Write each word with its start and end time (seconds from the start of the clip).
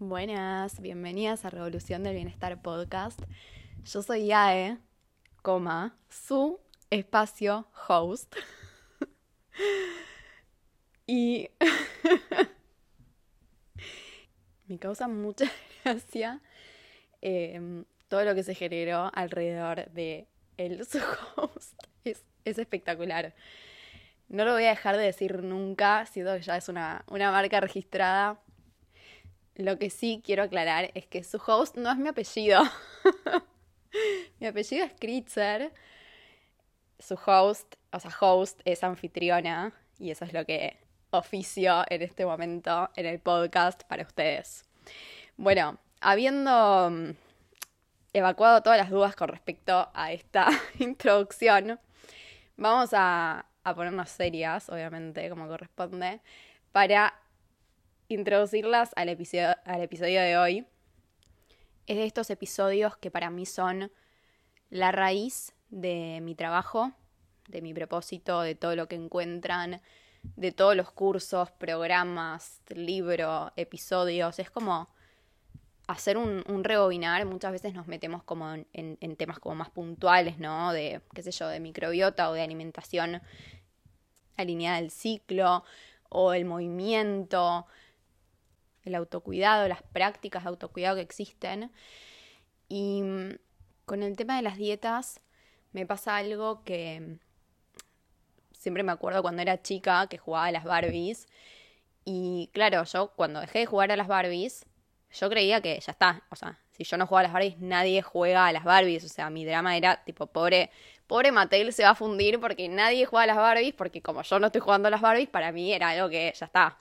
Buenas, 0.00 0.80
bienvenidas 0.80 1.44
a 1.44 1.50
Revolución 1.50 2.04
del 2.04 2.14
Bienestar 2.14 2.62
Podcast. 2.62 3.20
Yo 3.84 4.00
soy 4.00 4.26
Yae, 4.26 4.78
coma, 5.42 5.98
su 6.08 6.60
espacio 6.88 7.66
host. 7.88 8.32
y 11.06 11.50
me 14.68 14.78
causa 14.78 15.08
mucha 15.08 15.46
gracia 15.84 16.40
em, 17.20 17.84
todo 18.06 18.22
lo 18.22 18.36
que 18.36 18.44
se 18.44 18.54
generó 18.54 19.10
alrededor 19.12 19.90
de 19.90 20.28
el 20.58 20.86
su 20.86 21.00
host. 21.34 21.76
Es, 22.04 22.24
es, 22.44 22.58
espectacular. 22.58 23.34
No 24.28 24.44
lo 24.44 24.52
voy 24.52 24.66
a 24.66 24.70
dejar 24.70 24.96
de 24.96 25.02
decir 25.02 25.42
nunca, 25.42 26.06
siendo 26.06 26.36
que 26.36 26.42
ya 26.42 26.56
es 26.56 26.68
una, 26.68 27.04
una 27.08 27.32
marca 27.32 27.60
registrada 27.60 28.40
lo 29.58 29.76
que 29.76 29.90
sí 29.90 30.22
quiero 30.24 30.44
aclarar 30.44 30.92
es 30.94 31.06
que 31.06 31.24
su 31.24 31.42
host 31.44 31.76
no 31.76 31.90
es 31.90 31.98
mi 31.98 32.08
apellido. 32.08 32.62
mi 34.40 34.46
apellido 34.46 34.84
es 34.86 34.92
Kritzer. 34.94 35.72
Su 37.00 37.18
host, 37.26 37.74
o 37.92 37.98
sea, 38.00 38.12
host 38.20 38.60
es 38.64 38.84
anfitriona 38.84 39.72
y 39.98 40.12
eso 40.12 40.24
es 40.24 40.32
lo 40.32 40.44
que 40.44 40.78
oficio 41.10 41.84
en 41.88 42.02
este 42.02 42.24
momento 42.24 42.88
en 42.94 43.06
el 43.06 43.18
podcast 43.18 43.82
para 43.84 44.04
ustedes. 44.04 44.64
Bueno, 45.36 45.78
habiendo 46.00 46.90
mm, 46.90 47.10
evacuado 48.12 48.62
todas 48.62 48.78
las 48.78 48.90
dudas 48.90 49.16
con 49.16 49.28
respecto 49.28 49.90
a 49.92 50.12
esta 50.12 50.48
introducción, 50.78 51.80
vamos 52.56 52.90
a, 52.92 53.44
a 53.64 53.74
ponernos 53.74 54.08
serias, 54.08 54.68
obviamente, 54.68 55.28
como 55.28 55.48
corresponde, 55.48 56.20
para 56.70 57.20
introducirlas 58.08 58.90
al 58.96 59.10
episodio, 59.10 59.54
al 59.64 59.82
episodio 59.82 60.20
de 60.20 60.36
hoy. 60.36 60.66
Es 61.86 61.96
de 61.96 62.04
estos 62.04 62.30
episodios 62.30 62.96
que 62.96 63.10
para 63.10 63.30
mí 63.30 63.46
son 63.46 63.90
la 64.70 64.92
raíz 64.92 65.54
de 65.70 66.20
mi 66.22 66.34
trabajo, 66.34 66.92
de 67.48 67.62
mi 67.62 67.72
propósito, 67.72 68.40
de 68.42 68.54
todo 68.54 68.76
lo 68.76 68.88
que 68.88 68.96
encuentran, 68.96 69.80
de 70.36 70.52
todos 70.52 70.76
los 70.76 70.90
cursos, 70.90 71.50
programas, 71.52 72.60
libros, 72.68 73.52
episodios. 73.56 74.38
Es 74.38 74.50
como 74.50 74.88
hacer 75.86 76.16
un, 76.16 76.44
un 76.48 76.64
rebobinar. 76.64 77.24
Muchas 77.26 77.52
veces 77.52 77.74
nos 77.74 77.86
metemos 77.86 78.22
como 78.22 78.52
en, 78.52 78.66
en, 78.72 79.16
temas 79.16 79.38
como 79.38 79.54
más 79.54 79.70
puntuales, 79.70 80.38
¿no? 80.38 80.72
De, 80.72 81.00
qué 81.14 81.22
sé 81.22 81.30
yo, 81.30 81.48
de 81.48 81.60
microbiota 81.60 82.30
o 82.30 82.34
de 82.34 82.42
alimentación 82.42 83.22
alineada 84.36 84.78
al 84.78 84.90
ciclo 84.90 85.64
o 86.10 86.32
el 86.32 86.44
movimiento 86.44 87.66
el 88.88 88.94
autocuidado, 88.96 89.68
las 89.68 89.82
prácticas 89.82 90.42
de 90.42 90.50
autocuidado 90.50 90.96
que 90.96 91.02
existen. 91.02 91.70
Y 92.68 93.02
mm, 93.02 93.38
con 93.86 94.02
el 94.02 94.16
tema 94.16 94.36
de 94.36 94.42
las 94.42 94.56
dietas 94.56 95.20
me 95.72 95.86
pasa 95.86 96.16
algo 96.16 96.64
que 96.64 97.18
siempre 98.52 98.82
me 98.82 98.92
acuerdo 98.92 99.22
cuando 99.22 99.42
era 99.42 99.62
chica 99.62 100.06
que 100.08 100.18
jugaba 100.18 100.46
a 100.46 100.52
las 100.52 100.64
Barbies. 100.64 101.26
Y 102.04 102.50
claro, 102.52 102.84
yo 102.84 103.12
cuando 103.16 103.40
dejé 103.40 103.60
de 103.60 103.66
jugar 103.66 103.92
a 103.92 103.96
las 103.96 104.08
Barbies, 104.08 104.66
yo 105.12 105.30
creía 105.30 105.60
que 105.60 105.78
ya 105.80 105.92
está. 105.92 106.22
O 106.30 106.36
sea, 106.36 106.58
si 106.72 106.84
yo 106.84 106.96
no 106.96 107.06
juego 107.06 107.18
a 107.18 107.22
las 107.22 107.32
Barbies, 107.32 107.58
nadie 107.58 108.02
juega 108.02 108.46
a 108.46 108.52
las 108.52 108.64
Barbies. 108.64 109.04
O 109.04 109.08
sea, 109.08 109.30
mi 109.30 109.44
drama 109.44 109.76
era 109.76 110.04
tipo, 110.04 110.26
pobre, 110.26 110.70
pobre 111.06 111.32
Mattel 111.32 111.72
se 111.72 111.82
va 111.82 111.90
a 111.90 111.94
fundir 111.94 112.40
porque 112.40 112.68
nadie 112.68 113.06
juega 113.06 113.24
a 113.24 113.26
las 113.26 113.36
Barbies, 113.36 113.74
porque 113.74 114.02
como 114.02 114.22
yo 114.22 114.38
no 114.38 114.46
estoy 114.46 114.60
jugando 114.60 114.88
a 114.88 114.90
las 114.90 115.00
Barbies, 115.00 115.28
para 115.28 115.52
mí 115.52 115.72
era 115.72 115.90
algo 115.90 116.08
que 116.08 116.32
ya 116.34 116.46
está 116.46 116.76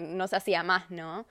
no, 0.00 0.28
se 0.28 0.36
hacía 0.36 0.62
más, 0.62 0.90
¿no? 0.90 1.26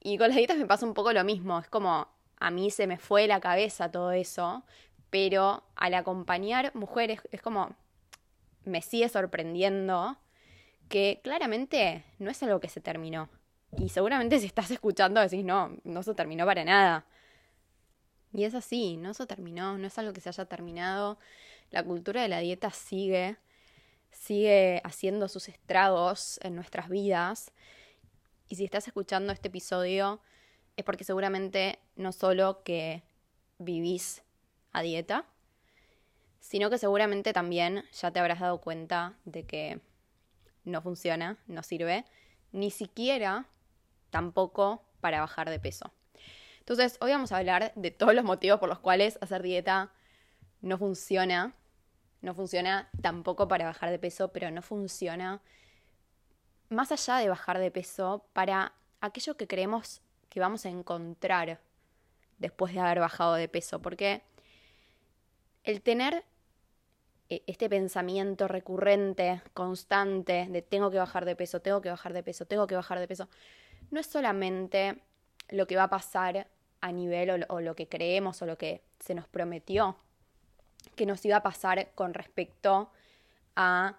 Y 0.00 0.18
con 0.18 0.28
las 0.28 0.36
dietas 0.36 0.56
me 0.56 0.66
pasa 0.66 0.86
un 0.86 0.94
poco 0.94 1.12
lo 1.12 1.24
mismo, 1.24 1.58
es 1.58 1.68
como 1.68 2.08
a 2.38 2.50
mí 2.50 2.70
se 2.70 2.86
me 2.86 2.98
fue 2.98 3.26
la 3.26 3.40
cabeza 3.40 3.90
todo 3.90 4.12
eso, 4.12 4.64
pero 5.10 5.62
al 5.76 5.94
acompañar 5.94 6.74
mujeres 6.74 7.20
es 7.30 7.42
como 7.42 7.76
me 8.64 8.82
sigue 8.82 9.08
sorprendiendo 9.08 10.16
que 10.88 11.20
claramente 11.22 12.04
no 12.18 12.30
es 12.30 12.42
algo 12.42 12.60
que 12.60 12.68
se 12.68 12.80
terminó. 12.80 13.28
Y 13.78 13.88
seguramente 13.90 14.38
si 14.40 14.46
estás 14.46 14.70
escuchando 14.70 15.20
decís, 15.20 15.44
no, 15.44 15.76
no 15.84 16.02
se 16.02 16.14
terminó 16.14 16.44
para 16.46 16.64
nada. 16.64 17.06
Y 18.32 18.44
es 18.44 18.54
así, 18.54 18.96
no 18.96 19.14
se 19.14 19.26
terminó, 19.26 19.78
no 19.78 19.86
es 19.86 19.98
algo 19.98 20.12
que 20.12 20.20
se 20.20 20.28
haya 20.28 20.44
terminado. 20.44 21.18
La 21.70 21.84
cultura 21.84 22.22
de 22.22 22.28
la 22.28 22.40
dieta 22.40 22.70
sigue, 22.70 23.36
sigue 24.10 24.80
haciendo 24.84 25.28
sus 25.28 25.48
estragos 25.48 26.38
en 26.42 26.54
nuestras 26.56 26.88
vidas 26.88 27.52
y 28.50 28.56
si 28.56 28.64
estás 28.64 28.86
escuchando 28.88 29.32
este 29.32 29.48
episodio 29.48 30.20
es 30.76 30.84
porque 30.84 31.04
seguramente 31.04 31.78
no 31.94 32.10
solo 32.10 32.62
que 32.64 33.04
vivís 33.58 34.22
a 34.72 34.82
dieta, 34.82 35.24
sino 36.40 36.68
que 36.68 36.76
seguramente 36.76 37.32
también 37.32 37.84
ya 37.92 38.10
te 38.10 38.18
habrás 38.18 38.40
dado 38.40 38.60
cuenta 38.60 39.14
de 39.24 39.46
que 39.46 39.80
no 40.64 40.82
funciona, 40.82 41.38
no 41.46 41.62
sirve, 41.62 42.04
ni 42.50 42.72
siquiera 42.72 43.46
tampoco 44.10 44.82
para 45.00 45.20
bajar 45.20 45.48
de 45.48 45.60
peso. 45.60 45.92
Entonces, 46.58 46.96
hoy 47.00 47.12
vamos 47.12 47.30
a 47.30 47.38
hablar 47.38 47.72
de 47.76 47.92
todos 47.92 48.14
los 48.14 48.24
motivos 48.24 48.58
por 48.58 48.68
los 48.68 48.80
cuales 48.80 49.16
hacer 49.20 49.42
dieta 49.42 49.92
no 50.60 50.76
funciona. 50.76 51.54
No 52.20 52.34
funciona 52.34 52.90
tampoco 53.00 53.46
para 53.46 53.64
bajar 53.64 53.90
de 53.90 53.98
peso, 53.98 54.32
pero 54.32 54.50
no 54.50 54.60
funciona 54.60 55.40
más 56.70 56.92
allá 56.92 57.18
de 57.18 57.28
bajar 57.28 57.58
de 57.58 57.70
peso, 57.70 58.24
para 58.32 58.72
aquello 59.00 59.36
que 59.36 59.46
creemos 59.46 60.00
que 60.28 60.40
vamos 60.40 60.64
a 60.64 60.70
encontrar 60.70 61.60
después 62.38 62.72
de 62.72 62.80
haber 62.80 63.00
bajado 63.00 63.34
de 63.34 63.48
peso, 63.48 63.82
porque 63.82 64.22
el 65.64 65.82
tener 65.82 66.24
e, 67.28 67.42
este 67.46 67.68
pensamiento 67.68 68.48
recurrente, 68.48 69.42
constante, 69.52 70.46
de 70.48 70.62
tengo 70.62 70.90
que 70.90 70.98
bajar 70.98 71.24
de 71.24 71.36
peso, 71.36 71.60
tengo 71.60 71.80
que 71.80 71.90
bajar 71.90 72.12
de 72.12 72.22
peso, 72.22 72.46
tengo 72.46 72.66
que 72.66 72.76
bajar 72.76 72.98
de 72.98 73.08
peso, 73.08 73.28
no 73.90 74.00
es 74.00 74.06
solamente 74.06 75.02
lo 75.50 75.66
que 75.66 75.76
va 75.76 75.84
a 75.84 75.90
pasar 75.90 76.48
a 76.80 76.92
nivel 76.92 77.46
o, 77.48 77.60
lo 77.60 77.74
que 77.74 77.88
creemos 77.88 78.40
o 78.42 78.46
lo 78.46 78.56
que 78.56 78.82
se 79.00 79.14
nos 79.14 79.28
prometió 79.28 79.96
que 80.96 81.04
nos 81.04 81.24
iba 81.24 81.36
a 81.36 81.42
pasar 81.42 81.90
con 81.94 82.14
respecto 82.14 82.90
a 83.54 83.98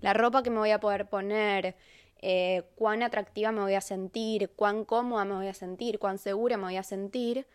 la 0.00 0.12
ropa 0.12 0.42
que 0.42 0.50
me 0.50 0.58
voy 0.58 0.70
a 0.70 0.80
poder 0.80 1.08
poner, 1.08 1.76
eh, 2.20 2.62
cuán 2.74 3.02
atractiva 3.02 3.52
me 3.52 3.60
voy 3.60 3.74
a 3.74 3.80
sentir, 3.80 4.50
cuán 4.56 4.84
cómoda 4.84 5.24
me 5.24 5.34
voy 5.34 5.48
a 5.48 5.54
sentir, 5.54 5.98
cuán 5.98 6.18
segura 6.18 6.56
me 6.56 6.64
voy 6.64 6.76
a 6.76 6.82
sentir, 6.82 7.46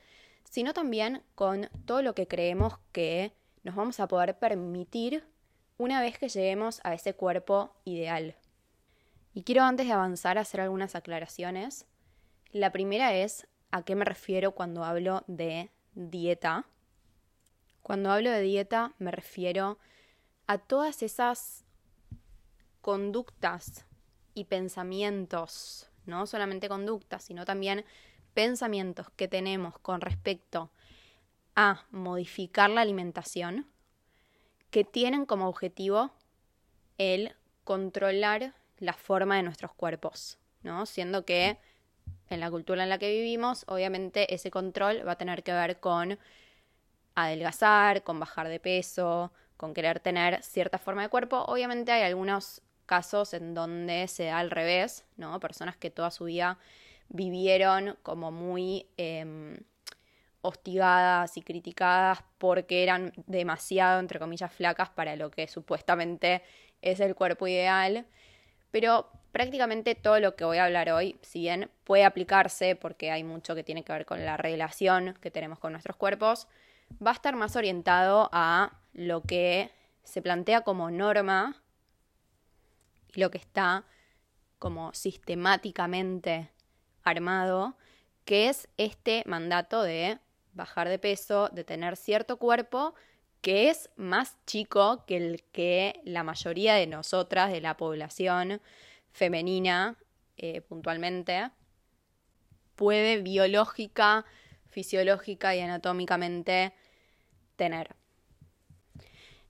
sino 0.44 0.74
también 0.74 1.24
con 1.36 1.70
todo 1.86 2.02
lo 2.02 2.14
que 2.14 2.28
creemos 2.28 2.78
que 2.92 3.34
nos 3.64 3.76
vamos 3.76 4.00
a 4.00 4.08
poder 4.08 4.38
permitir 4.38 5.24
una 5.78 6.02
vez 6.02 6.18
que 6.18 6.30
lleguemos 6.30 6.82
a 6.84 6.94
ese 6.94 7.14
cuerpo 7.14 7.72
ideal. 7.86 8.36
Y 9.34 9.44
quiero 9.44 9.64
antes 9.64 9.88
de 9.88 9.94
avanzar 9.94 10.38
hacer 10.38 10.62
algunas 10.62 10.96
aclaraciones. 10.96 11.86
La 12.52 12.72
primera 12.72 13.14
es 13.14 13.48
a 13.72 13.84
qué 13.84 13.96
me 13.96 14.06
refiero 14.06 14.52
cuando 14.52 14.84
hablo 14.84 15.24
de 15.28 15.70
dieta. 15.94 16.66
Cuando 17.82 18.12
hablo 18.12 18.32
de 18.32 18.42
dieta 18.42 18.94
me 19.00 19.12
refiero 19.12 19.78
a 20.48 20.58
todas 20.58 21.04
esas 21.04 21.64
conductas 22.82 23.86
y 24.34 24.46
pensamientos, 24.46 25.90
no 26.06 26.26
solamente 26.26 26.70
conductas, 26.70 27.24
sino 27.24 27.46
también 27.46 27.86
pensamientos 28.34 29.10
que 29.16 29.28
tenemos 29.28 29.78
con 29.80 30.02
respecto 30.02 30.72
a 31.56 31.86
modificar 31.92 32.70
la 32.70 32.82
alimentación, 32.82 33.68
que 34.70 34.84
tienen 34.84 35.26
como 35.26 35.48
objetivo 35.48 36.12
el 36.98 37.36
controlar 37.64 38.54
la 38.78 38.94
forma 38.94 39.36
de 39.36 39.44
nuestros 39.44 39.74
cuerpos, 39.74 40.38
¿no? 40.64 40.86
Siendo 40.86 41.26
que 41.26 41.58
en 42.30 42.40
la 42.40 42.50
cultura 42.50 42.84
en 42.84 42.90
la 42.90 42.98
que 42.98 43.12
vivimos, 43.12 43.66
obviamente 43.68 44.34
ese 44.34 44.52
control 44.52 45.08
va 45.08 45.14
a 45.14 45.18
tener 45.18 45.44
que 45.44 45.52
ver 45.52 45.80
con 45.80 46.20
adelgazar, 47.16 48.04
con 48.04 48.20
bajar 48.20 48.48
de 48.48 48.60
peso, 48.60 49.32
con 49.58 49.74
querer 49.74 50.00
tener 50.00 50.42
cierta 50.44 50.78
forma 50.78 51.02
de 51.02 51.10
cuerpo. 51.10 51.44
Obviamente 51.48 51.92
hay 51.92 52.04
algunos 52.04 52.62
casos 52.90 53.36
en 53.36 53.54
donde 53.54 54.08
se 54.08 54.26
da 54.26 54.40
al 54.40 54.50
revés, 54.50 55.06
¿no? 55.16 55.40
Personas 55.40 55.78
que 55.78 55.92
toda 55.92 56.10
su 56.10 56.26
vida 56.26 56.58
vivieron 57.08 57.96
como 58.02 58.32
muy 58.32 58.88
em, 58.98 59.60
hostigadas 60.42 61.38
y 61.38 61.44
criticadas 61.44 62.24
porque 62.40 62.82
eran 62.82 63.14
demasiado, 63.28 64.00
entre 64.00 64.18
comillas, 64.18 64.52
flacas 64.52 64.90
para 64.90 65.16
lo 65.16 65.30
que 65.30 65.48
supuestamente 65.48 66.42
es 66.82 67.00
el 67.00 67.14
cuerpo 67.14 67.48
ideal. 67.48 68.08
Pero 68.72 69.12
prácticamente 69.32 69.94
todo 69.94 70.20
lo 70.20 70.36
que 70.36 70.46
voy 70.46 70.58
a 70.58 70.66
hablar 70.66 70.90
hoy, 70.90 71.20
si 71.22 71.42
bien 71.42 71.70
puede 71.84 72.06
aplicarse 72.06 72.76
porque 72.76 73.12
hay 73.12 73.24
mucho 73.24 73.54
que 73.54 73.64
tiene 73.64 73.84
que 73.84 73.94
ver 73.94 74.08
con 74.08 74.26
la 74.26 74.36
relación 74.36 75.14
que 75.22 75.30
tenemos 75.30 75.60
con 75.60 75.74
nuestros 75.74 75.96
cuerpos, 75.96 76.48
va 77.06 77.12
a 77.12 77.14
estar 77.14 77.36
más 77.36 77.56
orientado 77.56 78.30
a 78.32 78.80
lo 78.94 79.22
que 79.22 79.70
se 80.04 80.24
plantea 80.24 80.62
como 80.62 80.90
norma 80.90 81.62
y 83.14 83.20
lo 83.20 83.32
que 83.32 83.38
está 83.38 83.86
como 84.58 84.94
sistemáticamente 84.94 86.52
armado, 87.04 87.78
que 88.26 88.50
es 88.50 88.68
este 88.78 89.24
mandato 89.26 89.82
de 89.82 90.20
bajar 90.54 90.90
de 90.90 91.00
peso, 91.00 91.50
de 91.50 91.64
tener 91.64 91.96
cierto 91.96 92.38
cuerpo 92.38 92.94
que 93.42 93.70
es 93.70 93.90
más 93.96 94.38
chico 94.46 95.06
que 95.06 95.18
el 95.18 95.44
que 95.52 96.02
la 96.04 96.24
mayoría 96.24 96.76
de 96.76 96.88
nosotras, 96.88 97.52
de 97.52 97.62
la 97.62 97.78
población 97.78 98.62
femenina, 99.12 99.98
eh, 100.38 100.62
puntualmente, 100.62 101.50
puede 102.76 103.22
biológica, 103.22 104.26
fisiológica 104.68 105.56
y 105.56 105.62
anatómicamente 105.62 106.74
tener. 107.56 107.96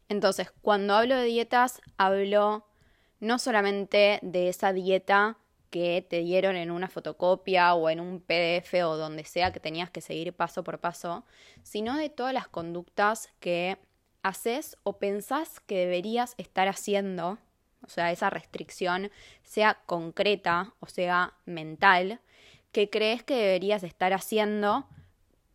Entonces, 0.08 0.52
cuando 0.62 0.96
hablo 0.96 1.16
de 1.16 1.26
dietas, 1.26 1.82
hablo 1.98 2.69
no 3.20 3.40
solamente 3.40 4.20
de 4.22 4.50
esa 4.50 4.74
dieta 4.74 5.38
que 5.70 6.06
te 6.08 6.20
dieron 6.20 6.56
en 6.56 6.72
una 6.72 6.88
fotocopia 6.88 7.74
o 7.76 7.90
en 7.90 8.00
un 8.00 8.22
PDF 8.22 8.74
o 8.86 8.98
donde 8.98 9.24
sea 9.24 9.52
que 9.52 9.60
tenías 9.60 9.90
que 9.90 10.02
seguir 10.02 10.34
paso 10.34 10.64
por 10.64 10.80
paso, 10.80 11.24
sino 11.64 11.98
de 11.98 12.10
todas 12.10 12.34
las 12.34 12.48
conductas 12.48 13.30
que 13.40 13.78
haces 14.24 14.78
o 14.84 14.98
pensás 14.98 15.60
que 15.60 15.78
deberías 15.78 16.34
estar 16.38 16.68
haciendo, 16.68 17.38
o 17.86 17.90
sea, 17.90 18.12
esa 18.12 18.30
restricción 18.30 19.12
sea 19.44 19.80
concreta 19.86 20.74
o 20.80 20.88
sea 20.88 21.34
mental, 21.46 22.20
que 22.72 22.90
crees 22.90 23.24
que 23.24 23.36
deberías 23.36 23.84
estar 23.84 24.14
haciendo 24.14 24.88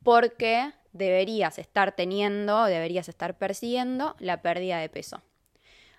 porque 0.02 0.72
deberías 0.93 1.58
estar 1.58 1.93
teniendo, 1.93 2.64
deberías 2.64 3.08
estar 3.08 3.37
persiguiendo 3.37 4.17
la 4.19 4.43
pérdida 4.43 4.78
de 4.78 4.88
peso. 4.88 5.22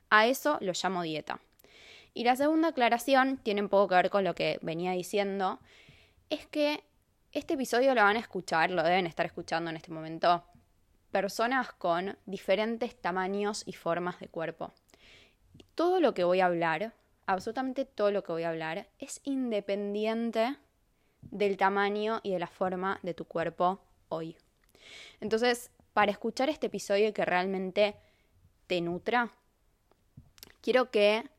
A 0.09 0.27
eso 0.27 0.57
lo 0.61 0.71
llamo 0.71 1.03
dieta. 1.03 1.39
Y 2.17 2.23
la 2.23 2.37
segunda 2.37 2.69
aclaración 2.69 3.37
tiene 3.43 3.61
un 3.61 3.67
poco 3.67 3.89
que 3.89 3.95
ver 3.95 4.09
con 4.09 4.23
lo 4.23 4.33
que 4.33 4.57
venía 4.61 4.93
diciendo, 4.93 5.59
es 6.29 6.47
que 6.47 6.81
este 7.33 7.55
episodio 7.55 7.93
lo 7.93 8.01
van 8.01 8.15
a 8.15 8.21
escuchar, 8.21 8.71
lo 8.71 8.83
deben 8.83 9.05
estar 9.05 9.25
escuchando 9.25 9.69
en 9.69 9.75
este 9.75 9.91
momento, 9.91 10.41
personas 11.11 11.73
con 11.73 12.17
diferentes 12.25 12.95
tamaños 12.95 13.63
y 13.65 13.73
formas 13.73 14.17
de 14.21 14.29
cuerpo. 14.29 14.73
Todo 15.75 15.99
lo 15.99 16.13
que 16.13 16.23
voy 16.23 16.39
a 16.39 16.45
hablar, 16.45 16.93
absolutamente 17.25 17.83
todo 17.83 18.11
lo 18.11 18.23
que 18.23 18.31
voy 18.31 18.43
a 18.43 18.49
hablar, 18.49 18.87
es 18.97 19.19
independiente 19.25 20.55
del 21.19 21.57
tamaño 21.57 22.21
y 22.23 22.31
de 22.31 22.39
la 22.39 22.47
forma 22.47 22.97
de 23.03 23.13
tu 23.13 23.25
cuerpo 23.25 23.81
hoy. 24.07 24.37
Entonces, 25.19 25.69
para 25.91 26.13
escuchar 26.13 26.47
este 26.47 26.67
episodio 26.67 27.13
que 27.13 27.25
realmente 27.25 27.97
te 28.67 28.79
nutra, 28.79 29.31
quiero 30.61 30.91
que 30.91 31.29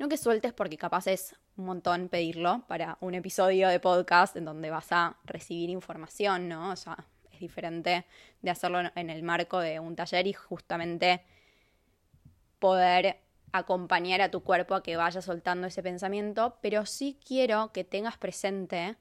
no 0.00 0.08
que 0.08 0.16
sueltes 0.16 0.54
porque 0.54 0.78
capaz 0.78 1.06
es 1.08 1.36
un 1.58 1.66
montón 1.66 2.08
pedirlo 2.08 2.64
para 2.66 2.96
un 3.02 3.14
episodio 3.14 3.68
de 3.68 3.80
podcast 3.80 4.34
en 4.34 4.46
donde 4.46 4.70
vas 4.70 4.90
a 4.92 5.18
recibir 5.24 5.68
información, 5.68 6.48
¿no? 6.48 6.70
O 6.70 6.76
sea, 6.76 7.04
es 7.30 7.38
diferente 7.38 8.06
de 8.40 8.50
hacerlo 8.50 8.80
en 8.94 9.10
el 9.10 9.22
marco 9.22 9.60
de 9.60 9.78
un 9.78 9.94
taller 9.96 10.26
y 10.26 10.32
justamente 10.32 11.20
poder 12.58 13.18
acompañar 13.52 14.22
a 14.22 14.30
tu 14.30 14.42
cuerpo 14.42 14.74
a 14.74 14.82
que 14.82 14.96
vaya 14.96 15.20
soltando 15.20 15.66
ese 15.66 15.82
pensamiento, 15.82 16.56
pero 16.62 16.86
sí 16.86 17.18
quiero 17.22 17.70
que 17.72 17.84
tengas 17.84 18.16
presente 18.16 18.96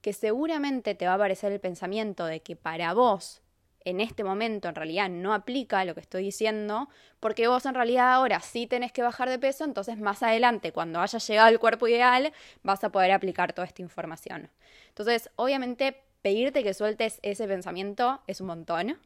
que 0.00 0.12
seguramente 0.12 0.94
te 0.94 1.06
va 1.06 1.12
a 1.12 1.16
aparecer 1.16 1.50
el 1.50 1.58
pensamiento 1.58 2.24
de 2.24 2.40
que 2.40 2.54
para 2.54 2.94
vos 2.94 3.42
en 3.86 4.00
este 4.00 4.24
momento 4.24 4.68
en 4.68 4.74
realidad 4.74 5.08
no 5.08 5.32
aplica 5.32 5.84
lo 5.84 5.94
que 5.94 6.00
estoy 6.00 6.24
diciendo, 6.24 6.88
porque 7.20 7.46
vos 7.46 7.64
en 7.66 7.74
realidad 7.74 8.12
ahora 8.12 8.40
sí 8.40 8.66
tenés 8.66 8.90
que 8.90 9.00
bajar 9.00 9.30
de 9.30 9.38
peso, 9.38 9.64
entonces 9.64 9.98
más 9.98 10.24
adelante, 10.24 10.72
cuando 10.72 11.00
hayas 11.00 11.24
llegado 11.26 11.46
al 11.46 11.60
cuerpo 11.60 11.86
ideal, 11.86 12.32
vas 12.64 12.82
a 12.82 12.90
poder 12.90 13.12
aplicar 13.12 13.52
toda 13.52 13.64
esta 13.64 13.82
información. 13.82 14.50
Entonces, 14.88 15.30
obviamente, 15.36 16.02
pedirte 16.20 16.64
que 16.64 16.74
sueltes 16.74 17.20
ese 17.22 17.46
pensamiento 17.46 18.20
es 18.26 18.40
un 18.40 18.48
montón, 18.48 18.98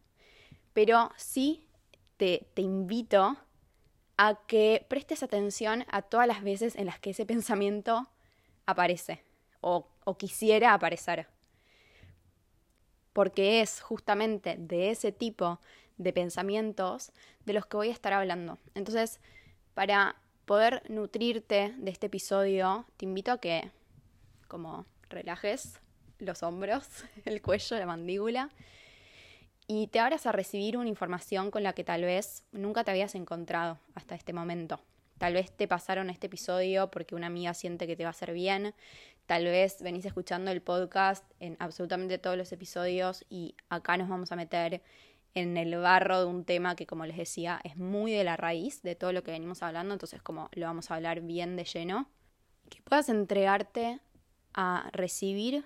pero 0.73 1.13
sí 1.17 1.69
te, 2.17 2.49
te 2.55 2.63
invito 2.63 3.37
a 4.17 4.39
que 4.47 4.87
prestes 4.89 5.23
atención 5.23 5.85
a 5.91 6.01
todas 6.01 6.27
las 6.27 6.43
veces 6.43 6.75
en 6.75 6.87
las 6.87 6.99
que 6.99 7.11
ese 7.11 7.27
pensamiento 7.27 8.09
aparece 8.65 9.23
o, 9.61 9.89
o 10.05 10.17
quisiera 10.17 10.73
aparecer 10.73 11.27
porque 13.13 13.61
es 13.61 13.81
justamente 13.81 14.57
de 14.59 14.91
ese 14.91 15.13
tipo 15.13 15.61
de 15.99 16.13
pensamientos 16.13 17.13
de 17.45 17.53
los 17.53 17.67
que 17.67 17.77
voy 17.77 17.89
a 17.89 17.93
estar 17.93 18.13
hablando. 18.13 18.59
Entonces, 18.75 19.21
para 19.75 20.17
poder 20.47 20.83
nutrirte 20.91 21.75
de 21.77 21.91
este 21.91 22.07
episodio, 22.07 22.87
te 22.97 23.05
invito 23.05 23.33
a 23.33 23.39
que 23.39 23.71
como 24.49 24.85
relajes 25.09 25.79
los 26.19 26.43
hombros, 26.43 26.87
el 27.25 27.43
cuello, 27.43 27.79
la 27.79 27.87
mandíbula 27.87 28.51
y 29.73 29.87
te 29.87 30.01
abras 30.01 30.27
a 30.27 30.33
recibir 30.33 30.77
una 30.77 30.89
información 30.89 31.53
con 31.53 31.63
la 31.63 31.75
que 31.75 31.85
tal 31.85 32.03
vez 32.03 32.43
nunca 32.51 32.83
te 32.83 32.91
habías 32.91 33.15
encontrado 33.15 33.79
hasta 33.95 34.17
este 34.17 34.33
momento. 34.33 34.81
Tal 35.19 35.35
vez 35.35 35.53
te 35.53 35.69
pasaron 35.69 36.11
este 36.11 36.27
episodio 36.27 36.91
porque 36.91 37.15
una 37.15 37.29
amiga 37.29 37.55
siente 37.55 37.87
que 37.87 37.95
te 37.95 38.03
va 38.03 38.09
a 38.09 38.11
hacer 38.11 38.33
bien. 38.33 38.75
Tal 39.31 39.45
vez 39.45 39.81
venís 39.81 40.05
escuchando 40.07 40.51
el 40.51 40.61
podcast 40.61 41.25
en 41.39 41.57
absolutamente 41.61 42.19
todos 42.19 42.37
los 42.37 42.51
episodios 42.51 43.25
y 43.31 43.55
acá 43.69 43.97
nos 43.97 44.09
vamos 44.09 44.33
a 44.33 44.35
meter 44.35 44.83
en 45.35 45.57
el 45.57 45.77
barro 45.77 46.19
de 46.19 46.25
un 46.25 46.45
tema 46.45 46.75
que, 46.75 46.85
como 46.85 47.07
les 47.07 47.17
decía, 47.17 47.61
es 47.63 47.77
muy 47.77 48.11
de 48.11 48.25
la 48.25 48.37
raíz 48.37 48.83
de 48.83 48.97
todo 48.97 49.13
lo 49.13 49.23
que 49.23 49.31
venimos 49.31 49.63
hablando, 49.63 49.95
entonces 49.95 50.21
como 50.21 50.49
lo 50.51 50.67
vamos 50.67 50.91
a 50.91 50.97
hablar 50.97 51.21
bien 51.21 51.55
de 51.55 51.63
lleno. 51.63 52.09
Que 52.71 52.83
puedas 52.83 53.09
entregarte 53.09 54.01
a 54.53 54.91
recibir 54.93 55.65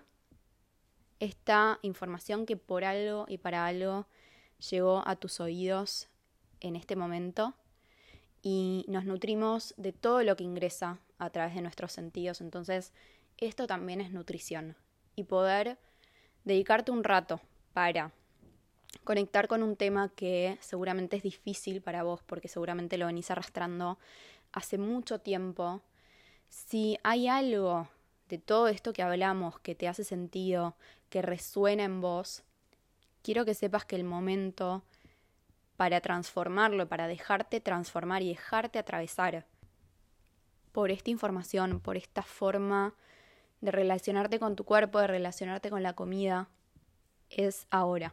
esta 1.19 1.79
información 1.81 2.45
que 2.45 2.59
por 2.59 2.85
algo 2.85 3.25
y 3.29 3.39
para 3.39 3.65
algo 3.65 4.07
llegó 4.71 5.03
a 5.07 5.17
tus 5.17 5.41
oídos 5.41 6.11
en 6.61 6.77
este 6.77 6.97
momento 6.97 7.55
y 8.43 8.85
nos 8.89 9.07
nutrimos 9.07 9.73
de 9.79 9.95
todo 9.95 10.23
lo 10.23 10.37
que 10.37 10.45
ingresa 10.45 10.99
a 11.19 11.31
través 11.31 11.55
de 11.55 11.63
nuestros 11.63 11.93
sentidos. 11.93 12.43
Entonces, 12.43 12.93
esto 13.39 13.67
también 13.67 14.01
es 14.01 14.11
nutrición 14.11 14.77
y 15.17 15.25
poder 15.25 15.79
dedicarte 16.45 16.91
un 16.91 17.05
rato 17.05 17.41
para 17.73 18.13
conectar 19.03 19.49
con 19.49 19.63
un 19.63 19.77
tema 19.77 20.11
que 20.15 20.59
seguramente 20.61 21.17
es 21.17 21.23
difícil 21.23 21.83
para 21.83 22.03
vos 22.03 22.23
porque 22.23 22.49
seguramente 22.49 22.99
lo 22.99 23.07
venís 23.07 23.31
arrastrando 23.31 23.99
hace 24.53 24.79
mucho 24.79 25.19
tiempo. 25.19 25.83
Si 26.49 26.99
hay 27.03 27.29
algo 27.29 27.89
de 28.29 28.39
todo 28.39 28.69
esto 28.69 28.93
que 28.93 29.03
hablamos 29.03 29.59
que 29.61 29.75
te 29.75 29.89
hace 29.89 30.05
sentido, 30.05 30.77
que 31.11 31.23
resuena 31.23 31.85
en 31.85 32.01
vos, 32.01 32.45
quiero 33.23 33.45
que 33.45 33.55
sepas 33.55 33.85
que 33.85 33.97
el 33.97 34.05
momento 34.05 34.83
para 35.77 36.01
transformarlo, 36.01 36.89
para 36.89 37.09
dejarte 37.09 37.61
transformar 37.61 38.23
y 38.23 38.29
dejarte 38.29 38.79
atravesar 38.79 39.45
por 40.73 40.91
esta 40.91 41.11
información, 41.11 41.81
por 41.81 41.97
esta 41.97 42.23
forma 42.23 42.95
de 43.61 43.71
relacionarte 43.71 44.39
con 44.39 44.57
tu 44.57 44.65
cuerpo, 44.65 45.01
de 45.01 45.07
relacionarte 45.07 45.71
con 45.71 45.83
la 45.83 45.95
comida, 45.95 46.49
es 47.31 47.67
ahora. 47.71 48.13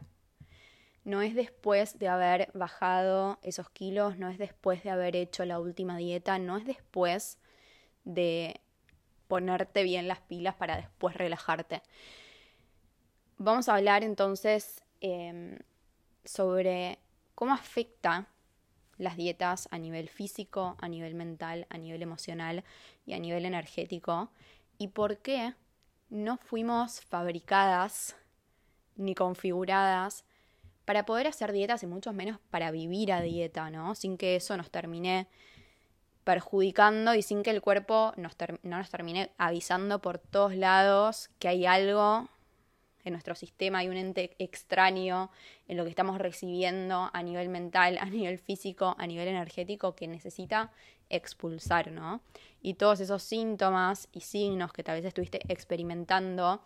No 1.04 1.20
es 1.20 1.34
después 1.34 1.98
de 1.98 2.08
haber 2.08 2.50
bajado 2.54 3.38
esos 3.42 3.68
kilos, 3.70 4.18
no 4.18 4.28
es 4.28 4.38
después 4.38 4.82
de 4.82 4.90
haber 4.90 5.16
hecho 5.16 5.44
la 5.44 5.58
última 5.58 5.96
dieta, 5.96 6.38
no 6.38 6.56
es 6.56 6.64
después 6.64 7.38
de 8.04 8.60
ponerte 9.26 9.82
bien 9.82 10.08
las 10.08 10.20
pilas 10.20 10.54
para 10.54 10.76
después 10.76 11.16
relajarte. 11.16 11.82
Vamos 13.38 13.68
a 13.68 13.74
hablar 13.74 14.04
entonces 14.04 14.84
em, 15.00 15.58
sobre 16.24 16.98
cómo 17.34 17.52
afecta 17.52 18.28
las 18.98 19.16
dietas 19.16 19.68
a 19.72 19.78
nivel 19.78 20.08
físico, 20.08 20.76
a 20.80 20.88
nivel 20.88 21.14
mental, 21.14 21.66
a 21.70 21.78
nivel 21.78 22.02
emocional 22.02 22.62
y 23.04 23.14
a 23.14 23.18
nivel 23.18 23.44
energético 23.44 24.30
y 24.82 24.88
por 24.88 25.18
qué 25.18 25.54
no 26.10 26.38
fuimos 26.38 27.02
fabricadas 27.02 28.16
ni 28.96 29.14
configuradas 29.14 30.24
para 30.84 31.06
poder 31.06 31.28
hacer 31.28 31.52
dietas 31.52 31.84
y 31.84 31.86
mucho 31.86 32.12
menos 32.12 32.40
para 32.50 32.72
vivir 32.72 33.12
a 33.12 33.20
dieta, 33.20 33.70
¿no? 33.70 33.94
Sin 33.94 34.18
que 34.18 34.34
eso 34.34 34.56
nos 34.56 34.72
termine 34.72 35.28
perjudicando 36.24 37.14
y 37.14 37.22
sin 37.22 37.44
que 37.44 37.50
el 37.50 37.62
cuerpo 37.62 38.12
no 38.16 38.28
nos 38.64 38.90
termine 38.90 39.30
avisando 39.38 40.00
por 40.00 40.18
todos 40.18 40.56
lados 40.56 41.30
que 41.38 41.46
hay 41.46 41.64
algo 41.64 42.28
en 43.04 43.12
nuestro 43.12 43.36
sistema, 43.36 43.78
hay 43.78 43.88
un 43.88 43.96
ente 43.96 44.34
extraño 44.40 45.30
en 45.68 45.76
lo 45.76 45.84
que 45.84 45.90
estamos 45.90 46.18
recibiendo 46.18 47.08
a 47.12 47.22
nivel 47.22 47.50
mental, 47.50 47.98
a 48.00 48.06
nivel 48.06 48.40
físico, 48.40 48.96
a 48.98 49.06
nivel 49.06 49.28
energético 49.28 49.94
que 49.94 50.08
necesita 50.08 50.72
expulsar, 51.08 51.92
¿no? 51.92 52.20
Y 52.62 52.74
todos 52.74 53.00
esos 53.00 53.22
síntomas 53.22 54.08
y 54.12 54.20
signos 54.20 54.72
que 54.72 54.84
tal 54.84 54.96
vez 54.96 55.04
estuviste 55.04 55.40
experimentando, 55.52 56.62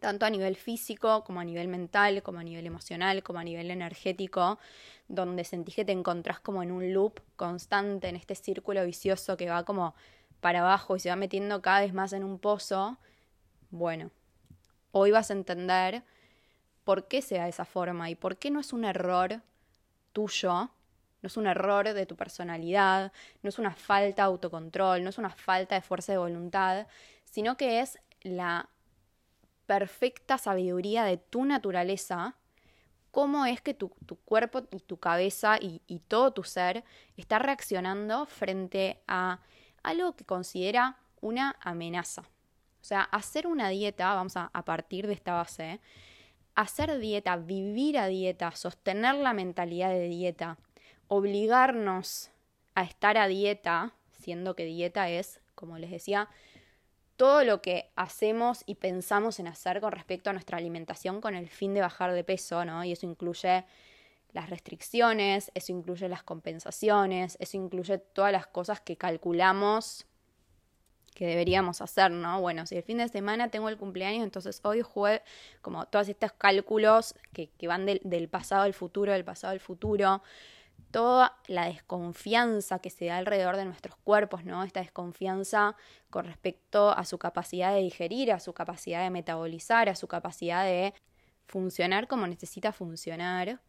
tanto 0.00 0.26
a 0.26 0.30
nivel 0.30 0.56
físico 0.56 1.22
como 1.22 1.40
a 1.40 1.44
nivel 1.44 1.68
mental, 1.68 2.22
como 2.22 2.38
a 2.38 2.42
nivel 2.42 2.66
emocional, 2.66 3.22
como 3.22 3.38
a 3.38 3.44
nivel 3.44 3.70
energético, 3.70 4.58
donde 5.08 5.44
sentís 5.44 5.76
que 5.76 5.84
te 5.84 5.92
encontrás 5.92 6.40
como 6.40 6.62
en 6.62 6.72
un 6.72 6.92
loop 6.92 7.20
constante, 7.36 8.08
en 8.08 8.16
este 8.16 8.34
círculo 8.34 8.84
vicioso 8.84 9.36
que 9.36 9.48
va 9.48 9.64
como 9.64 9.94
para 10.40 10.60
abajo 10.60 10.96
y 10.96 11.00
se 11.00 11.08
va 11.08 11.16
metiendo 11.16 11.62
cada 11.62 11.82
vez 11.82 11.94
más 11.94 12.12
en 12.12 12.24
un 12.24 12.38
pozo, 12.38 12.98
bueno, 13.70 14.10
hoy 14.90 15.12
vas 15.12 15.30
a 15.30 15.34
entender 15.34 16.02
por 16.84 17.06
qué 17.06 17.22
sea 17.22 17.44
de 17.44 17.50
esa 17.50 17.64
forma 17.64 18.10
y 18.10 18.16
por 18.16 18.36
qué 18.36 18.50
no 18.50 18.58
es 18.58 18.72
un 18.72 18.84
error 18.84 19.40
tuyo, 20.12 20.70
no 21.22 21.28
es 21.28 21.36
un 21.36 21.46
error 21.46 21.92
de 21.92 22.04
tu 22.04 22.16
personalidad, 22.16 23.12
no 23.42 23.48
es 23.48 23.58
una 23.58 23.72
falta 23.72 24.22
de 24.22 24.26
autocontrol, 24.26 25.02
no 25.02 25.10
es 25.10 25.18
una 25.18 25.30
falta 25.30 25.76
de 25.76 25.80
fuerza 25.80 26.12
de 26.12 26.18
voluntad, 26.18 26.86
sino 27.24 27.56
que 27.56 27.80
es 27.80 27.98
la 28.22 28.68
perfecta 29.66 30.36
sabiduría 30.36 31.04
de 31.04 31.16
tu 31.16 31.44
naturaleza, 31.44 32.34
cómo 33.12 33.46
es 33.46 33.60
que 33.60 33.72
tu, 33.74 33.90
cuerpo 34.24 34.62
y 34.72 34.80
tu 34.80 34.98
cabeza 34.98 35.58
y, 35.60 35.80
todo 36.08 36.32
tu 36.32 36.42
ser 36.42 36.84
está 37.16 37.38
reaccionando 37.38 38.26
frente 38.26 39.00
a 39.06 39.40
algo 39.82 40.16
que 40.16 40.24
considera 40.24 40.98
una 41.20 41.56
amenaza. 41.60 42.22
O 42.22 42.84
sea, 42.84 43.02
hacer 43.02 43.46
una 43.46 43.68
dieta, 43.68 44.12
vamos 44.14 44.34
a 44.36 44.64
partir 44.64 45.06
de 45.06 45.12
esta 45.12 45.34
base, 45.34 45.80
hacer 46.54 46.98
dieta, 46.98 47.36
vivir 47.36 47.98
a 47.98 48.08
dieta, 48.08 48.50
sostener 48.52 49.14
la 49.14 49.32
mentalidad 49.32 49.90
de 49.90 50.08
dieta, 50.08 50.58
obligarnos 51.12 52.30
a 52.74 52.84
estar 52.84 53.18
a 53.18 53.26
dieta, 53.26 53.92
siendo 54.18 54.56
que 54.56 54.64
dieta 54.64 55.10
es, 55.10 55.42
como 55.54 55.76
les 55.76 55.90
decía, 55.90 56.30
todo 57.16 57.44
lo 57.44 57.60
que 57.60 57.90
hacemos 57.96 58.62
y 58.64 58.76
pensamos 58.76 59.38
en 59.38 59.46
hacer 59.46 59.82
con 59.82 59.92
respecto 59.92 60.30
a 60.30 60.32
nuestra 60.32 60.56
alimentación 60.56 61.20
con 61.20 61.34
el 61.34 61.50
fin 61.50 61.74
de 61.74 61.82
bajar 61.82 62.14
de 62.14 62.24
peso, 62.24 62.64
¿no? 62.64 62.82
Y 62.82 62.92
eso 62.92 63.04
incluye 63.04 63.66
las 64.32 64.48
restricciones, 64.48 65.52
eso 65.54 65.72
incluye 65.72 66.08
las 66.08 66.22
compensaciones, 66.22 67.36
eso 67.40 67.58
incluye 67.58 67.98
todas 67.98 68.32
las 68.32 68.46
cosas 68.46 68.80
que 68.80 68.96
calculamos 68.96 70.06
que 71.14 71.26
deberíamos 71.26 71.82
hacer, 71.82 72.10
¿no? 72.10 72.40
Bueno, 72.40 72.64
si 72.64 72.76
el 72.76 72.82
fin 72.82 72.96
de 72.96 73.08
semana 73.08 73.50
tengo 73.50 73.68
el 73.68 73.76
cumpleaños, 73.76 74.24
entonces 74.24 74.60
hoy 74.64 74.80
juegue 74.80 75.20
como 75.60 75.84
todos 75.84 76.08
estos 76.08 76.32
cálculos 76.32 77.14
que, 77.34 77.50
van 77.68 77.84
del, 77.84 78.00
del, 78.02 78.30
pasado 78.30 78.62
al 78.62 78.72
futuro, 78.72 79.12
del 79.12 79.22
pasado 79.22 79.52
al 79.52 79.60
futuro, 79.60 80.22
toda 80.92 81.36
la 81.48 81.66
desconfianza 81.66 82.78
que 82.78 82.90
se 82.90 83.06
da 83.06 83.16
alrededor 83.16 83.56
de 83.56 83.64
nuestros 83.64 83.96
cuerpos, 83.96 84.44
¿no? 84.44 84.62
Esta 84.62 84.80
desconfianza 84.80 85.74
con 86.10 86.26
respecto 86.26 86.90
a 86.90 87.04
su 87.04 87.18
capacidad 87.18 87.74
de 87.74 87.80
digerir, 87.80 88.30
a 88.30 88.38
su 88.38 88.52
capacidad 88.52 89.02
de 89.02 89.10
metabolizar, 89.10 89.88
a 89.88 89.96
su 89.96 90.06
capacidad 90.06 90.64
de 90.64 90.94
funcionar 91.46 92.06
como 92.06 92.26
necesita 92.26 92.72
funcionar 92.72 93.60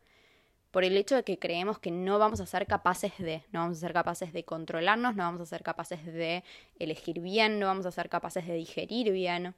por 0.72 0.84
el 0.84 0.98
hecho 0.98 1.15
de 1.15 1.24
que 1.24 1.38
creemos 1.39 1.80
que 1.80 1.92
no 1.92 2.20
vamos 2.20 2.39
a 2.42 2.46
ser 2.46 2.65
capaces 2.68 3.18
de, 3.20 3.44
no 3.51 3.60
vamos 3.60 3.77
a 3.77 3.82
ser 3.82 3.94
capaces 3.94 4.34
de 4.34 4.44
controlarnos, 4.44 5.15
no 5.15 5.24
vamos 5.24 5.42
a 5.42 5.46
ser 5.46 5.63
capaces 5.63 6.03
de 6.06 6.44
elegir 6.80 7.20
bien, 7.20 7.60
no 7.60 7.68
vamos 7.68 7.86
a 7.86 7.92
ser 7.92 8.10
capaces 8.10 8.48
de 8.48 8.56
digerir 8.56 9.12
bien, 9.12 9.56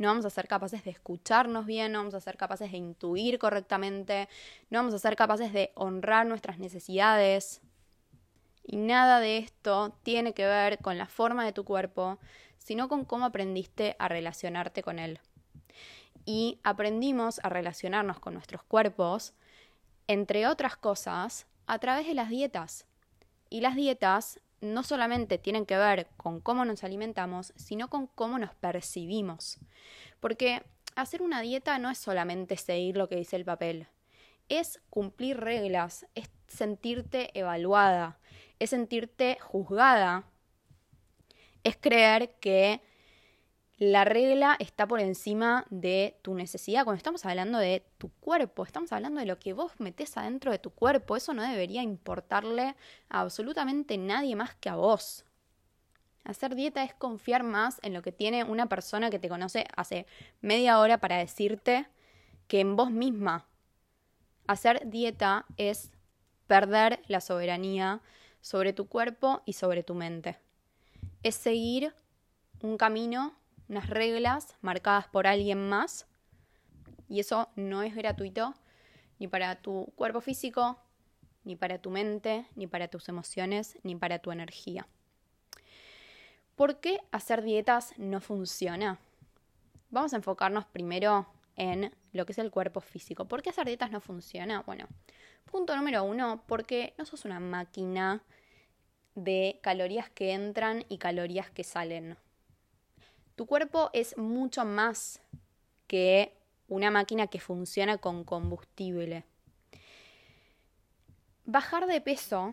no 0.00 0.08
vamos 0.08 0.24
a 0.24 0.30
ser 0.30 0.48
capaces 0.48 0.82
de 0.82 0.90
escucharnos 0.90 1.66
bien, 1.66 1.92
no 1.92 1.98
vamos 1.98 2.14
a 2.14 2.20
ser 2.20 2.38
capaces 2.38 2.72
de 2.72 2.78
intuir 2.78 3.38
correctamente, 3.38 4.30
no 4.70 4.78
vamos 4.78 4.94
a 4.94 4.98
ser 4.98 5.14
capaces 5.14 5.52
de 5.52 5.72
honrar 5.74 6.26
nuestras 6.26 6.58
necesidades. 6.58 7.60
Y 8.64 8.76
nada 8.76 9.20
de 9.20 9.36
esto 9.36 9.94
tiene 10.02 10.32
que 10.32 10.46
ver 10.46 10.78
con 10.78 10.96
la 10.96 11.04
forma 11.04 11.44
de 11.44 11.52
tu 11.52 11.64
cuerpo, 11.64 12.18
sino 12.56 12.88
con 12.88 13.04
cómo 13.04 13.26
aprendiste 13.26 13.94
a 13.98 14.08
relacionarte 14.08 14.82
con 14.82 14.98
él. 14.98 15.20
Y 16.24 16.60
aprendimos 16.62 17.38
a 17.42 17.50
relacionarnos 17.50 18.20
con 18.20 18.32
nuestros 18.32 18.62
cuerpos 18.62 19.34
entre 20.06 20.46
otras 20.46 20.76
cosas, 20.76 21.46
a 21.66 21.78
través 21.78 22.06
de 22.06 22.14
las 22.14 22.30
dietas. 22.30 22.86
Y 23.50 23.60
las 23.60 23.76
dietas 23.76 24.40
no 24.60 24.82
solamente 24.82 25.38
tienen 25.38 25.66
que 25.66 25.76
ver 25.76 26.08
con 26.16 26.40
cómo 26.40 26.64
nos 26.64 26.84
alimentamos, 26.84 27.52
sino 27.56 27.88
con 27.88 28.06
cómo 28.06 28.38
nos 28.38 28.54
percibimos. 28.54 29.58
Porque 30.20 30.62
hacer 30.96 31.22
una 31.22 31.40
dieta 31.40 31.78
no 31.78 31.90
es 31.90 31.98
solamente 31.98 32.56
seguir 32.56 32.96
lo 32.96 33.08
que 33.08 33.16
dice 33.16 33.36
el 33.36 33.44
papel, 33.44 33.86
es 34.48 34.80
cumplir 34.90 35.38
reglas, 35.38 36.06
es 36.14 36.30
sentirte 36.48 37.30
evaluada, 37.38 38.18
es 38.58 38.70
sentirte 38.70 39.38
juzgada, 39.40 40.24
es 41.62 41.76
creer 41.76 42.34
que 42.40 42.82
la 43.80 44.04
regla 44.04 44.56
está 44.58 44.86
por 44.86 45.00
encima 45.00 45.64
de 45.70 46.14
tu 46.20 46.34
necesidad. 46.34 46.84
Cuando 46.84 46.98
estamos 46.98 47.24
hablando 47.24 47.56
de 47.56 47.82
tu 47.96 48.10
cuerpo, 48.20 48.62
estamos 48.66 48.92
hablando 48.92 49.20
de 49.20 49.26
lo 49.26 49.38
que 49.38 49.54
vos 49.54 49.72
metés 49.78 50.18
adentro 50.18 50.52
de 50.52 50.58
tu 50.58 50.68
cuerpo. 50.68 51.16
Eso 51.16 51.32
no 51.32 51.42
debería 51.42 51.82
importarle 51.82 52.76
a 53.08 53.20
absolutamente 53.20 53.96
nadie 53.96 54.36
más 54.36 54.54
que 54.54 54.68
a 54.68 54.76
vos. 54.76 55.24
Hacer 56.24 56.56
dieta 56.56 56.84
es 56.84 56.92
confiar 56.92 57.42
más 57.42 57.80
en 57.82 57.94
lo 57.94 58.02
que 58.02 58.12
tiene 58.12 58.44
una 58.44 58.68
persona 58.68 59.08
que 59.08 59.18
te 59.18 59.30
conoce 59.30 59.66
hace 59.74 60.06
media 60.42 60.78
hora 60.78 60.98
para 60.98 61.16
decirte 61.16 61.86
que 62.48 62.60
en 62.60 62.76
vos 62.76 62.90
misma. 62.90 63.46
Hacer 64.46 64.90
dieta 64.90 65.46
es 65.56 65.90
perder 66.46 67.00
la 67.06 67.22
soberanía 67.22 68.02
sobre 68.42 68.74
tu 68.74 68.88
cuerpo 68.88 69.40
y 69.46 69.54
sobre 69.54 69.82
tu 69.82 69.94
mente. 69.94 70.38
Es 71.22 71.34
seguir 71.34 71.94
un 72.60 72.76
camino 72.76 73.39
unas 73.70 73.88
reglas 73.88 74.56
marcadas 74.60 75.06
por 75.06 75.28
alguien 75.28 75.68
más 75.68 76.06
y 77.08 77.20
eso 77.20 77.48
no 77.54 77.82
es 77.82 77.94
gratuito 77.94 78.52
ni 79.20 79.28
para 79.28 79.62
tu 79.62 79.92
cuerpo 79.94 80.20
físico, 80.20 80.78
ni 81.44 81.54
para 81.54 81.78
tu 81.78 81.90
mente, 81.90 82.46
ni 82.56 82.66
para 82.66 82.88
tus 82.88 83.08
emociones, 83.08 83.78
ni 83.84 83.94
para 83.94 84.18
tu 84.18 84.32
energía. 84.32 84.88
¿Por 86.56 86.80
qué 86.80 87.00
hacer 87.12 87.42
dietas 87.42 87.94
no 87.96 88.20
funciona? 88.20 88.98
Vamos 89.90 90.12
a 90.14 90.16
enfocarnos 90.16 90.66
primero 90.66 91.26
en 91.54 91.94
lo 92.12 92.26
que 92.26 92.32
es 92.32 92.38
el 92.38 92.50
cuerpo 92.50 92.80
físico. 92.80 93.26
¿Por 93.26 93.40
qué 93.42 93.50
hacer 93.50 93.66
dietas 93.66 93.90
no 93.90 94.00
funciona? 94.00 94.62
Bueno, 94.62 94.86
punto 95.50 95.76
número 95.76 96.02
uno, 96.02 96.42
porque 96.46 96.94
no 96.98 97.04
sos 97.04 97.24
una 97.24 97.38
máquina 97.38 98.22
de 99.14 99.60
calorías 99.62 100.10
que 100.10 100.32
entran 100.32 100.84
y 100.88 100.98
calorías 100.98 101.50
que 101.50 101.62
salen. 101.62 102.16
Tu 103.40 103.46
cuerpo 103.46 103.88
es 103.94 104.18
mucho 104.18 104.66
más 104.66 105.18
que 105.86 106.36
una 106.68 106.90
máquina 106.90 107.28
que 107.28 107.40
funciona 107.40 107.96
con 107.96 108.22
combustible. 108.22 109.24
Bajar 111.46 111.86
de 111.86 112.02
peso 112.02 112.52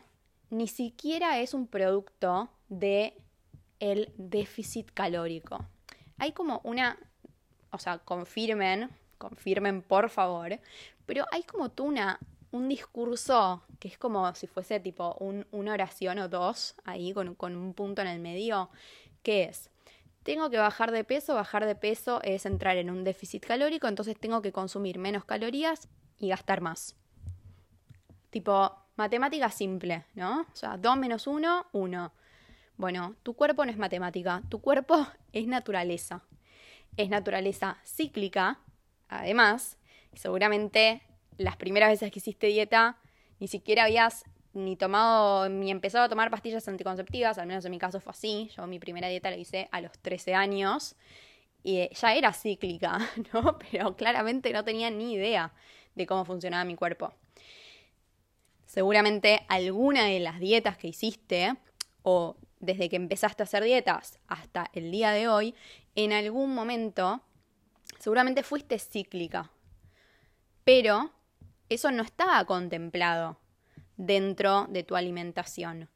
ni 0.50 0.70
siquiera 0.70 1.40
es 1.40 1.54
un 1.54 1.68
producto 1.68 2.48
de 2.70 3.18
el 3.82 4.14
déficit 4.16 4.90
calórico. 4.94 5.60
Hay 6.20 6.32
como 6.32 6.62
una, 6.64 6.98
o 7.72 7.80
sea, 7.80 7.98
confirmen, 7.98 8.90
confirmen 9.18 9.82
por 9.82 10.10
favor, 10.10 10.58
pero 11.06 11.26
hay 11.34 11.44
como 11.44 11.68
tú 11.68 11.84
una, 11.84 12.18
un 12.52 12.70
discurso 12.70 13.62
que 13.82 13.90
es 13.90 13.98
como 13.98 14.34
si 14.36 14.48
fuese 14.48 14.80
tipo 14.80 15.18
una 15.20 15.74
oración 15.74 16.18
o 16.20 16.30
dos 16.30 16.76
ahí 16.86 17.12
con, 17.12 17.36
con 17.36 17.58
un 17.58 17.74
punto 17.74 18.02
en 18.02 18.08
el 18.08 18.22
medio, 18.22 18.70
que 19.22 19.44
es, 19.44 19.70
tengo 20.28 20.50
que 20.50 20.58
bajar 20.58 20.92
de 20.92 21.06
peso, 21.06 21.36
bajar 21.36 21.66
de 21.66 21.74
peso 21.74 22.22
es 22.22 22.46
entrar 22.46 22.76
en 22.76 22.90
un 22.90 23.06
déficit 23.06 23.46
calórico, 23.46 23.88
entonces 23.88 24.20
tengo 24.20 24.42
que 24.42 24.52
consumir 24.52 25.00
menos 25.00 25.24
calorías 25.24 25.88
y 26.20 26.28
gastar 26.28 26.60
más. 26.60 26.98
Tipo, 28.30 28.76
matemática 28.98 29.50
simple, 29.50 30.04
¿no? 30.16 30.42
O 30.42 30.56
sea, 30.56 30.76
2 30.76 30.98
menos 30.98 31.28
1, 31.28 31.68
1. 31.72 32.14
Bueno, 32.76 33.16
tu 33.24 33.36
cuerpo 33.36 33.64
no 33.64 33.72
es 33.72 33.78
matemática, 33.78 34.42
tu 34.50 34.60
cuerpo 34.60 35.08
es 35.32 35.48
naturaleza. 35.48 36.24
Es 36.98 37.08
naturaleza 37.08 37.78
cíclica, 37.86 38.60
además, 39.08 39.78
seguramente 40.14 41.04
las 41.38 41.56
primeras 41.56 41.90
veces 41.90 42.12
que 42.12 42.20
hiciste 42.20 42.48
dieta 42.48 42.98
ni 43.40 43.48
siquiera 43.48 43.86
habías 43.86 44.26
ni 44.58 44.76
tomado, 44.76 45.48
ni 45.48 45.72
empezado 45.72 46.06
a 46.06 46.10
tomar 46.10 46.30
pastillas 46.30 46.68
anticonceptivas, 46.68 47.38
al 47.38 47.48
menos 47.48 47.64
en 47.66 47.72
mi 47.72 47.80
caso 47.80 48.00
fue 48.00 48.12
así. 48.12 48.50
Yo 48.56 48.68
mi 48.68 48.80
primera 48.80 49.08
dieta 49.08 49.30
la 49.30 49.38
hice 49.38 49.70
a 49.72 49.82
los 49.82 49.98
13 50.00 50.34
años 50.34 50.96
y 51.64 51.78
eh, 51.78 51.92
ya 51.94 52.16
era 52.16 52.34
cíclica, 52.34 53.00
¿no? 53.34 53.58
Pero 53.60 53.96
claramente 53.96 54.52
no 54.52 54.64
tenía 54.64 54.90
ni 54.90 55.14
idea 55.14 55.54
de 55.96 56.06
cómo 56.06 56.26
funcionaba 56.26 56.66
mi 56.66 56.76
cuerpo. 56.76 57.14
Seguramente 58.66 59.46
alguna 59.48 60.06
de 60.06 60.20
las 60.20 60.40
dietas 60.40 60.78
que 60.78 60.88
hiciste 60.88 61.56
o 62.04 62.36
desde 62.60 62.90
que 62.90 62.96
empezaste 62.96 63.44
a 63.44 63.46
hacer 63.46 63.64
dietas 63.64 64.20
hasta 64.28 64.70
el 64.74 64.92
día 64.92 65.12
de 65.12 65.28
hoy, 65.28 65.56
en 65.96 66.12
algún 66.12 66.54
momento 66.54 67.22
seguramente 68.00 68.44
fuiste 68.44 68.80
cíclica. 68.80 69.52
Pero 70.64 71.12
eso 71.70 71.92
no 71.92 72.04
estaba 72.04 72.44
contemplado 72.46 73.40
dentro 73.98 74.68
de 74.70 74.84
tu 74.84 74.96
alimentación. 74.96 75.90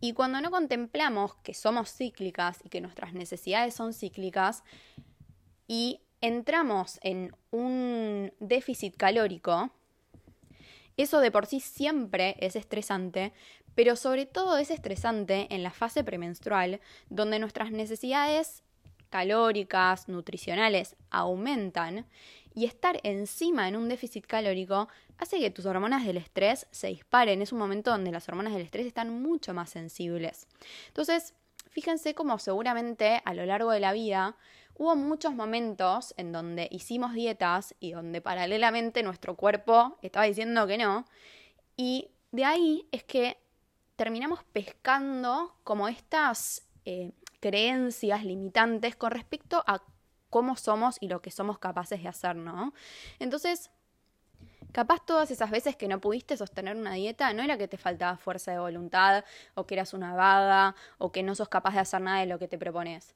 Y 0.00 0.12
cuando 0.12 0.40
no 0.40 0.50
contemplamos 0.50 1.34
que 1.36 1.54
somos 1.54 1.92
cíclicas 1.92 2.60
y 2.64 2.68
que 2.68 2.80
nuestras 2.80 3.12
necesidades 3.12 3.74
son 3.74 3.92
cíclicas 3.92 4.62
y 5.66 6.00
entramos 6.20 6.98
en 7.02 7.34
un 7.50 8.32
déficit 8.40 8.96
calórico, 8.96 9.70
eso 10.96 11.20
de 11.20 11.30
por 11.30 11.46
sí 11.46 11.60
siempre 11.60 12.36
es 12.40 12.56
estresante, 12.56 13.32
pero 13.74 13.96
sobre 13.96 14.26
todo 14.26 14.58
es 14.58 14.70
estresante 14.70 15.46
en 15.50 15.62
la 15.62 15.70
fase 15.70 16.04
premenstrual, 16.04 16.80
donde 17.08 17.38
nuestras 17.38 17.70
necesidades 17.70 18.62
calóricas, 19.08 20.08
nutricionales, 20.08 20.96
aumentan 21.10 22.06
y 22.54 22.64
estar 22.64 23.00
encima 23.02 23.68
en 23.68 23.76
un 23.76 23.88
déficit 23.88 24.26
calórico 24.26 24.88
hace 25.18 25.38
que 25.38 25.50
tus 25.50 25.66
hormonas 25.66 26.04
del 26.04 26.16
estrés 26.16 26.66
se 26.70 26.88
disparen. 26.88 27.42
Es 27.42 27.52
un 27.52 27.58
momento 27.58 27.90
donde 27.90 28.10
las 28.10 28.28
hormonas 28.28 28.52
del 28.52 28.62
estrés 28.62 28.86
están 28.86 29.22
mucho 29.22 29.54
más 29.54 29.70
sensibles. 29.70 30.46
Entonces, 30.88 31.34
fíjense 31.68 32.14
cómo 32.14 32.38
seguramente 32.38 33.22
a 33.24 33.34
lo 33.34 33.44
largo 33.46 33.70
de 33.70 33.80
la 33.80 33.92
vida 33.92 34.36
hubo 34.74 34.96
muchos 34.96 35.34
momentos 35.34 36.14
en 36.16 36.32
donde 36.32 36.68
hicimos 36.70 37.12
dietas 37.12 37.74
y 37.80 37.92
donde 37.92 38.20
paralelamente 38.20 39.02
nuestro 39.02 39.36
cuerpo 39.36 39.98
estaba 40.02 40.26
diciendo 40.26 40.66
que 40.66 40.78
no. 40.78 41.04
Y 41.76 42.08
de 42.32 42.44
ahí 42.44 42.88
es 42.90 43.04
que 43.04 43.36
terminamos 43.96 44.42
pescando 44.52 45.54
como 45.64 45.86
estas 45.86 46.66
eh, 46.86 47.12
creencias 47.40 48.24
limitantes 48.24 48.96
con 48.96 49.10
respecto 49.10 49.62
a 49.66 49.82
cómo 50.30 50.56
somos 50.56 50.96
y 51.00 51.08
lo 51.08 51.20
que 51.20 51.30
somos 51.30 51.58
capaces 51.58 52.02
de 52.02 52.08
hacer, 52.08 52.36
¿no? 52.36 52.72
Entonces, 53.18 53.70
capaz 54.72 55.04
todas 55.04 55.30
esas 55.30 55.50
veces 55.50 55.76
que 55.76 55.88
no 55.88 56.00
pudiste 56.00 56.36
sostener 56.36 56.76
una 56.76 56.94
dieta 56.94 57.32
no 57.32 57.42
era 57.42 57.58
que 57.58 57.68
te 57.68 57.76
faltaba 57.76 58.16
fuerza 58.16 58.52
de 58.52 58.58
voluntad 58.58 59.24
o 59.54 59.66
que 59.66 59.74
eras 59.74 59.92
una 59.92 60.14
vaga 60.14 60.74
o 60.98 61.12
que 61.12 61.22
no 61.22 61.34
sos 61.34 61.48
capaz 61.48 61.74
de 61.74 61.80
hacer 61.80 62.00
nada 62.00 62.20
de 62.20 62.26
lo 62.26 62.38
que 62.38 62.48
te 62.48 62.58
propones. 62.58 63.14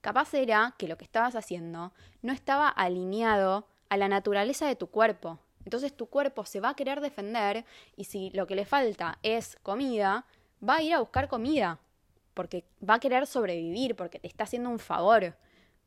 Capaz 0.00 0.34
era 0.34 0.74
que 0.78 0.88
lo 0.88 0.96
que 0.96 1.04
estabas 1.04 1.34
haciendo 1.36 1.92
no 2.22 2.32
estaba 2.32 2.68
alineado 2.68 3.66
a 3.88 3.96
la 3.96 4.08
naturaleza 4.08 4.66
de 4.66 4.76
tu 4.76 4.88
cuerpo. 4.88 5.38
Entonces 5.64 5.96
tu 5.96 6.06
cuerpo 6.06 6.44
se 6.44 6.60
va 6.60 6.70
a 6.70 6.76
querer 6.76 7.00
defender 7.00 7.64
y 7.96 8.04
si 8.04 8.30
lo 8.30 8.46
que 8.46 8.54
le 8.54 8.66
falta 8.66 9.18
es 9.22 9.56
comida, 9.62 10.24
va 10.66 10.76
a 10.76 10.82
ir 10.82 10.94
a 10.94 11.00
buscar 11.00 11.28
comida 11.28 11.80
porque 12.34 12.64
va 12.88 12.94
a 12.94 13.00
querer 13.00 13.26
sobrevivir, 13.26 13.96
porque 13.96 14.18
te 14.18 14.28
está 14.28 14.44
haciendo 14.44 14.68
un 14.68 14.78
favor 14.78 15.34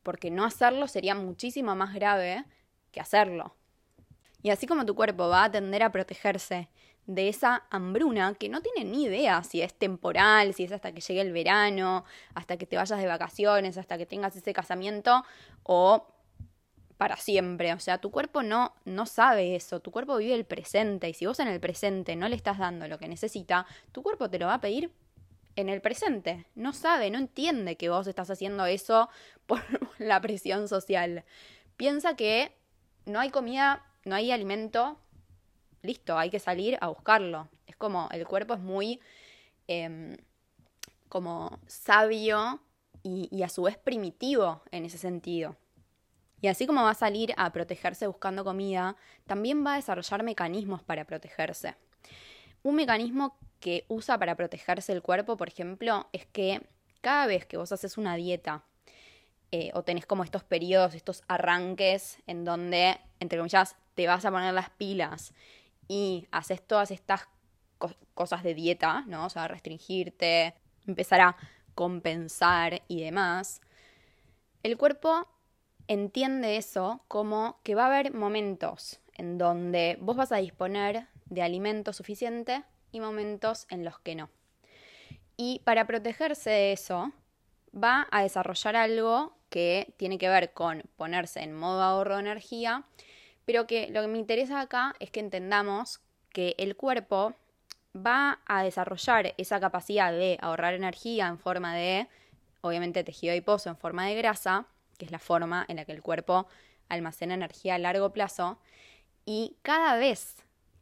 porque 0.04 0.32
no 0.32 0.46
hacerlo 0.46 0.88
sería 0.88 1.16
muchísimo 1.16 1.76
más 1.76 1.94
grave 1.94 2.46
que 2.92 3.00
hacerlo. 3.00 3.56
Y 4.42 4.52
así 4.52 4.68
como 4.68 4.86
tu 4.86 4.96
cuerpo 4.96 5.28
va 5.28 5.46
a 5.46 5.52
tender 5.52 5.84
a 5.84 5.92
protegerse 5.92 6.70
de 7.06 7.28
esa 7.28 7.64
hambruna 7.72 8.36
que 8.36 8.50
no 8.50 8.62
tiene 8.62 8.90
ni 8.90 9.06
idea 9.06 9.44
si 9.44 9.62
es 9.62 9.74
temporal, 9.74 10.54
si 10.54 10.66
es 10.66 10.72
hasta 10.72 10.92
que 10.92 11.02
llegue 11.02 11.22
el 11.22 11.34
verano, 11.34 12.06
hasta 12.36 12.58
que 12.58 12.68
te 12.68 12.78
vayas 12.78 13.00
de 13.00 13.08
vacaciones, 13.08 13.78
hasta 13.78 13.98
que 13.98 14.06
tengas 14.06 14.36
ese 14.36 14.54
casamiento 14.54 15.24
o 15.64 16.06
para 16.98 17.18
siempre. 17.18 17.74
O 17.74 17.80
sea, 17.80 17.98
tu 17.98 18.12
cuerpo 18.12 18.44
no, 18.44 18.76
no 18.86 19.06
sabe 19.08 19.56
eso, 19.56 19.80
tu 19.80 19.90
cuerpo 19.90 20.18
vive 20.18 20.36
el 20.36 20.46
presente 20.46 21.10
y 21.10 21.14
si 21.14 21.26
vos 21.26 21.40
en 21.40 21.48
el 21.48 21.60
presente 21.60 22.16
no 22.16 22.30
le 22.30 22.36
estás 22.36 22.60
dando 22.60 22.88
lo 22.88 23.00
que 23.00 23.08
necesita, 23.08 23.66
tu 23.92 24.04
cuerpo 24.04 24.30
te 24.30 24.38
lo 24.38 24.46
va 24.46 24.56
a 24.56 24.62
pedir 24.62 24.92
en 25.60 25.70
el 25.70 25.82
presente. 25.82 26.46
No 26.56 26.74
sabe, 26.74 27.10
no 27.12 27.18
entiende 27.18 27.76
que 27.76 27.90
vos 27.90 28.08
estás 28.08 28.30
haciendo 28.30 28.66
eso 28.66 29.10
por 29.46 29.62
la 29.98 30.22
presión 30.22 30.68
social. 30.68 31.26
Piensa 31.78 32.16
que 32.16 32.56
no 33.06 33.20
hay 33.20 33.30
comida, 33.30 33.86
no 34.06 34.16
hay 34.16 34.32
alimento, 34.32 34.98
listo, 35.82 36.18
hay 36.18 36.30
que 36.30 36.40
salir 36.40 36.78
a 36.82 36.88
buscarlo. 36.88 37.50
Es 37.68 37.76
como, 37.76 38.10
el 38.12 38.26
cuerpo 38.26 38.54
es 38.54 38.60
muy 38.60 39.00
em, 39.68 40.18
como 41.10 41.60
sabio 41.68 42.62
y, 43.04 43.28
y 43.32 43.44
a 43.44 43.50
su 43.50 43.64
vez 43.64 43.78
primitivo 43.78 44.62
en 44.72 44.86
ese 44.86 44.98
sentido. 44.98 45.56
Y 46.42 46.48
así 46.48 46.66
como 46.66 46.84
va 46.84 46.92
a 46.92 46.96
salir 46.96 47.34
a 47.36 47.52
protegerse 47.52 48.08
buscando 48.08 48.46
comida, 48.46 48.96
también 49.28 49.66
va 49.66 49.74
a 49.74 49.76
desarrollar 49.76 50.24
mecanismos 50.24 50.82
para 50.84 51.04
protegerse. 51.06 51.76
Un 52.64 52.76
mecanismo 52.76 53.38
que 53.60 53.86
usa 53.88 54.18
para 54.18 54.36
protegerse 54.36 54.92
el 54.92 55.02
cuerpo, 55.02 55.38
por 55.38 55.48
ejemplo, 55.48 56.08
es 56.14 56.26
que 56.26 56.62
cada 57.02 57.28
vez 57.28 57.46
que 57.46 57.58
vos 57.58 57.72
haces 57.72 57.98
una 57.98 58.16
dieta 58.16 58.64
eh, 59.52 59.72
o 59.74 59.84
tenés 59.84 60.06
como 60.06 60.24
estos 60.24 60.44
periodos, 60.44 60.94
estos 60.94 61.24
arranques 61.28 62.18
en 62.28 62.46
donde, 62.46 63.00
entre 63.20 63.38
comillas, 63.38 63.76
te 63.96 64.08
vas 64.08 64.26
a 64.26 64.32
poner 64.32 64.54
las 64.54 64.70
pilas 64.70 65.34
y 65.88 66.28
haces 66.32 66.62
todas 66.62 66.92
estas 66.92 67.28
cosas 68.14 68.44
de 68.44 68.54
dieta, 68.54 69.04
¿no? 69.08 69.26
O 69.26 69.30
sea, 69.30 69.48
restringirte, 69.48 70.54
empezar 70.86 71.22
a 71.22 71.38
compensar 71.74 72.84
y 72.88 73.02
demás, 73.02 73.62
el 74.64 74.78
cuerpo 74.78 75.28
entiende 75.88 76.58
eso 76.58 77.02
como 77.08 77.60
que 77.64 77.76
va 77.76 77.84
a 77.84 77.88
haber 77.88 78.14
momentos 78.14 79.00
en 79.16 79.38
donde 79.38 79.98
vos 80.02 80.16
vas 80.16 80.32
a 80.32 80.38
disponer 80.38 81.08
de 81.26 81.42
alimento 81.42 81.94
suficiente 81.94 82.64
y 82.92 83.00
momentos 83.00 83.66
en 83.70 83.84
los 83.84 84.00
que 84.00 84.16
no. 84.16 84.30
Y 85.38 85.62
para 85.64 85.88
protegerse 85.88 86.50
de 86.50 86.74
eso, 86.74 87.12
va 87.74 88.08
a 88.12 88.24
desarrollar 88.24 88.76
algo 88.76 89.38
que 89.50 89.94
tiene 89.98 90.18
que 90.18 90.30
ver 90.30 90.54
con 90.54 90.84
ponerse 90.98 91.42
en 91.42 91.56
modo 91.56 91.82
ahorro 91.82 92.16
de 92.16 92.22
energía, 92.22 92.84
pero 93.46 93.66
que 93.66 93.90
lo 93.90 94.02
que 94.02 94.08
me 94.08 94.20
interesa 94.20 94.62
acá 94.62 94.94
es 95.00 95.12
que 95.12 95.20
entendamos 95.20 96.02
que 96.32 96.56
el 96.58 96.76
cuerpo 96.76 97.34
va 97.96 98.40
a 98.46 98.64
desarrollar 98.64 99.34
esa 99.38 99.60
capacidad 99.60 100.12
de 100.12 100.38
ahorrar 100.42 100.74
energía 100.74 101.28
en 101.28 101.40
forma 101.40 101.76
de, 101.76 102.08
obviamente, 102.62 103.04
tejido 103.04 103.32
adiposo 103.32 103.70
en 103.70 103.78
forma 103.78 104.06
de 104.06 104.16
grasa, 104.16 104.68
que 104.98 105.06
es 105.06 105.12
la 105.12 105.20
forma 105.20 105.66
en 105.68 105.78
la 105.78 105.86
que 105.86 105.94
el 105.94 106.02
cuerpo 106.02 106.48
almacena 106.88 107.34
energía 107.34 107.76
a 107.76 107.80
largo 107.80 108.12
plazo, 108.12 108.60
y 109.26 109.56
cada 109.62 109.96
vez 109.96 110.36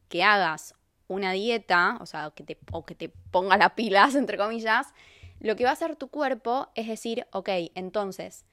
que 0.09 0.23
hagas 0.23 0.73
una 1.07 1.31
dieta, 1.31 1.97
o 2.01 2.05
sea, 2.05 2.31
que 2.31 2.43
te, 2.43 2.57
o 2.71 2.85
que 2.85 2.95
te 2.95 3.09
ponga 3.09 3.57
las 3.57 3.71
pilas, 3.71 4.15
entre 4.15 4.37
comillas, 4.37 4.93
lo 5.39 5.55
que 5.55 5.63
va 5.63 5.71
a 5.71 5.73
hacer 5.73 5.95
tu 5.95 6.09
cuerpo 6.09 6.69
es 6.75 6.87
decir, 6.87 7.27
ok, 7.31 7.49
entonces, 7.75 8.45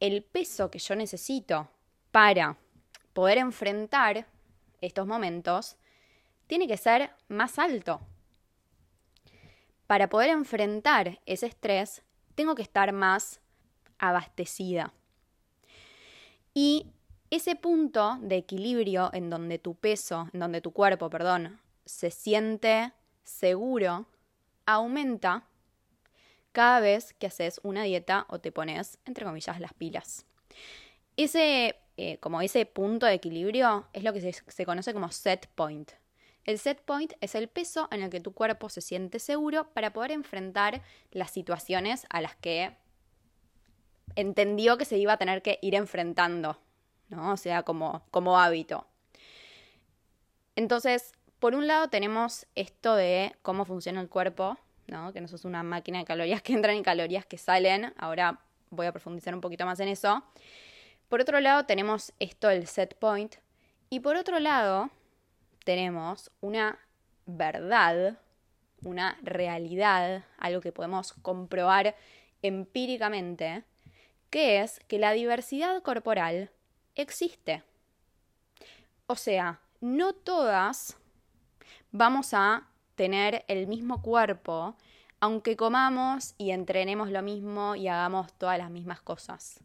el 0.00 0.22
peso 0.22 0.70
que 0.70 0.78
yo 0.78 0.96
necesito 0.96 1.68
para 2.10 2.56
poder 3.12 3.38
enfrentar 3.38 4.26
estos 4.80 5.06
momentos 5.06 5.76
tiene 6.46 6.66
que 6.66 6.76
ser 6.76 7.10
más 7.28 7.58
alto. 7.58 8.00
Para 9.86 10.08
poder 10.08 10.30
enfrentar 10.30 11.20
ese 11.26 11.46
estrés, 11.46 12.02
tengo 12.34 12.54
que 12.54 12.62
estar 12.62 12.92
más 12.92 13.40
abastecida. 13.98 14.92
Y 16.54 16.86
ese 17.30 17.56
punto 17.56 18.18
de 18.20 18.36
equilibrio 18.36 19.10
en 19.12 19.30
donde 19.30 19.58
tu 19.58 19.74
peso, 19.74 20.28
en 20.34 20.40
donde 20.40 20.60
tu 20.60 20.72
cuerpo, 20.72 21.08
perdón, 21.08 21.58
se 21.84 22.10
siente 22.10 22.92
seguro, 23.24 24.06
aumenta 24.66 25.44
cada 26.52 26.80
vez 26.80 27.14
que 27.14 27.26
haces 27.26 27.60
una 27.62 27.82
dieta 27.84 28.26
o 28.28 28.40
te 28.40 28.52
pones, 28.52 28.98
entre 29.04 29.24
comillas, 29.24 29.60
las 29.60 29.72
pilas. 29.74 30.26
Ese, 31.16 31.76
eh, 31.96 32.18
como 32.18 32.40
ese 32.40 32.66
punto 32.66 33.06
de 33.06 33.14
equilibrio 33.14 33.86
es 33.92 34.02
lo 34.02 34.12
que 34.12 34.20
se, 34.20 34.32
se 34.32 34.66
conoce 34.66 34.92
como 34.92 35.10
set 35.10 35.48
point. 35.54 35.92
El 36.44 36.58
set 36.58 36.82
point 36.82 37.12
es 37.20 37.34
el 37.34 37.48
peso 37.48 37.88
en 37.90 38.02
el 38.02 38.10
que 38.10 38.20
tu 38.20 38.32
cuerpo 38.32 38.68
se 38.68 38.80
siente 38.80 39.18
seguro 39.18 39.72
para 39.72 39.92
poder 39.92 40.10
enfrentar 40.10 40.82
las 41.10 41.30
situaciones 41.30 42.06
a 42.10 42.20
las 42.20 42.36
que 42.36 42.76
entendió 44.16 44.76
que 44.76 44.84
se 44.84 44.98
iba 44.98 45.14
a 45.14 45.18
tener 45.18 45.42
que 45.42 45.58
ir 45.62 45.74
enfrentando 45.74 46.58
¿no? 47.12 47.32
O 47.32 47.36
sea, 47.36 47.62
como, 47.62 48.02
como 48.10 48.38
hábito. 48.38 48.86
Entonces, 50.56 51.12
por 51.42 51.56
un 51.56 51.66
lado 51.66 51.88
tenemos 51.88 52.46
esto 52.54 52.94
de 52.94 53.34
cómo 53.42 53.64
funciona 53.64 54.00
el 54.00 54.08
cuerpo, 54.08 54.56
¿no? 54.86 55.12
Que 55.12 55.20
no 55.20 55.26
sos 55.26 55.44
una 55.44 55.64
máquina 55.64 55.98
de 55.98 56.04
calorías 56.04 56.40
que 56.40 56.52
entran 56.52 56.76
y 56.76 56.82
calorías 56.82 57.26
que 57.26 57.36
salen. 57.36 57.92
Ahora 57.98 58.38
voy 58.70 58.86
a 58.86 58.92
profundizar 58.92 59.34
un 59.34 59.40
poquito 59.40 59.66
más 59.66 59.80
en 59.80 59.88
eso. 59.88 60.22
Por 61.08 61.20
otro 61.20 61.40
lado 61.40 61.66
tenemos 61.66 62.12
esto 62.20 62.46
del 62.46 62.68
set 62.68 62.96
point. 62.96 63.34
Y 63.90 63.98
por 63.98 64.14
otro 64.14 64.38
lado 64.38 64.90
tenemos 65.64 66.30
una 66.40 66.78
verdad, 67.26 68.20
una 68.84 69.18
realidad, 69.20 70.24
algo 70.38 70.60
que 70.60 70.70
podemos 70.70 71.12
comprobar 71.12 71.96
empíricamente, 72.42 73.64
que 74.30 74.60
es 74.60 74.78
que 74.86 75.00
la 75.00 75.10
diversidad 75.10 75.82
corporal 75.82 76.52
existe. 76.94 77.64
O 79.08 79.16
sea, 79.16 79.58
no 79.80 80.12
todas 80.12 81.01
vamos 81.92 82.34
a 82.34 82.66
tener 82.94 83.44
el 83.48 83.66
mismo 83.66 84.02
cuerpo, 84.02 84.76
aunque 85.20 85.56
comamos 85.56 86.34
y 86.38 86.50
entrenemos 86.50 87.10
lo 87.10 87.22
mismo 87.22 87.76
y 87.76 87.88
hagamos 87.88 88.32
todas 88.34 88.58
las 88.58 88.70
mismas 88.70 89.00
cosas. 89.00 89.60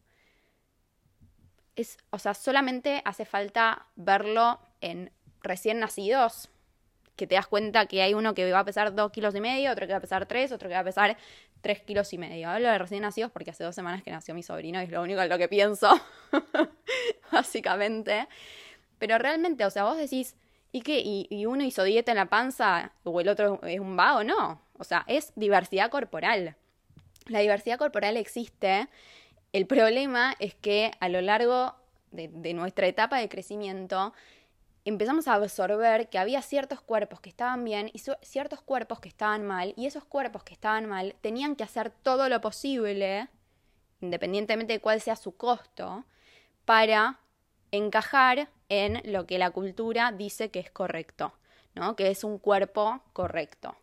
Es, 1.76 1.98
o 2.10 2.20
sea, 2.20 2.34
solamente 2.34 3.02
hace 3.06 3.26
falta 3.26 3.88
verlo 3.96 4.60
en 4.82 5.12
recién 5.42 5.80
nacidos, 5.80 6.50
que 7.16 7.26
te 7.26 7.36
das 7.36 7.48
cuenta 7.48 7.88
que 7.88 8.02
hay 8.04 8.14
uno 8.14 8.36
que 8.36 8.52
va 8.52 8.60
a 8.60 8.66
pesar 8.66 8.94
dos 8.94 9.12
kilos 9.12 9.34
y 9.34 9.42
medio, 9.42 9.72
otro 9.72 9.88
que 9.88 9.94
va 9.94 9.98
a 9.98 10.02
pesar 10.02 10.28
tres, 10.28 10.52
otro 10.52 10.70
que 10.70 10.76
va 10.76 10.82
a 10.82 10.84
pesar 10.84 11.18
tres 11.62 11.82
kilos 11.82 12.14
y 12.14 12.18
medio. 12.18 12.50
Hablo 12.50 12.70
de 12.70 12.78
recién 12.78 13.02
nacidos 13.02 13.32
porque 13.32 13.50
hace 13.50 13.64
dos 13.64 13.74
semanas 13.74 14.04
que 14.04 14.12
nació 14.12 14.36
mi 14.36 14.44
sobrino 14.44 14.80
y 14.80 14.86
es 14.86 14.92
lo 14.92 15.02
único 15.02 15.22
en 15.22 15.30
lo 15.30 15.38
que 15.38 15.48
pienso, 15.48 15.90
básicamente. 17.32 18.28
Pero 19.00 19.18
realmente, 19.18 19.66
o 19.66 19.70
sea, 19.72 19.84
vos 19.84 19.98
decís, 19.98 20.36
¿y? 20.86 21.28
¿Y, 21.30 21.46
uno 21.46 21.64
hizo 21.64 21.84
dieta 21.84 22.12
en 22.12 22.18
la 22.18 22.28
panza 22.28 22.92
o 23.04 23.20
el 23.22 23.30
otro 23.30 23.60
es 23.64 23.80
un 23.80 23.96
vago? 23.96 24.24
No. 24.24 24.62
O 24.78 24.84
sea, 24.84 25.04
es 25.08 25.34
diversidad 25.36 25.90
corporal. 25.90 26.56
La 27.28 27.40
diversidad 27.40 27.78
corporal 27.78 28.16
existe 28.16 28.88
El 29.52 29.66
problema 29.66 30.36
es 30.40 30.56
que 30.56 30.92
a 31.00 31.10
lo 31.10 31.22
largo 31.22 31.76
de, 32.12 32.30
de 32.30 32.54
nuestra 32.54 32.88
etapa 32.88 33.18
de 33.18 33.30
crecimiento 33.30 34.14
empezamos 34.88 35.28
a 35.28 35.34
absorber 35.34 36.08
que 36.08 36.18
había 36.18 36.42
ciertos 36.42 36.80
cuerpos 36.80 37.20
que 37.20 37.30
estaban 37.30 37.66
bien 37.66 37.92
y 37.94 38.02
ciertos 38.22 38.62
cuerpos 38.62 39.02
que 39.02 39.10
estaban 39.10 39.46
mal, 39.46 39.74
y 39.76 39.86
esos 39.86 40.06
cuerpos 40.06 40.44
que 40.44 40.54
estaban 40.54 40.86
mal 40.86 41.14
tenían 41.20 41.58
que 41.58 41.66
hacer 41.66 41.90
todo 41.90 42.30
lo 42.30 42.40
posible, 42.40 43.28
independientemente 44.00 44.72
de 44.72 44.80
cuál 44.80 45.02
sea 45.02 45.18
su 45.18 45.36
costo, 45.36 46.06
para 46.64 47.20
encajar 47.72 48.50
en 48.70 49.02
lo 49.06 49.26
que 49.26 49.38
la 49.38 49.52
cultura 49.52 50.12
dice 50.12 50.50
que 50.50 50.60
es 50.60 50.72
correcto, 50.72 51.34
¿no? 51.76 51.96
Que 51.96 52.10
es 52.10 52.24
un 52.24 52.38
cuerpo 52.38 53.02
correcto. 53.14 53.76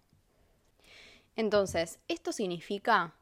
Entonces, 1.36 1.98
esto 2.08 2.32
significa, 2.32 3.14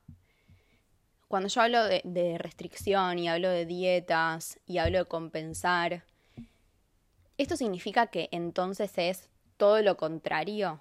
cuando 1.28 1.48
yo 1.48 1.62
hablo 1.62 1.84
de, 1.84 2.02
de 2.04 2.38
restricción 2.38 3.18
y 3.18 3.28
hablo 3.28 3.48
de 3.48 3.64
dietas 3.64 4.58
y 4.66 4.78
hablo 4.78 4.98
de 4.98 5.04
compensar, 5.06 6.04
esto 7.38 7.56
significa 7.56 8.08
que 8.08 8.28
entonces 8.32 8.92
es 8.96 9.30
todo 9.56 9.80
lo 9.82 9.96
contrario. 9.96 10.80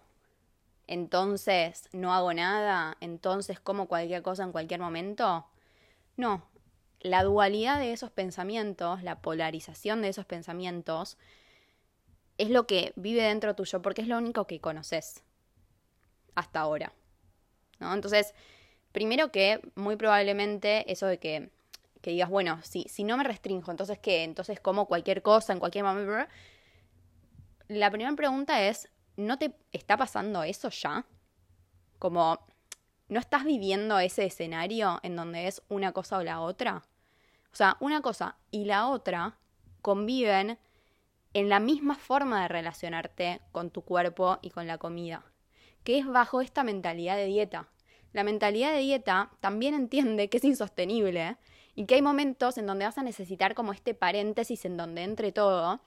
Entonces 0.87 1.87
no 1.93 2.13
hago 2.13 2.33
nada, 2.33 2.97
entonces 2.99 3.59
como 3.59 3.87
cualquier 3.87 4.21
cosa 4.21 4.43
en 4.43 4.51
cualquier 4.51 4.81
momento. 4.81 5.45
No, 6.17 6.43
la 7.01 7.23
dualidad 7.23 7.79
de 7.79 7.93
esos 7.93 8.11
pensamientos, 8.11 9.03
la 9.03 9.21
polarización 9.21 10.01
de 10.01 10.09
esos 10.09 10.25
pensamientos, 10.25 11.17
es 12.37 12.49
lo 12.49 12.65
que 12.65 12.93
vive 12.95 13.23
dentro 13.23 13.55
tuyo 13.55 13.81
porque 13.81 14.01
es 14.01 14.07
lo 14.07 14.17
único 14.17 14.47
que 14.47 14.59
conoces 14.59 15.23
hasta 16.35 16.61
ahora. 16.61 16.93
Entonces, 17.79 18.33
primero 18.91 19.31
que 19.31 19.61
muy 19.75 19.95
probablemente 19.95 20.91
eso 20.91 21.07
de 21.07 21.17
que, 21.17 21.49
que 22.01 22.11
digas, 22.11 22.29
bueno, 22.29 22.59
si, 22.63 22.83
si 22.89 23.03
no 23.03 23.17
me 23.17 23.23
restringo, 23.23 23.71
entonces 23.71 23.99
¿qué? 23.99 24.23
Entonces 24.23 24.59
como 24.59 24.85
cualquier 24.85 25.21
cosa 25.21 25.53
en 25.53 25.59
cualquier 25.59 25.83
momento. 25.83 26.27
La 27.67 27.89
primera 27.89 28.15
pregunta 28.15 28.67
es, 28.67 28.89
¿no 29.17 29.37
te 29.37 29.53
está 29.71 29.97
pasando 29.97 30.43
eso 30.43 30.69
ya? 30.69 31.05
Como, 31.99 32.39
¿no 33.07 33.19
estás 33.19 33.45
viviendo 33.45 33.99
ese 33.99 34.25
escenario 34.25 34.99
en 35.03 35.15
donde 35.15 35.47
es 35.47 35.61
una 35.69 35.91
cosa 35.91 36.17
o 36.17 36.23
la 36.23 36.41
otra? 36.41 36.83
O 37.53 37.55
sea, 37.55 37.77
una 37.79 38.01
cosa 38.01 38.37
y 38.49 38.65
la 38.65 38.87
otra 38.87 39.37
conviven 39.81 40.57
en 41.33 41.49
la 41.49 41.59
misma 41.59 41.95
forma 41.95 42.41
de 42.41 42.47
relacionarte 42.47 43.41
con 43.51 43.69
tu 43.69 43.81
cuerpo 43.83 44.39
y 44.41 44.49
con 44.49 44.67
la 44.67 44.77
comida, 44.77 45.23
que 45.83 45.97
es 45.97 46.05
bajo 46.05 46.41
esta 46.41 46.63
mentalidad 46.63 47.15
de 47.15 47.25
dieta. 47.25 47.67
La 48.13 48.23
mentalidad 48.23 48.73
de 48.73 48.79
dieta 48.79 49.31
también 49.39 49.73
entiende 49.73 50.29
que 50.29 50.37
es 50.37 50.43
insostenible 50.43 51.37
y 51.75 51.85
que 51.85 51.95
hay 51.95 52.01
momentos 52.01 52.57
en 52.57 52.67
donde 52.67 52.85
vas 52.85 52.97
a 52.97 53.03
necesitar 53.03 53.55
como 53.55 53.71
este 53.71 53.93
paréntesis 53.93 54.65
en 54.65 54.75
donde 54.75 55.03
entre 55.03 55.31
todo. 55.31 55.79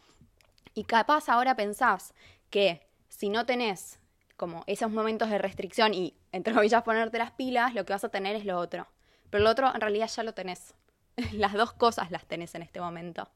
Y 0.72 0.85
capaz 0.85 1.29
ahora 1.29 1.55
pensás 1.55 2.14
que 2.48 2.87
si 3.09 3.29
no 3.29 3.44
tenés 3.44 4.00
como 4.37 4.64
esos 4.66 4.90
momentos 4.90 5.31
de 5.31 5.38
restricción 5.38 5.94
y 5.94 6.14
entre 6.33 6.55
comillas 6.55 6.83
ponerte 6.83 7.18
las 7.18 7.33
pilas, 7.33 7.74
lo 7.74 7.85
que 7.85 7.92
vas 7.92 8.05
a 8.05 8.09
tener 8.09 8.35
es 8.35 8.44
lo 8.44 8.59
otro. 8.59 8.88
Pero 9.31 9.44
lo 9.44 9.50
otro 9.50 9.72
en 9.74 9.81
realidad 9.81 10.09
ya 10.09 10.22
lo 10.22 10.33
tenés. 10.33 10.74
Las 11.33 11.53
dos 11.53 11.72
cosas 11.72 12.11
las 12.11 12.27
tenés 12.27 12.55
en 12.55 12.62
este 12.62 12.81
momento. 12.81 13.29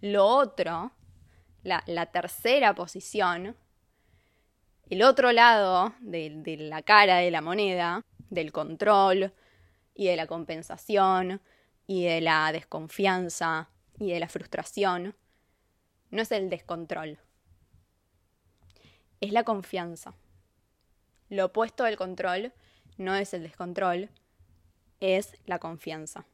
Lo 0.00 0.26
otro, 0.26 0.92
la, 1.62 2.06
tercera 2.06 2.74
posición, 2.74 3.56
el 4.90 5.02
otro 5.02 5.32
lado 5.32 5.94
de, 6.00 6.30
de 6.30 6.56
la 6.58 6.82
cara 6.82 7.16
de 7.16 7.30
la 7.30 7.40
moneda, 7.40 8.04
del 8.30 8.52
control 8.52 9.32
y 9.94 10.06
de 10.06 10.16
la 10.16 10.26
compensación 10.26 11.40
y 11.86 12.04
de 12.04 12.20
la 12.20 12.52
desconfianza 12.52 13.70
y 13.98 14.12
de 14.12 14.20
la 14.20 14.28
frustración, 14.28 15.16
no 16.10 16.22
es 16.22 16.30
el 16.30 16.50
descontrol, 16.50 17.18
es 19.20 19.32
la 19.32 19.44
confianza. 19.44 20.14
Lo 21.28 21.46
opuesto 21.46 21.84
del 21.84 21.96
control 21.96 22.52
no 22.98 23.14
es 23.14 23.34
el 23.34 23.42
descontrol, 23.42 24.10
es 25.00 25.36
la 25.46 25.58
confianza. 25.58 26.26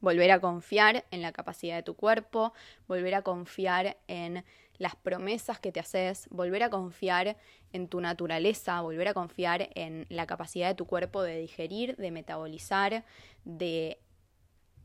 Volver 0.00 0.30
a 0.30 0.40
confiar 0.40 1.04
en 1.10 1.22
la 1.22 1.32
capacidad 1.32 1.76
de 1.76 1.82
tu 1.82 1.94
cuerpo, 1.94 2.52
volver 2.86 3.14
a 3.14 3.22
confiar 3.22 3.96
en 4.08 4.44
las 4.78 4.94
promesas 4.94 5.58
que 5.58 5.72
te 5.72 5.80
haces, 5.80 6.28
volver 6.30 6.62
a 6.62 6.70
confiar 6.70 7.36
en 7.72 7.88
tu 7.88 8.00
naturaleza, 8.00 8.80
volver 8.80 9.08
a 9.08 9.14
confiar 9.14 9.70
en 9.74 10.06
la 10.08 10.26
capacidad 10.26 10.68
de 10.68 10.74
tu 10.74 10.86
cuerpo 10.86 11.22
de 11.22 11.38
digerir, 11.38 11.96
de 11.96 12.10
metabolizar, 12.10 13.04
de 13.44 13.98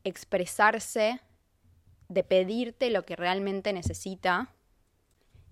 expresarse, 0.03 1.19
de 2.07 2.23
pedirte 2.23 2.89
lo 2.89 3.05
que 3.05 3.15
realmente 3.15 3.73
necesita 3.73 4.53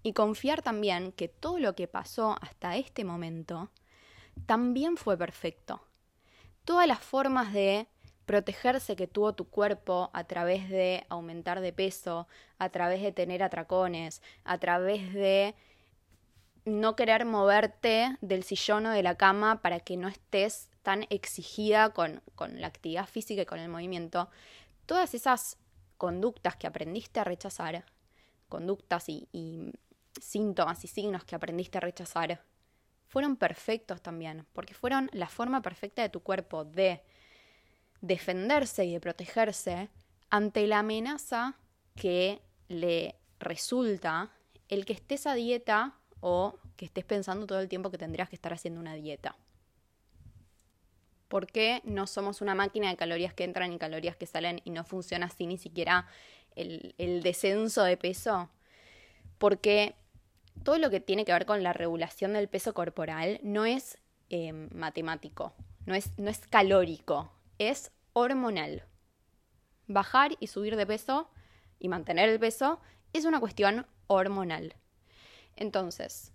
y 0.03 0.13
confiar 0.13 0.61
también 0.61 1.11
que 1.11 1.27
todo 1.27 1.59
lo 1.59 1.75
que 1.75 1.87
pasó 1.87 2.37
hasta 2.41 2.77
este 2.77 3.03
momento 3.03 3.69
también 4.45 4.97
fue 4.97 5.17
perfecto. 5.17 5.81
Todas 6.65 6.87
las 6.87 6.99
formas 6.99 7.53
de 7.53 7.87
protegerse 8.29 8.95
que 8.95 9.07
tuvo 9.07 9.33
tu 9.33 9.49
cuerpo 9.49 10.11
a 10.13 10.23
través 10.25 10.69
de 10.69 11.03
aumentar 11.09 11.61
de 11.61 11.73
peso, 11.73 12.27
a 12.59 12.69
través 12.69 13.01
de 13.01 13.11
tener 13.11 13.41
atracones, 13.41 14.21
a 14.43 14.59
través 14.59 15.11
de 15.15 15.55
no 16.63 16.95
querer 16.95 17.25
moverte 17.25 18.15
del 18.21 18.43
sillón 18.43 18.85
o 18.85 18.91
de 18.91 19.01
la 19.01 19.15
cama 19.15 19.63
para 19.63 19.79
que 19.79 19.97
no 19.97 20.07
estés 20.07 20.69
tan 20.83 21.07
exigida 21.09 21.89
con, 21.89 22.21
con 22.35 22.61
la 22.61 22.67
actividad 22.67 23.07
física 23.07 23.41
y 23.41 23.45
con 23.47 23.57
el 23.57 23.67
movimiento, 23.67 24.29
todas 24.85 25.15
esas 25.15 25.57
conductas 25.97 26.55
que 26.55 26.67
aprendiste 26.67 27.19
a 27.19 27.23
rechazar, 27.23 27.83
conductas 28.47 29.09
y, 29.09 29.27
y 29.31 29.71
síntomas 30.21 30.85
y 30.85 30.87
signos 30.87 31.23
que 31.23 31.33
aprendiste 31.33 31.79
a 31.79 31.81
rechazar, 31.81 32.43
fueron 33.07 33.37
perfectos 33.37 34.03
también, 34.03 34.45
porque 34.53 34.75
fueron 34.75 35.09
la 35.13 35.29
forma 35.29 35.63
perfecta 35.63 36.03
de 36.03 36.09
tu 36.09 36.21
cuerpo 36.21 36.63
de 36.63 37.01
defenderse 38.01 38.85
y 38.85 38.93
de 38.93 38.99
protegerse 38.99 39.89
ante 40.29 40.67
la 40.67 40.79
amenaza 40.79 41.55
que 41.95 42.41
le 42.67 43.15
resulta 43.39 44.31
el 44.67 44.85
que 44.85 44.93
estés 44.93 45.25
a 45.27 45.33
dieta 45.33 45.95
o 46.21 46.57
que 46.75 46.85
estés 46.85 47.05
pensando 47.05 47.47
todo 47.47 47.59
el 47.59 47.69
tiempo 47.69 47.91
que 47.91 47.97
tendrías 47.97 48.29
que 48.29 48.35
estar 48.35 48.53
haciendo 48.53 48.79
una 48.79 48.93
dieta. 48.93 49.35
¿Por 51.27 51.47
qué 51.47 51.81
no 51.83 52.07
somos 52.07 52.41
una 52.41 52.55
máquina 52.55 52.89
de 52.89 52.97
calorías 52.97 53.33
que 53.33 53.43
entran 53.43 53.71
y 53.73 53.77
calorías 53.77 54.15
que 54.15 54.25
salen 54.25 54.61
y 54.65 54.71
no 54.71 54.83
funciona 54.83 55.27
así 55.27 55.45
ni 55.45 55.57
siquiera 55.57 56.07
el, 56.55 57.21
descenso 57.23 57.83
de 57.83 57.97
peso? 57.97 58.49
Porque 59.37 59.95
todo 60.63 60.77
lo 60.77 60.89
que 60.89 60.99
tiene 60.99 61.25
que 61.25 61.33
ver 61.33 61.45
con 61.45 61.63
la 61.63 61.73
regulación 61.73 62.33
del 62.33 62.47
peso 62.47 62.73
corporal 62.73 63.39
no 63.43 63.65
es 63.65 63.99
eh, 64.29 64.51
matemático, 64.53 65.53
no 65.85 65.93
es, 65.93 66.17
no 66.17 66.29
es 66.29 66.39
calórico, 66.39 67.31
es 67.59 67.91
hormonal. 68.13 68.83
Bajar 69.87 70.31
y 70.39 70.47
subir 70.47 70.75
de 70.75 70.87
peso 70.87 71.29
y 71.77 71.89
mantener 71.89 72.29
el 72.29 72.39
peso 72.39 72.79
es 73.13 73.25
una 73.25 73.39
cuestión 73.39 73.85
hormonal. 74.07 74.75
Entonces, 75.55 76.31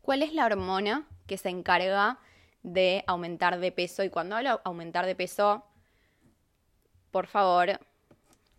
¿cuál 0.00 0.22
es 0.22 0.32
la 0.32 0.46
hormona 0.46 1.08
que 1.26 1.38
se 1.38 1.48
encarga 1.48 2.18
de 2.62 3.04
aumentar 3.06 3.58
de 3.58 3.72
peso? 3.72 4.04
Y 4.04 4.10
cuando 4.10 4.36
hablo 4.36 4.60
aumentar 4.64 5.06
de 5.06 5.14
peso, 5.14 5.64
por 7.10 7.26
favor, 7.26 7.80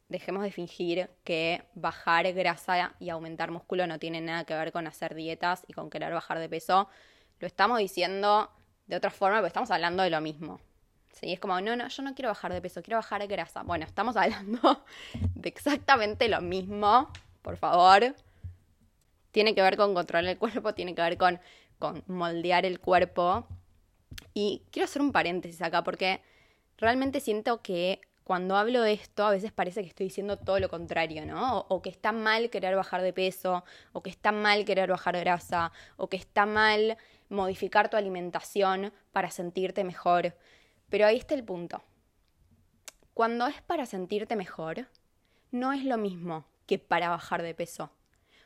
dejemos 0.07 0.43
de 0.43 0.51
fingir 0.51 1.09
que 1.23 1.63
bajar 1.75 2.31
grasa 2.33 2.95
y 2.99 3.09
aumentar 3.09 3.51
músculo 3.51 3.85
no 3.85 3.99
tiene 3.99 4.21
nada 4.21 4.43
que 4.43 4.55
ver 4.55 4.71
con 4.71 4.87
hacer 4.87 5.13
dietas 5.13 5.63
y 5.67 5.73
con 5.73 5.89
querer 5.89 6.13
bajar 6.13 6.39
de 6.39 6.49
peso. 6.49 6.89
Lo 7.39 7.47
estamos 7.47 7.77
diciendo 7.77 8.51
de 8.87 8.95
otra 8.95 9.11
forma, 9.11 9.37
pero 9.37 9.47
estamos 9.47 9.71
hablando 9.71 10.03
de 10.03 10.09
lo 10.09 10.19
mismo. 10.19 10.59
Sí, 11.19 11.33
es 11.33 11.39
como, 11.39 11.59
no, 11.59 11.75
no, 11.75 11.89
yo 11.89 12.03
no 12.03 12.15
quiero 12.15 12.29
bajar 12.29 12.53
de 12.53 12.61
peso, 12.61 12.81
quiero 12.81 12.97
bajar 12.97 13.27
grasa. 13.27 13.63
Bueno, 13.63 13.85
estamos 13.85 14.15
hablando 14.17 14.85
de 15.35 15.49
exactamente 15.49 16.29
lo 16.29 16.39
mismo, 16.39 17.11
por 17.41 17.57
favor. 17.57 18.15
Tiene 19.31 19.53
que 19.53 19.61
ver 19.61 19.75
con 19.75 19.93
controlar 19.93 20.31
el 20.31 20.37
cuerpo, 20.37 20.73
tiene 20.73 20.95
que 20.95 21.01
ver 21.01 21.17
con, 21.17 21.39
con 21.77 22.03
moldear 22.07 22.65
el 22.65 22.79
cuerpo. 22.79 23.45
Y 24.33 24.63
quiero 24.71 24.85
hacer 24.85 25.01
un 25.01 25.11
paréntesis 25.11 25.61
acá 25.61 25.83
porque 25.83 26.21
realmente 26.77 27.19
siento 27.19 27.61
que 27.61 27.99
cuando 28.23 28.55
hablo 28.55 28.81
de 28.81 28.93
esto 28.93 29.25
a 29.25 29.31
veces 29.31 29.51
parece 29.51 29.81
que 29.81 29.87
estoy 29.87 30.05
diciendo 30.05 30.37
todo 30.37 30.59
lo 30.59 30.69
contrario, 30.69 31.25
¿no? 31.25 31.59
O, 31.59 31.65
o, 31.67 31.81
que 31.81 31.89
está 31.89 32.13
mal 32.13 32.49
querer 32.49 32.75
bajar 32.75 33.01
de 33.01 33.11
peso, 33.11 33.65
o 33.91 34.01
que 34.01 34.09
está 34.09 34.31
mal 34.31 34.63
querer 34.63 34.89
bajar 34.89 35.19
grasa, 35.19 35.73
o 35.97 36.07
que 36.07 36.17
está 36.17 36.45
mal 36.45 36.97
modificar 37.27 37.89
tu 37.89 37.97
alimentación 37.97 38.93
para 39.11 39.31
sentirte 39.31 39.83
mejor. 39.83 40.33
Pero 40.89 41.05
ahí 41.05 41.17
está 41.17 41.35
el 41.35 41.43
punto. 41.43 41.81
Cuando 43.13 43.47
es 43.47 43.61
para 43.61 43.85
sentirte 43.85 44.35
mejor, 44.35 44.87
no 45.51 45.73
es 45.73 45.83
lo 45.83 45.97
mismo 45.97 46.45
que 46.65 46.79
para 46.79 47.09
bajar 47.09 47.41
de 47.41 47.53
peso. 47.53 47.91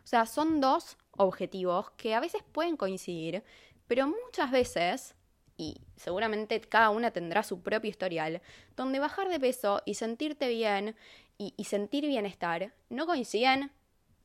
O 0.03 0.07
sea, 0.07 0.25
son 0.25 0.59
dos 0.61 0.97
objetivos 1.11 1.91
que 1.91 2.15
a 2.15 2.19
veces 2.19 2.43
pueden 2.51 2.75
coincidir, 2.75 3.43
pero 3.87 4.07
muchas 4.07 4.51
veces 4.51 5.15
y 5.57 5.81
seguramente 5.95 6.59
cada 6.61 6.89
una 6.89 7.11
tendrá 7.11 7.43
su 7.43 7.61
propio 7.61 7.89
historial, 7.89 8.41
donde 8.75 8.99
bajar 8.99 9.29
de 9.29 9.39
peso 9.39 9.81
y 9.85 9.95
sentirte 9.95 10.47
bien 10.49 10.95
y, 11.37 11.63
sentir 11.65 12.05
bienestar 12.05 12.73
no 12.89 13.05
coinciden 13.05 13.71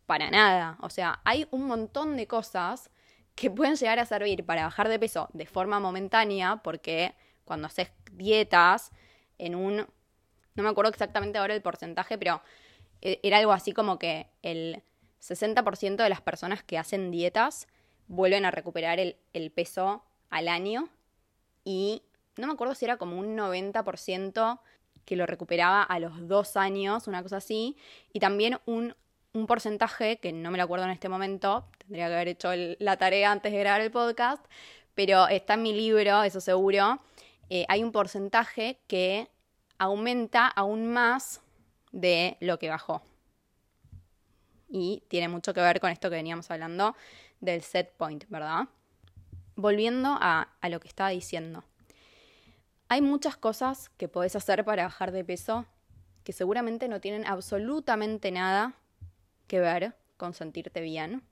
para 0.07 0.31
nada. 0.31 0.79
O 0.81 0.91
sea, 0.91 1.21
hay 1.25 1.47
un 1.51 1.67
montón 1.67 2.17
de 2.17 2.27
cosas 2.27 2.91
que 3.35 3.51
pueden 3.51 3.77
llegar 3.77 3.99
a 3.99 4.07
servir 4.07 4.45
para 4.45 4.65
bajar 4.65 4.89
de 4.89 4.99
peso 4.99 5.29
de 5.33 5.47
forma 5.47 5.81
momentánea, 5.81 6.61
porque 6.63 7.15
cuando 7.49 7.67
haces 7.67 7.91
dietas 8.13 8.93
en 9.39 9.57
un, 9.57 9.79
no 10.55 10.63
me 10.63 10.69
acuerdo 10.69 10.91
exactamente 10.91 11.39
ahora 11.39 11.55
el 11.55 11.63
porcentaje, 11.63 12.17
pero 12.19 12.41
e, 13.03 13.19
era 13.25 13.39
algo 13.39 13.53
así 13.53 13.73
como 13.73 13.99
que 13.99 14.29
el 14.43 14.83
60% 15.21 15.97
de 15.97 16.09
las 16.09 16.21
personas 16.21 16.63
que 16.63 16.79
hacen 16.79 17.11
dietas 17.11 17.67
vuelven 18.07 18.45
a 18.45 18.53
recuperar 18.53 19.01
el, 19.01 19.17
el 19.33 19.51
peso 19.51 20.05
al 20.31 20.49
año 20.49 20.89
y 21.65 22.03
no 22.37 22.47
me 22.47 22.53
acuerdo 22.53 22.75
si 22.75 22.85
era 22.85 22.97
como 22.97 23.19
un 23.19 23.37
90% 23.37 24.61
que 25.05 25.17
lo 25.17 25.27
recuperaba 25.27 25.83
a 25.83 25.99
los 25.99 26.29
dos 26.29 26.57
años, 26.57 27.09
una 27.09 27.23
cosa 27.23 27.39
así, 27.39 27.77
y 28.13 28.21
también 28.21 28.59
un, 28.67 28.95
un 29.33 29.47
porcentaje, 29.47 30.19
que 30.19 30.33
no 30.33 30.51
me 30.51 30.59
lo 30.59 30.65
acuerdo 30.65 30.85
en 30.85 30.91
este 30.91 31.09
momento, 31.09 31.65
tendría 31.79 32.09
que 32.09 32.15
haber 32.15 32.29
hecho 32.29 32.51
la 32.79 32.99
tarea 32.99 33.33
antes 33.33 33.53
de 33.53 33.59
grabar 33.59 33.81
el 33.81 33.91
podcast, 33.91 34.45
pero 34.95 35.27
está 35.29 35.55
en 35.55 35.63
mi 35.63 35.73
libro, 35.73 36.23
eso 36.23 36.41
seguro, 36.41 37.01
eh, 37.51 37.65
hay 37.69 37.83
un 37.83 37.93
porcentaje 37.93 38.81
que 38.87 39.29
aumenta 39.79 40.47
aún 40.47 40.89
más 40.89 41.41
de 41.93 42.37
lo 42.41 42.59
que 42.59 42.69
bajó. 42.69 43.03
Y 44.69 45.03
tiene 45.09 45.29
mucho 45.29 45.55
que 45.55 45.61
ver 45.61 45.81
con 45.81 45.91
esto 45.91 46.11
que 46.11 46.17
veníamos 46.17 46.51
hablando 46.51 46.95
del 47.41 47.63
set 47.63 47.93
point, 47.97 48.25
¿verdad? 48.29 48.69
Volviendo 49.57 50.17
a, 50.21 50.49
a 50.61 50.69
lo 50.69 50.79
que 50.81 50.89
estaba 50.89 51.11
diciendo. 51.11 51.65
Hay 52.89 53.01
muchas 53.01 53.37
cosas 53.37 53.89
que 53.97 54.09
podés 54.09 54.37
hacer 54.37 54.65
para 54.65 54.85
bajar 54.85 55.13
de 55.13 55.25
peso 55.25 55.67
que 56.25 56.33
seguramente 56.33 56.89
no 56.89 57.01
tienen 57.01 57.27
absolutamente 57.27 58.31
nada 58.31 58.75
que 59.47 59.61
ver 59.61 59.95
con 60.19 60.35
sentirte 60.35 60.83
bien, 60.83 61.23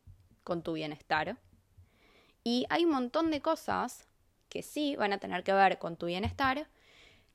con 0.42 0.62
tu 0.62 0.72
bienestar. 0.72 1.36
Y 2.44 2.66
hay 2.70 2.84
un 2.84 2.92
montón 2.92 3.30
de 3.30 3.42
cosas 3.42 4.05
que 4.56 4.62
sí 4.62 4.96
van 4.96 5.12
a 5.12 5.18
tener 5.18 5.44
que 5.44 5.52
ver 5.52 5.78
con 5.78 5.96
tu 5.96 6.06
bienestar, 6.06 6.66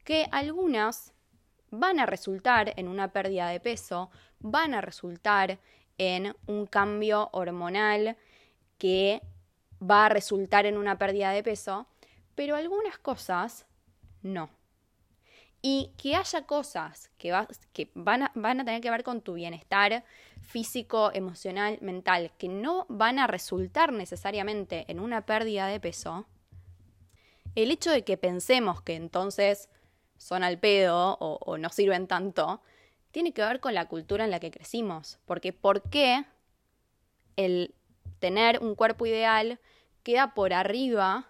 que 0.04 0.28
algunas 0.32 1.14
van 1.70 2.00
a 2.00 2.08
resultar 2.08 2.74
en 2.78 2.88
una 2.88 3.14
pérdida 3.14 3.48
de 3.48 3.60
peso, 3.60 4.10
van 4.40 4.74
a 4.74 4.82
resultar 4.82 5.60
en 6.00 6.36
un 6.48 6.66
cambio 6.66 7.30
hormonal 7.32 8.18
que 8.80 9.22
va 9.80 10.08
a 10.08 10.10
resultar 10.10 10.66
en 10.66 10.78
una 10.78 10.98
pérdida 10.98 11.30
de 11.30 11.44
peso, 11.44 11.86
pero 12.34 12.56
algunas 12.56 12.98
cosas 12.98 13.68
no. 14.24 14.50
Y 15.62 15.94
que 16.00 16.16
haya 16.16 16.48
cosas 16.48 17.12
que, 17.20 17.32
van 17.94 18.24
a 18.24 18.66
tener 18.66 18.82
que 18.82 18.90
ver 18.90 19.04
con 19.04 19.22
tu 19.22 19.36
bienestar 19.36 20.04
físico, 20.42 21.12
emocional, 21.14 21.78
mental, 21.82 22.32
que 22.40 22.48
no 22.48 22.88
van 22.90 23.20
a 23.20 23.28
resultar 23.28 23.94
necesariamente 23.94 24.86
en 24.88 25.00
una 25.00 25.24
pérdida 25.28 25.68
de 25.68 25.80
peso, 25.80 26.26
el 27.56 27.72
hecho 27.72 27.92
de 27.92 28.04
que 28.04 28.18
pensemos 28.18 28.82
que 28.82 28.96
entonces 28.96 29.70
son 30.18 30.44
al 30.44 30.60
pedo 30.60 31.18
o, 31.20 31.40
o, 31.42 31.58
no 31.58 31.70
sirven 31.70 32.08
tanto, 32.08 32.62
tiene 33.12 33.34
que 33.34 33.42
ver 33.42 33.60
con 33.60 33.74
la 33.74 33.88
cultura 33.88 34.24
en 34.24 34.32
la 34.32 34.40
que 34.40 34.52
crecimos. 34.52 35.20
Porque 35.26 35.52
¿por 35.52 35.82
qué 35.90 36.26
el 37.36 37.74
tener 38.20 38.60
un 38.60 38.76
cuerpo 38.76 39.06
ideal 39.06 39.60
queda 40.04 40.34
por 40.34 40.54
arriba, 40.54 41.28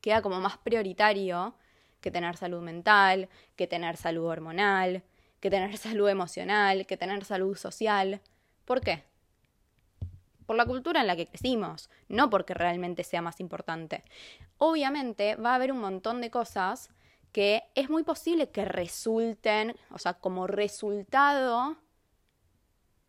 queda 0.00 0.22
como 0.22 0.40
más 0.40 0.58
prioritario 0.58 1.54
que 2.00 2.10
tener 2.10 2.36
salud 2.36 2.62
mental, 2.62 3.28
que 3.56 3.66
tener 3.66 3.96
salud 3.96 4.26
hormonal, 4.26 5.02
que 5.40 5.50
tener 5.50 5.76
salud 5.78 6.08
emocional, 6.08 6.86
que 6.86 6.96
tener 6.96 7.24
salud 7.24 7.56
social. 7.56 8.20
¿Por 8.64 8.80
qué? 8.80 9.02
Por 10.48 10.56
la 10.56 10.64
cultura 10.64 11.02
en 11.02 11.06
la 11.06 11.14
que 11.14 11.26
crecimos, 11.26 11.90
no 12.08 12.30
porque 12.30 12.54
realmente 12.54 13.04
sea 13.04 13.20
más 13.20 13.38
importante. 13.38 14.02
Obviamente 14.56 15.36
va 15.36 15.52
a 15.52 15.56
haber 15.56 15.72
un 15.72 15.78
montón 15.78 16.22
de 16.22 16.30
cosas 16.30 16.88
que 17.32 17.64
es 17.74 17.90
muy 17.90 18.02
posible 18.02 18.48
que 18.48 18.64
resulten, 18.64 19.76
o 19.90 19.98
sea, 19.98 20.14
como 20.14 20.46
resultado, 20.46 21.76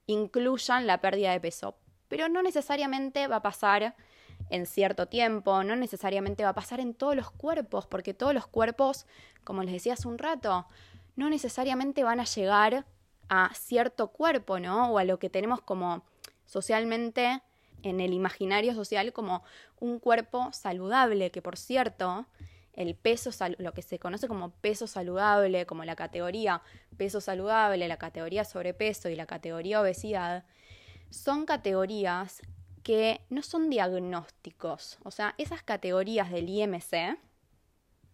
incluyan 0.05 0.85
la 0.85 0.99
pérdida 0.99 1.31
de 1.31 1.39
peso, 1.39 1.77
pero 2.09 2.27
no 2.27 2.43
necesariamente 2.43 3.27
va 3.27 3.37
a 3.37 3.41
pasar 3.41 3.95
en 4.49 4.65
cierto 4.65 5.07
tiempo, 5.07 5.63
no 5.63 5.77
necesariamente 5.77 6.43
va 6.43 6.49
a 6.49 6.55
pasar 6.55 6.81
en 6.81 6.93
todos 6.93 7.15
los 7.15 7.31
cuerpos, 7.31 7.87
porque 7.87 8.13
todos 8.13 8.33
los 8.33 8.47
cuerpos, 8.47 9.05
como 9.45 9.63
les 9.63 9.71
decía 9.71 9.93
hace 9.93 10.09
un 10.09 10.17
rato, 10.17 10.67
no 11.15 11.29
necesariamente 11.29 12.03
van 12.03 12.19
a 12.19 12.25
llegar 12.25 12.85
a 13.29 13.53
cierto 13.53 14.09
cuerpo, 14.09 14.59
¿no? 14.59 14.91
O 14.91 14.97
a 14.97 15.05
lo 15.05 15.19
que 15.19 15.29
tenemos 15.29 15.61
como 15.61 16.03
socialmente 16.49 17.41
en 17.83 18.01
el 18.01 18.11
imaginario 18.11 18.73
social 18.73 19.13
como 19.13 19.43
un 19.79 19.99
cuerpo 19.99 20.51
saludable, 20.51 21.31
que 21.31 21.41
por 21.41 21.57
cierto, 21.57 22.25
el 22.73 22.95
peso, 22.95 23.29
lo 23.57 23.73
que 23.73 23.81
se 23.81 23.99
conoce 23.99 24.27
como 24.27 24.51
peso 24.51 24.87
saludable, 24.87 25.65
como 25.65 25.85
la 25.85 25.95
categoría 25.95 26.61
peso 26.97 27.21
saludable, 27.21 27.87
la 27.87 27.97
categoría 27.97 28.43
sobrepeso 28.43 29.09
y 29.09 29.15
la 29.15 29.25
categoría 29.25 29.81
obesidad, 29.81 30.45
son 31.09 31.45
categorías 31.45 32.41
que 32.83 33.21
no 33.29 33.41
son 33.41 33.69
diagnósticos. 33.69 34.97
O 35.03 35.11
sea, 35.11 35.35
esas 35.37 35.61
categorías 35.63 36.31
del 36.31 36.49
IMC, 36.49 37.17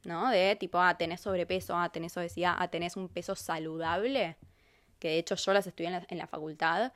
¿no? 0.04 0.30
De 0.30 0.56
tipo, 0.56 0.80
ah, 0.80 0.98
tenés 0.98 1.21
sobrepeso, 1.21 1.78
ah, 1.78 1.89
tenés 1.89 2.15
obesidad, 2.17 2.56
ah, 2.58 2.67
tenés 2.67 2.95
un 2.95 3.10
peso 3.10 3.36
saludable, 3.36 4.38
que 5.00 5.10
de 5.10 5.17
hecho 5.19 5.36
yo 5.36 5.54
las 5.54 5.67
estudié 5.67 5.88
en 5.88 5.93
la, 5.93 6.06
en 6.10 6.17
la 6.17 6.28
facultad, 6.28 6.91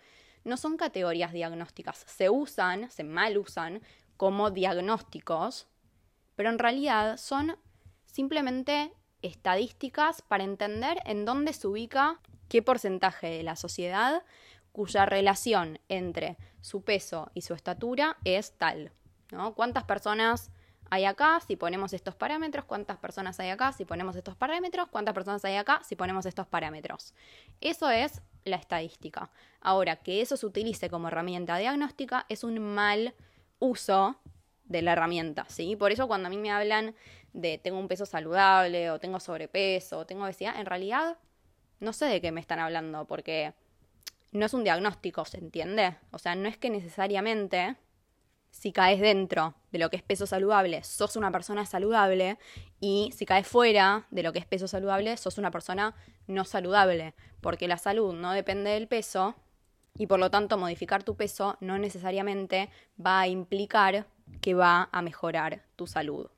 no 0.49 0.57
son 0.57 0.77
categorías 0.77 1.31
diagnósticas. 1.31 2.03
Se 2.07 2.29
usan, 2.29 2.89
se 2.91 3.03
mal 3.03 3.37
usan 3.37 3.81
como 4.17 4.51
diagnósticos, 4.51 5.67
pero 6.35 6.49
en 6.49 6.59
realidad 6.59 7.17
son 7.17 7.57
simplemente 8.05 8.91
estadísticas 9.21 10.21
para 10.21 10.43
entender 10.43 10.99
en 11.05 11.25
dónde 11.25 11.53
se 11.53 11.67
ubica 11.67 12.19
qué 12.49 12.61
porcentaje 12.61 13.27
de 13.27 13.43
la 13.43 13.55
sociedad 13.55 14.23
cuya 14.71 15.05
relación 15.05 15.79
entre 15.89 16.37
su 16.61 16.83
peso 16.83 17.31
y 17.33 17.41
su 17.41 17.53
estatura 17.53 18.17
es 18.23 18.57
tal. 18.57 18.91
¿no? 19.31 19.53
¿Cuántas 19.53 19.83
personas 19.83 20.51
hay 20.89 21.05
acá 21.05 21.39
si 21.45 21.55
ponemos 21.55 21.93
estos 21.93 22.15
parámetros? 22.15 22.65
¿Cuántas 22.65 22.97
personas 22.97 23.39
hay 23.39 23.49
acá 23.49 23.71
si 23.71 23.85
ponemos 23.85 24.15
estos 24.15 24.35
parámetros? 24.35 24.87
¿Cuántas 24.89 25.13
personas 25.13 25.43
hay 25.45 25.55
acá 25.55 25.81
si 25.83 25.95
ponemos 25.95 26.25
estos 26.25 26.47
parámetros? 26.47 27.13
Eso 27.61 27.89
es 27.89 28.21
la 28.43 28.55
estadística. 28.55 29.29
Ahora, 29.61 29.97
que 29.97 30.21
eso 30.21 30.37
se 30.37 30.45
utilice 30.45 30.89
como 30.89 31.07
herramienta 31.07 31.57
diagnóstica 31.57 32.25
es 32.29 32.43
un 32.43 32.59
mal 32.59 33.13
uso 33.59 34.15
de 34.65 34.81
la 34.81 34.93
herramienta, 34.93 35.45
¿sí? 35.49 35.75
Por 35.75 35.91
eso 35.91 36.07
cuando 36.07 36.27
a 36.27 36.29
mí 36.29 36.37
me 36.37 36.51
hablan 36.51 36.95
de 37.33 37.57
tengo 37.57 37.79
un 37.79 37.87
peso 37.87 38.05
saludable 38.05 38.91
o 38.91 38.99
tengo 38.99 39.19
sobrepeso 39.19 39.99
o 39.99 40.05
tengo 40.05 40.23
obesidad, 40.23 40.59
en 40.59 40.65
realidad 40.65 41.17
no 41.79 41.93
sé 41.93 42.05
de 42.05 42.21
qué 42.21 42.31
me 42.31 42.41
están 42.41 42.59
hablando 42.59 43.05
porque 43.05 43.53
no 44.31 44.45
es 44.45 44.53
un 44.53 44.63
diagnóstico, 44.63 45.25
¿se 45.25 45.37
entiende? 45.37 45.97
O 46.11 46.19
sea, 46.19 46.35
no 46.35 46.47
es 46.47 46.57
que 46.57 46.69
necesariamente 46.69 47.75
si 48.51 48.71
caes 48.71 48.99
dentro 48.99 49.55
de 49.71 49.79
lo 49.79 49.89
que 49.89 49.97
es 49.97 50.03
peso 50.03 50.25
saludable, 50.25 50.83
sos 50.83 51.15
una 51.15 51.31
persona 51.31 51.65
saludable 51.65 52.37
y 52.79 53.11
si 53.15 53.25
caes 53.25 53.47
fuera 53.47 54.07
de 54.11 54.23
lo 54.23 54.33
que 54.33 54.39
es 54.39 54.45
peso 54.45 54.67
saludable, 54.67 55.15
sos 55.17 55.37
una 55.37 55.51
persona 55.51 55.95
no 56.27 56.45
saludable, 56.45 57.13
porque 57.41 57.67
la 57.67 57.77
salud 57.77 58.13
no 58.13 58.33
depende 58.33 58.71
del 58.71 58.87
peso 58.87 59.35
y 59.97 60.07
por 60.07 60.19
lo 60.19 60.31
tanto 60.31 60.57
modificar 60.57 61.03
tu 61.03 61.15
peso 61.15 61.57
no 61.59 61.77
necesariamente 61.77 62.69
va 63.03 63.21
a 63.21 63.27
implicar 63.27 64.07
que 64.41 64.53
va 64.53 64.89
a 64.91 65.01
mejorar 65.01 65.63
tu 65.75 65.87
salud. 65.87 66.29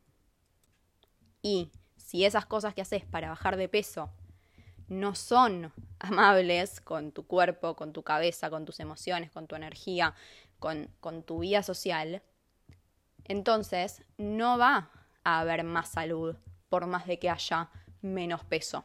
Y 1.42 1.72
si 1.98 2.26
esas 2.26 2.46
cosas 2.46 2.74
que 2.74 2.82
haces 2.82 3.06
para 3.06 3.30
bajar 3.30 3.58
de 3.58 3.70
peso 3.70 4.10
no 4.88 5.16
son 5.16 5.72
amables 6.00 6.82
con 6.82 7.12
tu 7.12 7.26
cuerpo, 7.26 7.76
con 7.76 7.94
tu 7.94 8.04
cabeza, 8.04 8.50
con 8.50 8.66
tus 8.66 8.80
emociones, 8.80 9.32
con 9.32 9.48
tu 9.48 9.56
energía, 9.56 10.14
con, 10.62 11.24
tu 11.24 11.40
vida 11.40 11.64
social, 11.64 12.22
entonces 13.26 14.04
no 14.18 14.60
va 14.60 14.92
a 15.24 15.40
haber 15.40 15.64
más 15.64 15.90
salud 15.90 16.38
por 16.70 16.86
más 16.86 17.08
de 17.08 17.18
que 17.18 17.32
haya 17.32 17.70
menos 18.02 18.46
peso. 18.46 18.84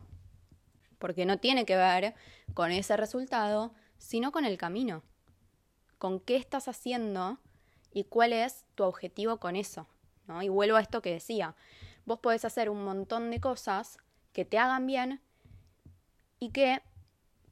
Porque 0.99 1.27
no 1.27 1.39
tiene 1.39 1.67
que 1.67 1.77
ver 1.77 2.15
con 2.55 2.73
ese 2.73 2.97
resultado, 2.97 3.75
sino 3.99 4.33
con 4.33 4.47
el 4.47 4.57
camino. 4.57 5.03
Con 5.99 6.19
qué 6.19 6.37
estás 6.37 6.67
haciendo 6.67 7.39
y 7.93 8.05
cuál 8.05 8.33
es 8.33 8.65
tu 8.75 8.85
objetivo 8.85 9.37
con 9.37 9.55
eso. 9.55 9.87
¿no? 10.27 10.43
Y 10.43 10.49
vuelvo 10.49 10.79
a 10.79 10.81
esto 10.81 11.03
que 11.03 11.13
decía. 11.13 11.55
Vos 12.07 12.21
podés 12.21 12.47
hacer 12.47 12.71
un 12.71 12.85
montón 12.85 13.31
de 13.31 13.41
cosas 13.41 13.99
que 14.33 14.47
te 14.47 14.59
hagan 14.59 14.87
bien 14.87 15.21
y 16.39 16.51
que 16.51 16.81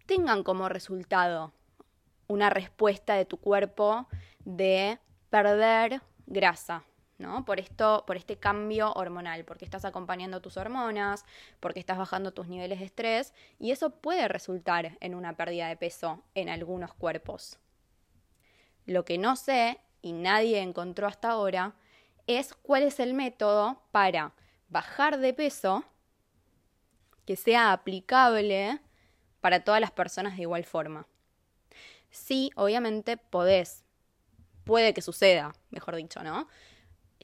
tengan 0.07 0.43
como 0.43 0.71
resultado 0.71 1.53
una 2.27 2.51
respuesta 2.51 3.15
de 3.15 3.25
tu 3.25 3.39
cuerpo 3.39 4.09
de 4.45 4.99
perder 5.31 6.01
grasa, 6.27 6.85
¿no? 7.19 7.45
Por 7.45 7.61
esto, 7.61 8.05
por 8.07 8.17
este 8.17 8.37
cambio 8.37 8.93
hormonal, 8.93 9.45
porque 9.45 9.65
estás 9.65 9.85
acompañando 9.85 10.41
tus 10.41 10.57
hormonas, 10.57 11.25
porque 11.61 11.81
estás 11.81 11.99
bajando 11.99 12.33
tus 12.33 12.49
niveles 12.49 12.79
de 12.79 12.87
estrés, 12.87 13.35
y 13.59 13.71
eso 13.71 13.91
puede 13.91 14.29
resultar 14.29 14.97
en 15.01 15.15
una 15.15 15.37
pérdida 15.37 15.69
de 15.69 15.77
peso 15.77 16.23
en 16.35 16.49
algunos 16.49 16.95
cuerpos. 16.95 17.59
Lo 18.87 19.05
que 19.05 19.19
no 19.19 19.37
sé, 19.37 19.81
y 20.03 20.13
nadie 20.13 20.61
encontró 20.61 21.07
hasta 21.07 21.31
ahora, 21.31 21.75
es 22.27 22.55
cuál 22.55 22.83
es 22.83 23.01
el 23.01 23.15
método 23.15 23.83
para 23.93 24.33
bajar 24.69 25.19
de 25.19 25.35
peso 25.35 25.85
que 27.25 27.37
sea 27.37 27.73
aplicable 27.73 28.81
para 29.41 29.65
todas 29.65 29.81
las 29.81 29.91
personas 29.91 30.37
de 30.37 30.43
igual 30.43 30.65
forma. 30.65 31.07
Sí, 32.15 32.53
obviamente 32.55 33.17
podés, 33.17 33.83
puede 34.63 34.95
que 34.95 35.03
suceda, 35.03 35.53
mejor 35.71 35.97
dicho, 35.97 36.23
¿no? 36.23 36.47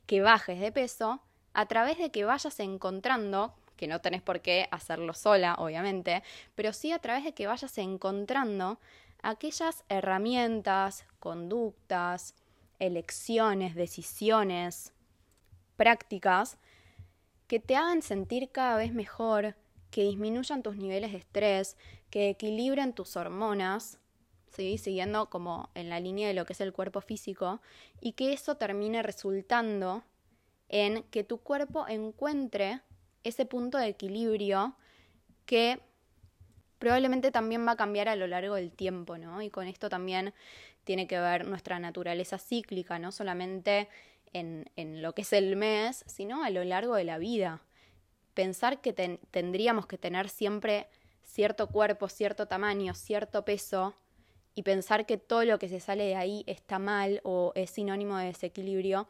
Que 0.07 0.20
bajes 0.20 0.59
de 0.59 0.72
peso 0.72 1.22
a 1.55 1.66
través 1.66 1.96
de 1.96 2.11
que 2.11 2.24
vayas 2.24 2.59
encontrando, 2.59 3.55
que 3.76 3.87
no 3.87 4.00
tenés 4.00 4.20
por 4.20 4.40
qué 4.40 4.66
hacerlo 4.72 5.14
sola, 5.14 5.55
obviamente, 5.59 6.24
pero 6.57 6.72
sí 6.72 6.90
a 6.90 6.98
través 6.98 7.22
de 7.22 7.35
que 7.35 7.46
vayas 7.46 7.79
encontrando 7.79 8.81
aquellas 9.22 9.85
herramientas, 9.88 11.07
conductas, 11.20 12.35
elecciones, 12.81 13.76
decisiones, 13.76 14.92
prácticas 15.76 16.59
que 17.46 17.61
te 17.61 17.76
hagan 17.76 18.03
sentir 18.03 18.50
cada 18.50 18.76
vez 18.76 18.92
mejor, 18.92 19.55
que 19.92 20.03
disminuyan 20.03 20.64
tus 20.64 20.74
niveles 20.74 21.12
de 21.12 21.18
estrés, 21.18 21.76
que 22.11 22.29
equilibren 22.29 22.92
tus 22.92 23.16
hormonas, 23.16 23.99
¿sí? 24.50 24.78
siguiendo 24.78 25.30
como 25.30 25.70
en 25.74 25.88
la 25.88 26.00
línea 26.00 26.28
de 26.28 26.34
lo 26.34 26.44
que 26.44 26.52
es 26.52 26.60
el 26.60 26.72
cuerpo 26.72 27.00
físico, 27.00 27.60
y 28.00 28.12
que 28.12 28.32
eso 28.32 28.56
termine 28.56 29.02
resultando 29.02 30.04
en 30.68 31.02
que 31.04 31.24
tu 31.24 31.38
cuerpo 31.38 31.86
encuentre 31.88 32.80
ese 33.24 33.44
punto 33.46 33.78
de 33.78 33.88
equilibrio 33.88 34.76
que 35.46 35.80
probablemente 36.78 37.30
también 37.30 37.66
va 37.66 37.72
a 37.72 37.76
cambiar 37.76 38.08
a 38.08 38.16
lo 38.16 38.26
largo 38.26 38.54
del 38.54 38.72
tiempo, 38.72 39.18
¿no? 39.18 39.42
Y 39.42 39.50
con 39.50 39.66
esto 39.66 39.88
también 39.88 40.32
tiene 40.84 41.06
que 41.06 41.20
ver 41.20 41.46
nuestra 41.46 41.78
naturaleza 41.78 42.38
cíclica, 42.38 42.98
no 42.98 43.12
solamente 43.12 43.88
en, 44.32 44.64
lo 45.02 45.12
que 45.12 45.22
es 45.22 45.32
el 45.32 45.56
mes, 45.56 46.04
sino 46.06 46.42
a 46.42 46.50
lo 46.50 46.64
largo 46.64 46.94
de 46.94 47.04
la 47.04 47.18
vida. 47.18 47.60
Pensar 48.34 48.80
que 48.80 48.92
tendríamos 48.92 49.86
que 49.86 49.98
tener 49.98 50.28
siempre 50.28 50.88
cierto 51.22 51.68
cuerpo, 51.68 52.08
cierto 52.08 52.46
tamaño, 52.46 52.94
cierto 52.94 53.44
peso, 53.44 53.94
y 54.54 54.62
pensar 54.62 55.06
que 55.06 55.16
todo 55.16 55.44
lo 55.44 55.58
que 55.58 55.68
se 55.68 55.80
sale 55.80 56.04
de 56.04 56.16
ahí 56.16 56.44
está 56.46 56.78
mal 56.78 57.20
o 57.24 57.52
es 57.54 57.70
sinónimo 57.70 58.16
de 58.16 58.26
desequilibrio, 58.26 59.08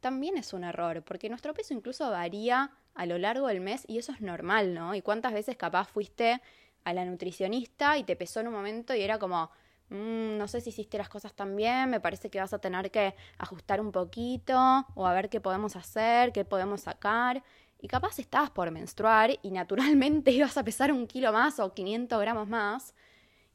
también 0.00 0.36
es 0.36 0.52
un 0.52 0.64
error, 0.64 1.02
porque 1.02 1.28
nuestro 1.28 1.54
peso 1.54 1.74
incluso 1.74 2.10
varía 2.10 2.70
a 2.94 3.06
lo 3.06 3.18
largo 3.18 3.48
del 3.48 3.60
mes 3.60 3.84
y 3.86 3.98
eso 3.98 4.12
es 4.12 4.20
normal, 4.20 4.74
¿no? 4.74 4.94
Y 4.94 5.02
cuántas 5.02 5.32
veces 5.32 5.56
capaz 5.56 5.88
fuiste 5.88 6.40
a 6.84 6.92
la 6.92 7.04
nutricionista 7.04 7.98
y 7.98 8.04
te 8.04 8.16
pesó 8.16 8.40
en 8.40 8.48
un 8.48 8.54
momento 8.54 8.94
y 8.94 9.02
era 9.02 9.18
como, 9.18 9.50
Mm, 9.90 10.36
no 10.36 10.48
sé 10.48 10.60
si 10.60 10.68
hiciste 10.70 10.98
las 10.98 11.08
cosas 11.08 11.32
tan 11.32 11.56
bien, 11.56 11.88
me 11.88 12.00
parece 12.00 12.28
que 12.30 12.38
vas 12.40 12.52
a 12.52 12.58
tener 12.58 12.90
que 12.90 13.14
ajustar 13.38 13.80
un 13.80 13.90
poquito 13.90 14.54
o 14.94 15.06
a 15.06 15.14
ver 15.14 15.30
qué 15.30 15.40
podemos 15.40 15.76
hacer, 15.76 16.32
qué 16.32 16.44
podemos 16.44 16.82
sacar. 16.82 17.42
Y 17.80 17.88
capaz 17.88 18.18
estabas 18.18 18.50
por 18.50 18.70
menstruar 18.70 19.38
y 19.42 19.50
naturalmente 19.50 20.30
ibas 20.32 20.56
a 20.58 20.64
pesar 20.64 20.92
un 20.92 21.06
kilo 21.06 21.32
más 21.32 21.58
o 21.60 21.72
500 21.72 22.20
gramos 22.20 22.48
más. 22.48 22.94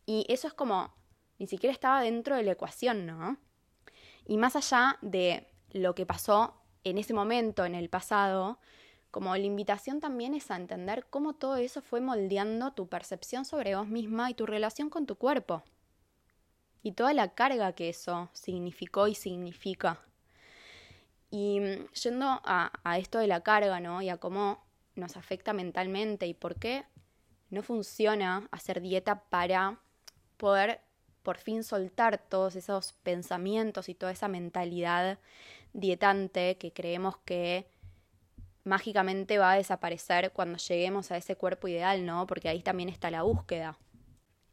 Y 0.05 0.25
eso 0.29 0.47
es 0.47 0.53
como, 0.53 0.93
ni 1.43 1.47
siquiera 1.47 1.73
estaba 1.73 2.01
dentro 2.01 2.37
de 2.37 2.43
la 2.43 2.53
ecuación, 2.53 3.05
¿no? 3.05 3.35
Y 4.25 4.37
más 4.37 4.55
allá 4.55 4.97
de 5.01 5.45
lo 5.71 5.93
que 5.93 6.05
pasó 6.05 6.55
en 6.85 6.97
ese 6.97 7.13
momento, 7.13 7.65
en 7.65 7.75
el 7.75 7.89
pasado, 7.89 8.59
como 9.11 9.35
la 9.35 9.43
invitación 9.43 9.99
también 9.99 10.35
es 10.35 10.49
a 10.51 10.55
entender 10.55 11.05
cómo 11.09 11.33
todo 11.33 11.57
eso 11.57 11.81
fue 11.81 11.99
moldeando 11.99 12.71
tu 12.71 12.87
percepción 12.87 13.43
sobre 13.43 13.75
vos 13.75 13.89
misma 13.89 14.29
y 14.31 14.35
tu 14.35 14.45
relación 14.45 14.89
con 14.89 15.05
tu 15.05 15.17
cuerpo 15.17 15.63
y 16.81 16.93
toda 16.93 17.13
la 17.13 17.33
carga 17.33 17.73
que 17.73 17.89
eso 17.89 18.29
significó 18.31 19.09
y 19.09 19.15
significa. 19.15 19.99
Y 21.29 21.59
mm, 21.59 21.91
yendo 21.91 22.39
a, 22.45 22.71
esto 22.97 23.19
de 23.19 23.27
la 23.27 23.41
carga, 23.41 23.81
¿no? 23.81 24.01
Y 24.01 24.07
a 24.07 24.15
cómo 24.15 24.63
nos 24.95 25.17
afecta 25.17 25.51
mentalmente 25.51 26.25
y 26.25 26.33
por 26.33 26.55
qué 26.55 26.85
no 27.49 27.63
funciona 27.63 28.47
hacer 28.51 28.79
dieta 28.79 29.25
para 29.25 29.81
poder 30.37 30.81
por 31.23 31.37
fin 31.37 31.63
soltar 31.63 32.17
todos 32.17 32.55
esos 32.55 32.93
pensamientos 33.03 33.89
y 33.89 33.95
toda 33.95 34.11
esa 34.11 34.27
mentalidad 34.27 35.17
dietante 35.73 36.57
que 36.57 36.71
creemos 36.71 37.17
que 37.25 37.65
mágicamente 38.63 39.37
va 39.37 39.53
a 39.53 39.57
desaparecer 39.57 40.31
cuando 40.31 40.57
lleguemos 40.57 41.11
a 41.11 41.17
ese 41.17 41.35
cuerpo 41.35 41.67
ideal, 41.67 42.05
¿no? 42.05 42.27
Porque 42.27 42.49
ahí 42.49 42.61
también 42.61 42.89
está 42.89 43.09
la 43.11 43.23
búsqueda. 43.23 43.77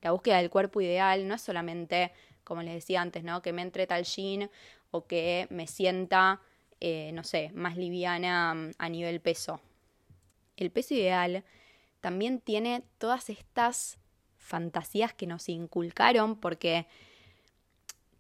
La 0.03 0.13
búsqueda 0.13 0.39
del 0.39 0.51
cuerpo 0.51 0.81
ideal 0.81 1.29
no 1.29 1.35
es 1.35 1.43
solamente, 1.43 2.13
como 2.45 2.63
les 2.63 2.75
decía 2.75 3.03
antes, 3.03 3.23
¿no? 3.23 3.43
Que 3.43 3.53
me 3.53 3.63
entre 3.63 3.87
tal 3.87 4.05
jean 4.05 4.51
o 4.91 5.07
que 5.07 5.47
me 5.51 5.67
sienta, 5.67 6.41
eh, 6.81 7.11
no 7.13 7.23
sé, 7.23 7.51
más 7.55 7.77
liviana 7.77 8.55
mm, 8.55 8.71
a 8.79 8.89
nivel 8.89 9.21
peso. 9.21 9.61
El 10.57 10.71
peso 10.71 10.95
ideal 10.95 11.45
también 12.01 12.41
tiene 12.41 12.83
todas 12.99 13.31
estas 13.31 14.00
fantasías 14.51 15.15
que 15.15 15.29
nos 15.29 15.49
inculcaron 15.49 16.35
porque 16.35 16.89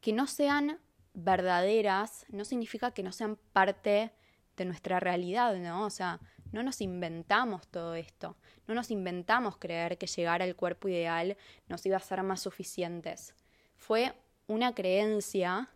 que 0.00 0.12
no 0.12 0.28
sean 0.28 0.78
verdaderas 1.12 2.24
no 2.28 2.44
significa 2.44 2.92
que 2.92 3.02
no 3.02 3.10
sean 3.10 3.36
parte 3.52 4.12
de 4.56 4.64
nuestra 4.64 5.00
realidad, 5.00 5.56
¿no? 5.56 5.84
O 5.84 5.90
sea, 5.90 6.20
no 6.52 6.62
nos 6.62 6.80
inventamos 6.80 7.66
todo 7.66 7.96
esto, 7.96 8.36
no 8.68 8.74
nos 8.74 8.92
inventamos 8.92 9.56
creer 9.56 9.98
que 9.98 10.06
llegar 10.06 10.40
al 10.40 10.54
cuerpo 10.54 10.88
ideal 10.88 11.36
nos 11.68 11.84
iba 11.84 11.96
a 11.96 12.00
ser 12.00 12.22
más 12.22 12.40
suficientes. 12.40 13.34
Fue 13.76 14.14
una 14.46 14.72
creencia 14.72 15.68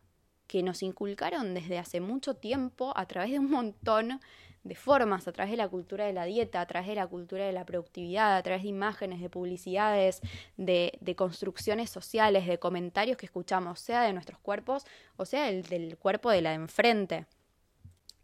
que 0.46 0.62
nos 0.62 0.82
inculcaron 0.82 1.54
desde 1.54 1.78
hace 1.78 2.00
mucho 2.00 2.34
tiempo 2.34 2.92
a 2.96 3.06
través 3.06 3.32
de 3.32 3.40
un 3.40 3.50
montón 3.50 4.20
de 4.64 4.74
formas, 4.74 5.28
a 5.28 5.32
través 5.32 5.50
de 5.50 5.58
la 5.58 5.68
cultura 5.68 6.06
de 6.06 6.12
la 6.12 6.24
dieta, 6.24 6.60
a 6.60 6.66
través 6.66 6.88
de 6.88 6.94
la 6.94 7.06
cultura 7.06 7.44
de 7.44 7.52
la 7.52 7.66
productividad, 7.66 8.36
a 8.36 8.42
través 8.42 8.62
de 8.62 8.68
imágenes, 8.68 9.20
de 9.20 9.28
publicidades, 9.28 10.22
de, 10.56 10.98
de 11.00 11.14
construcciones 11.14 11.90
sociales, 11.90 12.46
de 12.46 12.58
comentarios 12.58 13.18
que 13.18 13.26
escuchamos, 13.26 13.78
sea 13.78 14.02
de 14.02 14.12
nuestros 14.14 14.38
cuerpos 14.38 14.84
o 15.16 15.24
sea 15.24 15.46
del, 15.46 15.62
del 15.64 15.96
cuerpo 15.98 16.30
de 16.30 16.42
la 16.42 16.54
enfrente. 16.54 17.26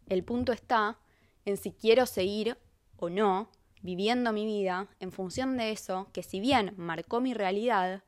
El 0.09 0.23
punto 0.23 0.51
está 0.51 0.97
en 1.45 1.57
si 1.57 1.71
quiero 1.71 2.05
seguir 2.05 2.57
o 2.97 3.09
no 3.09 3.49
viviendo 3.81 4.33
mi 4.33 4.45
vida 4.45 4.87
en 4.99 5.11
función 5.11 5.57
de 5.57 5.71
eso, 5.71 6.07
que 6.13 6.23
si 6.23 6.39
bien 6.39 6.73
marcó 6.77 7.19
mi 7.21 7.33
realidad, 7.33 8.03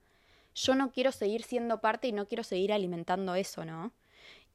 yo 0.56 0.76
no 0.76 0.92
quiero 0.92 1.12
seguir 1.12 1.44
siendo 1.44 1.82
parte 1.82 2.08
y 2.08 2.12
no 2.12 2.28
quiero 2.28 2.44
seguir 2.44 2.74
alimentando 2.74 3.36
eso, 3.36 3.66
¿no? 3.66 3.92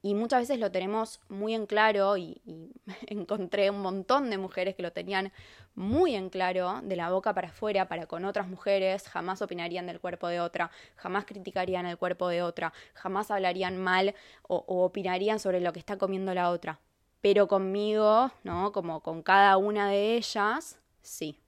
Y 0.01 0.15
muchas 0.15 0.41
veces 0.41 0.61
lo 0.61 0.71
tenemos 0.71 1.21
muy 1.29 1.55
en 1.55 1.67
claro 1.67 2.17
y, 2.17 2.41
encontré 3.07 3.71
un 3.71 3.81
montón 3.81 4.31
de 4.31 4.39
mujeres 4.39 4.75
que 4.77 4.83
lo 4.83 4.93
tenían 4.93 5.33
muy 5.75 6.15
en 6.15 6.31
claro 6.31 6.81
de 6.83 6.97
la 6.97 7.11
boca 7.11 7.35
para 7.35 7.49
afuera 7.49 7.89
para 7.89 8.07
con 8.07 8.25
otras 8.25 8.49
mujeres, 8.49 9.09
jamás 9.09 9.43
opinarían 9.43 9.87
del 9.87 10.01
cuerpo 10.01 10.29
de 10.29 10.41
otra, 10.41 10.71
jamás 10.97 11.25
criticarían 11.25 11.87
el 11.87 11.99
cuerpo 11.99 12.29
de 12.29 12.43
otra, 12.43 12.73
jamás 12.95 13.31
hablarían 13.31 13.77
mal 13.77 14.15
o, 14.43 14.65
o 14.67 14.85
opinarían 14.85 15.39
sobre 15.39 15.61
lo 15.61 15.73
que 15.73 15.79
está 15.79 15.97
comiendo 15.99 16.35
la 16.35 16.51
otra 16.51 16.81
pero 17.21 17.49
conmigo, 17.49 18.31
¿no? 18.45 18.73
Como 18.73 19.01
con 19.03 19.23
cada 19.23 19.57
una 19.57 19.91
de 19.91 20.17
ellas, 20.17 20.79
sí. 21.03 21.41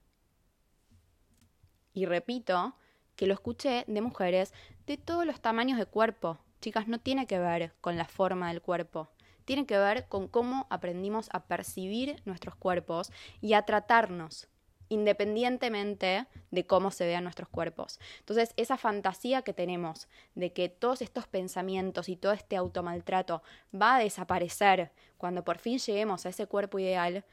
Y 1.93 2.07
repito 2.07 2.75
que 3.17 3.27
lo 3.27 3.35
escuché 3.35 3.85
de 3.87 4.01
mujeres 4.01 4.53
de 4.87 4.97
todos 4.97 5.27
los 5.27 5.41
tamaños 5.41 5.79
de 5.79 5.87
cuerpo. 5.87 6.39
Chicas, 6.61 6.89
no 6.89 7.01
tiene 7.01 7.27
que 7.27 7.39
ver 7.39 7.73
con 7.81 7.97
la 7.97 8.05
forma 8.05 8.49
del 8.49 8.63
cuerpo. 8.63 9.11
Tiene 9.45 9.67
que 9.67 9.79
ver 9.79 10.07
con 10.09 10.29
cómo 10.29 10.67
aprendimos 10.71 11.29
a 11.33 11.45
percibir 11.45 12.21
nuestros 12.25 12.55
cuerpos 12.55 13.11
y 13.41 13.55
a 13.55 13.63
tratarnos 13.63 14.49
independientemente 14.91 16.27
de 16.51 16.67
cómo 16.67 16.91
se 16.91 17.07
vean 17.07 17.23
nuestros 17.23 17.49
cuerpos. 17.49 17.99
Entonces, 18.19 18.53
esa 18.57 18.77
fantasía 18.77 19.43
que 19.43 19.55
tenemos 19.55 20.09
de 20.35 20.53
que 20.53 20.69
todos 20.69 21.01
estos 21.01 21.27
pensamientos 21.29 22.09
y 22.09 22.17
todo 22.17 22.33
este 22.33 22.57
automaltrato 22.57 23.43
va 23.73 23.97
a 23.97 23.99
desaparecer 24.01 24.91
cuando 25.17 25.45
por 25.45 25.59
fin 25.59 25.79
lleguemos 25.79 26.27
a 26.27 26.31
ese 26.31 26.47
cuerpo 26.47 26.79
ideal, 26.81 27.25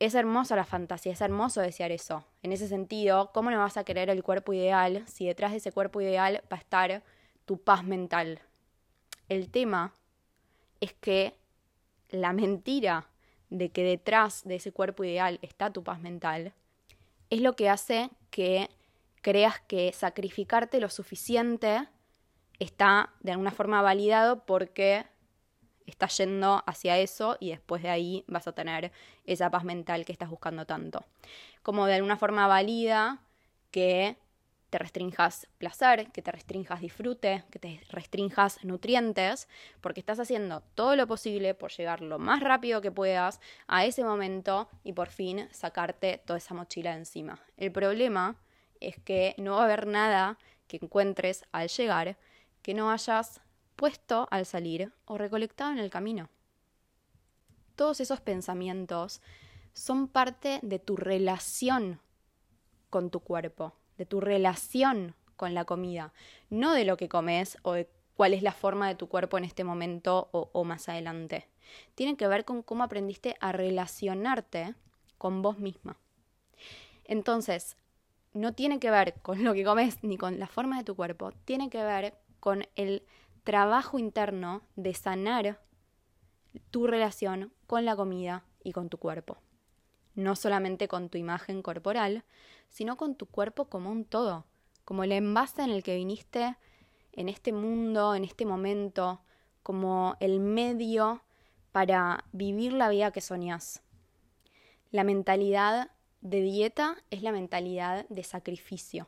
es 0.00 0.14
hermosa 0.14 0.56
la 0.56 0.64
fantasía, 0.64 1.12
es 1.12 1.20
hermoso 1.20 1.60
desear 1.60 1.92
eso. 1.92 2.24
En 2.42 2.52
ese 2.52 2.68
sentido, 2.68 3.30
¿cómo 3.32 3.50
no 3.50 3.58
vas 3.58 3.76
a 3.76 3.84
querer 3.84 4.10
el 4.10 4.24
cuerpo 4.24 4.52
ideal 4.52 5.04
si 5.06 5.26
detrás 5.26 5.52
de 5.52 5.58
ese 5.58 5.72
cuerpo 5.72 6.00
ideal 6.00 6.42
va 6.52 6.56
a 6.56 6.60
estar 6.60 7.02
tu 7.46 7.58
paz 7.58 7.84
mental? 7.84 8.40
El 9.28 9.50
tema 9.50 9.94
es 10.80 10.92
que 10.92 11.34
la 12.10 12.32
mentira 12.32 13.08
de 13.50 13.70
que 13.70 13.82
detrás 13.82 14.44
de 14.44 14.56
ese 14.56 14.72
cuerpo 14.72 15.04
ideal 15.04 15.38
está 15.42 15.72
tu 15.72 15.82
paz 15.82 16.00
mental, 16.00 16.52
es 17.30 17.40
lo 17.40 17.54
que 17.54 17.68
hace 17.68 18.10
que 18.30 18.68
creas 19.22 19.60
que 19.60 19.92
sacrificarte 19.92 20.80
lo 20.80 20.88
suficiente 20.90 21.88
está 22.58 23.10
de 23.20 23.32
alguna 23.32 23.50
forma 23.50 23.82
validado 23.82 24.44
porque 24.44 25.06
está 25.86 26.08
yendo 26.08 26.62
hacia 26.66 26.98
eso 26.98 27.36
y 27.40 27.50
después 27.50 27.82
de 27.82 27.90
ahí 27.90 28.24
vas 28.26 28.46
a 28.46 28.52
tener 28.52 28.92
esa 29.24 29.50
paz 29.50 29.64
mental 29.64 30.04
que 30.04 30.12
estás 30.12 30.30
buscando 30.30 30.66
tanto. 30.66 31.04
Como 31.62 31.86
de 31.86 31.94
alguna 31.94 32.16
forma 32.16 32.46
valida 32.46 33.20
que 33.70 34.16
te 34.70 34.78
restrinjas 34.78 35.46
placer, 35.58 36.10
que 36.12 36.22
te 36.22 36.32
restrinjas 36.32 36.80
disfrute, 36.80 37.44
que 37.50 37.58
te 37.58 37.80
restrinjas 37.90 38.64
nutrientes, 38.64 39.48
porque 39.80 40.00
estás 40.00 40.18
haciendo 40.18 40.62
todo 40.74 40.96
lo 40.96 41.06
posible 41.06 41.54
por 41.54 41.70
llegar 41.70 42.00
lo 42.00 42.18
más 42.18 42.40
rápido 42.40 42.80
que 42.80 42.90
puedas 42.90 43.40
a 43.68 43.84
ese 43.84 44.04
momento 44.04 44.68
y 44.82 44.92
por 44.92 45.08
fin 45.08 45.48
sacarte 45.52 46.20
toda 46.24 46.38
esa 46.38 46.54
mochila 46.54 46.94
encima. 46.94 47.40
El 47.56 47.72
problema 47.72 48.36
es 48.80 48.98
que 48.98 49.34
no 49.38 49.52
va 49.52 49.62
a 49.62 49.64
haber 49.64 49.86
nada 49.86 50.38
que 50.66 50.78
encuentres 50.82 51.44
al 51.52 51.68
llegar 51.68 52.16
que 52.62 52.74
no 52.74 52.90
hayas 52.90 53.40
puesto 53.76 54.26
al 54.30 54.46
salir 54.46 54.92
o 55.04 55.18
recolectado 55.18 55.70
en 55.70 55.78
el 55.78 55.90
camino. 55.90 56.28
Todos 57.76 58.00
esos 58.00 58.20
pensamientos 58.20 59.20
son 59.74 60.08
parte 60.08 60.58
de 60.62 60.78
tu 60.78 60.96
relación 60.96 62.00
con 62.90 63.10
tu 63.10 63.20
cuerpo, 63.20 63.74
de 63.98 64.06
tu 64.06 64.20
relación 64.20 65.14
con 65.36 65.54
la 65.54 65.64
comida, 65.64 66.12
no 66.50 66.72
de 66.72 66.84
lo 66.84 66.96
que 66.96 67.08
comes 67.08 67.58
o 67.62 67.72
de 67.72 67.88
cuál 68.16 68.34
es 68.34 68.42
la 68.42 68.52
forma 68.52 68.88
de 68.88 68.94
tu 68.94 69.08
cuerpo 69.08 69.38
en 69.38 69.44
este 69.44 69.64
momento 69.64 70.28
o, 70.32 70.64
más 70.64 70.88
adelante. 70.88 71.48
Tiene 71.94 72.16
que 72.16 72.26
ver 72.26 72.44
con 72.44 72.62
cómo 72.62 72.84
aprendiste 72.84 73.36
a 73.40 73.52
relacionarte 73.52 74.74
con 75.18 75.42
vos 75.42 75.58
misma. 75.58 75.98
Entonces, 77.04 77.76
no 78.32 78.52
tiene 78.52 78.80
que 78.80 78.90
ver 78.90 79.14
con 79.22 79.44
lo 79.44 79.54
que 79.54 79.64
comes 79.64 80.02
ni 80.02 80.16
con 80.16 80.38
la 80.38 80.46
forma 80.46 80.78
de 80.78 80.84
tu 80.84 80.96
cuerpo, 80.96 81.32
tiene 81.44 81.70
que 81.70 81.82
ver 81.82 82.14
con 82.40 82.66
el 82.74 83.02
trabajo 83.44 83.98
interno 83.98 84.62
de 84.76 84.94
sanar 84.94 85.60
tu 86.70 86.86
relación 86.86 87.52
con 87.66 87.84
la 87.84 87.96
comida 87.96 88.44
y 88.64 88.72
con 88.72 88.88
tu 88.88 88.98
cuerpo. 88.98 89.38
No 90.16 90.34
solamente 90.34 90.88
con 90.88 91.08
tu 91.08 91.18
imagen 91.18 91.62
corporal, 91.62 92.24
sino 92.68 92.96
con 92.96 93.14
tu 93.14 93.26
cuerpo 93.26 93.66
como 93.66 93.90
un 93.90 94.04
todo, 94.04 94.44
como 94.84 95.04
el 95.04 95.12
envase 95.12 95.62
en 95.62 95.70
el 95.70 95.84
que 95.84 95.94
viniste 95.94 96.56
en 97.12 97.28
este 97.28 97.52
mundo, 97.52 98.14
en 98.14 98.24
este 98.24 98.44
momento, 98.44 99.20
como 99.62 100.16
el 100.20 100.40
medio 100.40 101.22
para 101.72 102.24
vivir 102.32 102.72
la 102.72 102.88
vida 102.88 103.10
que 103.10 103.20
soñás. 103.20 103.82
La 104.90 105.04
mentalidad 105.04 105.90
de 106.20 106.40
dieta 106.40 106.96
es 107.10 107.22
la 107.22 107.32
mentalidad 107.32 108.06
de 108.08 108.22
sacrificio. 108.22 109.06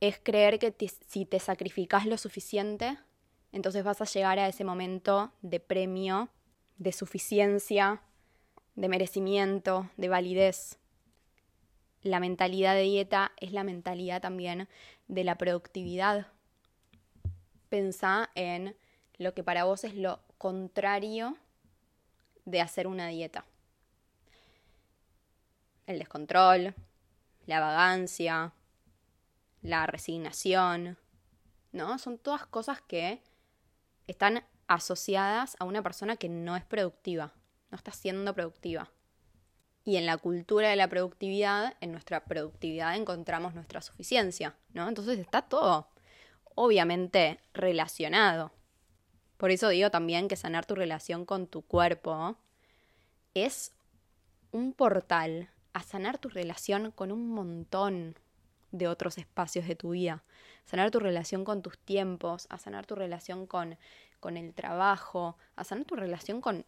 Es 0.00 0.18
creer 0.22 0.58
que 0.58 0.74
si 1.06 1.26
te 1.26 1.38
sacrificas 1.38 2.06
lo 2.06 2.16
suficiente, 2.16 2.98
entonces 3.52 3.84
vas 3.84 4.00
a 4.00 4.06
llegar 4.06 4.38
a 4.38 4.48
ese 4.48 4.64
momento 4.64 5.32
de 5.42 5.60
premio, 5.60 6.30
de 6.78 6.92
suficiencia, 6.92 8.02
de 8.74 8.88
merecimiento, 8.88 9.88
de 9.96 10.08
validez. 10.08 10.78
La 12.02 12.20
mentalidad 12.20 12.74
de 12.74 12.82
dieta 12.82 13.32
es 13.38 13.52
la 13.52 13.64
mentalidad 13.64 14.20
también 14.22 14.68
de 15.08 15.24
la 15.24 15.36
productividad. 15.36 16.26
Pensá 17.68 18.30
en 18.34 18.76
lo 19.18 19.34
que 19.34 19.44
para 19.44 19.64
vos 19.64 19.84
es 19.84 19.94
lo 19.94 20.20
contrario 20.38 21.36
de 22.44 22.60
hacer 22.60 22.86
una 22.86 23.08
dieta 23.08 23.44
el 25.90 25.98
descontrol, 25.98 26.74
la 27.46 27.60
vagancia, 27.60 28.52
la 29.60 29.86
resignación, 29.86 30.96
¿no? 31.72 31.98
Son 31.98 32.18
todas 32.18 32.46
cosas 32.46 32.80
que 32.80 33.20
están 34.06 34.44
asociadas 34.68 35.56
a 35.58 35.64
una 35.64 35.82
persona 35.82 36.16
que 36.16 36.28
no 36.28 36.56
es 36.56 36.64
productiva, 36.64 37.32
no 37.70 37.76
está 37.76 37.92
siendo 37.92 38.34
productiva. 38.34 38.90
Y 39.84 39.96
en 39.96 40.06
la 40.06 40.18
cultura 40.18 40.68
de 40.68 40.76
la 40.76 40.88
productividad, 40.88 41.74
en 41.80 41.92
nuestra 41.92 42.24
productividad 42.24 42.96
encontramos 42.96 43.54
nuestra 43.54 43.80
suficiencia, 43.80 44.56
¿no? 44.72 44.88
Entonces 44.88 45.18
está 45.18 45.42
todo 45.42 45.88
obviamente 46.54 47.40
relacionado. 47.54 48.52
Por 49.36 49.50
eso 49.50 49.68
digo 49.70 49.90
también 49.90 50.28
que 50.28 50.36
sanar 50.36 50.66
tu 50.66 50.74
relación 50.74 51.24
con 51.24 51.46
tu 51.46 51.62
cuerpo 51.62 52.36
es 53.32 53.72
un 54.52 54.74
portal 54.74 55.48
a 55.72 55.82
sanar 55.82 56.18
tu 56.18 56.28
relación 56.28 56.90
con 56.90 57.12
un 57.12 57.30
montón 57.30 58.16
de 58.72 58.88
otros 58.88 59.18
espacios 59.18 59.66
de 59.66 59.76
tu 59.76 59.90
vida, 59.90 60.22
sanar 60.64 60.90
tu 60.90 61.00
relación 61.00 61.44
con 61.44 61.62
tus 61.62 61.78
tiempos, 61.78 62.46
a 62.50 62.58
sanar 62.58 62.86
tu 62.86 62.94
relación 62.94 63.46
con, 63.46 63.78
con 64.20 64.36
el 64.36 64.52
trabajo, 64.54 65.36
a 65.56 65.64
sanar 65.64 65.86
tu 65.86 65.96
relación 65.96 66.40
con, 66.40 66.66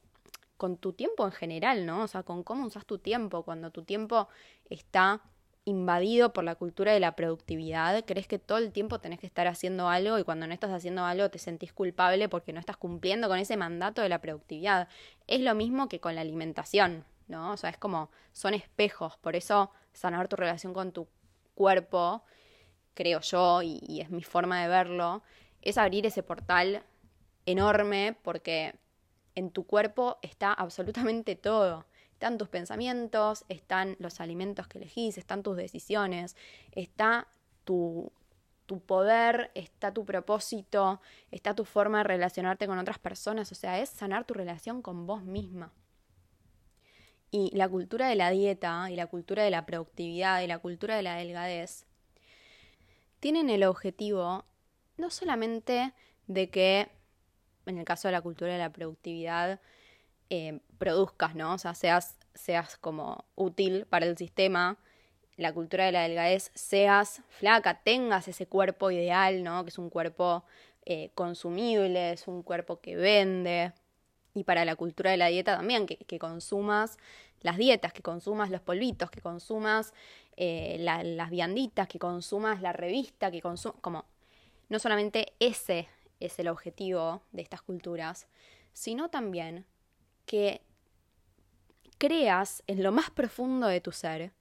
con 0.63 0.77
tu 0.77 0.93
tiempo 0.93 1.25
en 1.25 1.33
general, 1.33 1.87
¿no? 1.87 2.05
O 2.05 2.07
sea, 2.07 2.23
con 2.23 2.45
cómo 2.45 2.65
usas 2.65 2.87
tu 2.87 2.99
tiempo, 2.99 3.43
cuando 3.43 3.73
tu 3.73 3.83
tiempo 3.83 4.29
está 4.71 5.21
invadido 5.65 6.33
por 6.33 6.45
la 6.45 6.55
cultura 6.55 6.93
de 6.93 7.01
la 7.01 7.17
productividad, 7.17 8.05
crees 8.05 8.29
que 8.29 8.39
todo 8.39 8.59
el 8.59 8.71
tiempo 8.71 9.01
tenés 9.01 9.19
que 9.19 9.27
estar 9.27 9.49
haciendo 9.49 9.89
algo 9.89 10.21
y 10.21 10.23
cuando 10.23 10.47
no 10.47 10.55
estás 10.55 10.71
haciendo 10.71 11.05
algo 11.05 11.29
te 11.31 11.41
sentís 11.41 11.73
culpable 11.73 12.29
porque 12.29 12.53
no 12.53 12.61
estás 12.61 12.77
cumpliendo 12.77 13.27
con 13.27 13.41
ese 13.41 13.57
mandato 13.57 14.03
de 14.03 14.09
la 14.09 14.21
productividad. 14.21 14.87
Es 15.27 15.41
lo 15.41 15.53
mismo 15.57 15.89
que 15.89 15.99
con 15.99 16.15
la 16.15 16.21
alimentación, 16.21 17.05
¿no? 17.27 17.51
O 17.51 17.57
sea, 17.57 17.71
es 17.71 17.77
como, 17.77 18.13
son 18.31 18.55
espejos, 18.55 19.17
por 19.17 19.35
eso 19.35 19.73
sanar 19.93 20.29
tu 20.29 20.37
relación 20.37 20.73
con 20.73 20.93
tu 20.93 21.09
cuerpo, 21.57 22.23
creo 22.95 23.19
yo, 23.19 23.63
y, 23.63 24.01
es 24.01 24.11
mi 24.11 24.23
forma 24.23 24.63
de 24.63 24.69
verlo, 24.69 25.25
es 25.61 25.77
abrir 25.77 26.07
ese 26.07 26.23
portal 26.23 26.85
enorme 27.47 28.17
porque 28.23 28.77
en 29.35 29.51
tu 29.51 29.65
cuerpo 29.65 30.19
está 30.23 30.53
absolutamente 30.53 31.37
todo. 31.37 31.87
Están 32.13 32.39
tus 32.39 32.49
pensamientos, 32.49 33.45
están 33.49 33.97
los 33.99 34.21
alimentos 34.21 34.69
que 34.69 34.79
elegís, 34.79 35.19
están 35.19 35.43
tus 35.43 35.57
decisiones, 35.57 36.37
está 36.71 37.27
tu, 37.65 38.13
tu 38.67 38.81
poder, 38.81 39.51
está 39.55 39.93
tu 39.93 40.05
propósito, 40.05 41.01
está 41.33 41.55
tu 41.55 41.65
forma 41.65 41.99
de 41.99 42.05
relacionarte 42.05 42.67
con 42.67 42.79
otras 42.79 42.99
personas. 42.99 43.51
O 43.51 43.57
sea, 43.57 43.81
es 43.81 43.89
sanar 43.89 44.25
tu 44.25 44.35
relación 44.35 44.83
con 44.83 45.07
vos 45.07 45.25
misma. 45.25 45.73
Y 47.33 47.51
la 47.57 47.69
cultura 47.69 48.09
de 48.09 48.15
la 48.15 48.31
dieta 48.31 48.89
y 48.91 48.95
la 48.95 49.07
cultura 49.07 49.43
de 49.43 49.51
la 49.51 49.67
productividad 49.67 50.43
y 50.43 50.47
la 50.47 50.59
cultura 50.59 50.95
de 50.97 51.03
la 51.03 51.17
delgadez 51.17 51.87
tienen 53.21 53.51
el 53.51 53.65
objetivo 53.65 54.45
no 54.97 55.09
solamente 55.11 55.93
de 56.27 56.51
que, 56.51 56.91
en 57.67 57.79
el 57.79 57.85
caso 57.85 58.09
de 58.09 58.13
la 58.13 58.23
cultura 58.23 58.53
de 58.53 58.59
la 58.59 58.71
productividad, 58.71 59.61
eh, 60.31 60.61
produzcas, 60.79 61.35
¿no? 61.35 61.55
O 61.55 61.59
sea, 61.59 61.75
seas, 61.75 62.17
seas 62.35 62.77
como 62.77 63.25
útil 63.35 63.87
para 63.87 64.07
el 64.07 64.17
sistema, 64.17 64.79
la 65.37 65.53
cultura 65.53 65.87
de 65.87 65.93
la 65.93 66.03
delgadez, 66.03 66.51
seas 66.55 67.23
flaca, 67.29 67.83
tengas 67.83 68.29
ese 68.29 68.47
cuerpo 68.47 68.91
ideal, 68.91 69.43
¿no? 69.43 69.65
Que 69.65 69.71
es 69.71 69.79
un 69.79 69.91
cuerpo 69.91 70.45
eh, 70.85 71.11
consumible, 71.15 72.13
es 72.13 72.29
un 72.29 72.43
cuerpo 72.43 72.81
que 72.81 72.97
vende, 72.97 73.73
y 74.35 74.45
para 74.45 74.65
la 74.65 74.77
cultura 74.77 75.11
de 75.11 75.17
la 75.17 75.27
dieta 75.27 75.57
también, 75.57 75.87
que, 75.87 76.19
consumas 76.19 76.99
las 77.43 77.57
dietas, 77.57 77.93
que 77.93 78.03
consumas 78.03 78.51
los 78.51 78.61
polvitos, 78.61 79.11
que 79.11 79.21
consumas 79.21 79.93
eh, 80.37 80.77
las 80.79 81.31
vianditas, 81.31 81.89
que 81.89 81.99
consumas 81.99 82.63
la 82.63 82.73
revista, 82.73 83.31
que 83.31 83.43
consumas, 83.43 83.81
como, 83.81 84.05
no 84.69 84.79
solamente 84.79 85.35
ese 85.39 85.89
es 86.27 86.39
el 86.39 86.49
objetivo 86.49 87.23
de 87.33 87.43
estas 87.43 87.63
culturas, 87.63 88.27
sino 88.73 89.11
también 89.11 89.67
que 90.27 90.63
creas 91.99 92.63
en 92.67 92.83
lo 92.83 92.93
más 92.93 93.11
profundo 93.11 93.67
de 93.67 93.81
tu 93.81 93.93
ser 93.93 94.33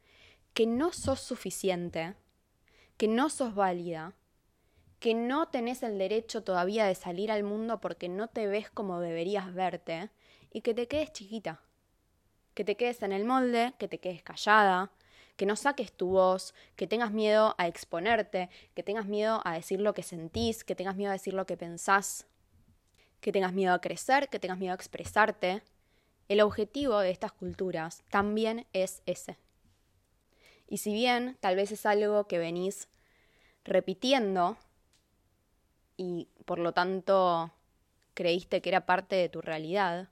que 0.54 0.66
no 0.66 0.92
sos 0.92 1.20
suficiente, 1.20 2.16
que 2.98 3.08
no 3.08 3.30
sos 3.30 3.56
válida, 3.56 4.14
que 5.00 5.14
no 5.14 5.48
tenés 5.48 5.82
el 5.84 5.98
derecho 5.98 6.44
todavía 6.44 6.86
de 6.86 6.96
salir 6.96 7.32
al 7.32 7.44
mundo 7.44 7.82
porque 7.82 8.10
no 8.10 8.28
te 8.28 8.48
ves 8.48 8.70
como 8.70 9.00
deberías 9.00 9.54
verte 9.54 10.12
y 10.52 10.62
que 10.62 10.74
te 10.74 10.88
quedes 10.88 11.12
chiquita, 11.12 11.62
que 12.54 12.64
te 12.64 12.76
quedes 12.76 13.02
en 13.02 13.12
el 13.12 13.26
molde, 13.26 13.74
que 13.80 13.88
te 13.88 14.00
quedes 14.00 14.22
callada, 14.22 14.92
que 15.36 15.46
no 15.46 15.56
saques 15.56 15.92
tu 15.92 16.10
voz, 16.10 16.54
que 16.76 16.88
tengas 16.88 17.12
miedo 17.12 17.56
a 17.58 17.68
exponerte, 17.68 18.50
que 18.74 18.84
tengas 18.84 19.06
miedo 19.06 19.42
a 19.44 19.54
decir 19.54 19.80
lo 19.82 19.94
que 19.94 20.04
sentís, 20.04 20.64
que 20.64 20.76
tengas 20.76 20.96
miedo 20.96 21.10
a 21.10 21.14
decir 21.14 21.34
lo 21.34 21.46
que 21.46 21.58
pensás, 21.58 22.28
que 23.22 23.32
tengas 23.32 23.54
miedo 23.54 23.74
a 23.74 23.82
crecer, 23.82 24.30
que 24.30 24.40
tengas 24.40 24.58
miedo 24.58 24.74
a 24.74 24.76
expresarte. 24.76 25.64
El 26.28 26.42
objetivo 26.42 27.00
de 27.00 27.12
estas 27.12 27.32
culturas 27.32 28.04
también 28.10 28.66
es 28.74 29.02
ese. 29.06 29.38
Y 30.68 30.78
si 30.78 30.94
bien 30.94 31.38
tal 31.40 31.56
vez 31.56 31.72
es 31.72 31.86
algo 31.86 32.28
que 32.28 32.38
venís 32.38 32.88
repitiendo 33.66 34.58
y 35.98 36.30
por 36.46 36.60
lo 36.60 36.72
tanto 36.72 37.52
creíste 38.14 38.62
que 38.62 38.70
era 38.70 38.86
parte 38.86 39.16
de 39.16 39.28
tu 39.28 39.42
realidad, 39.42 40.10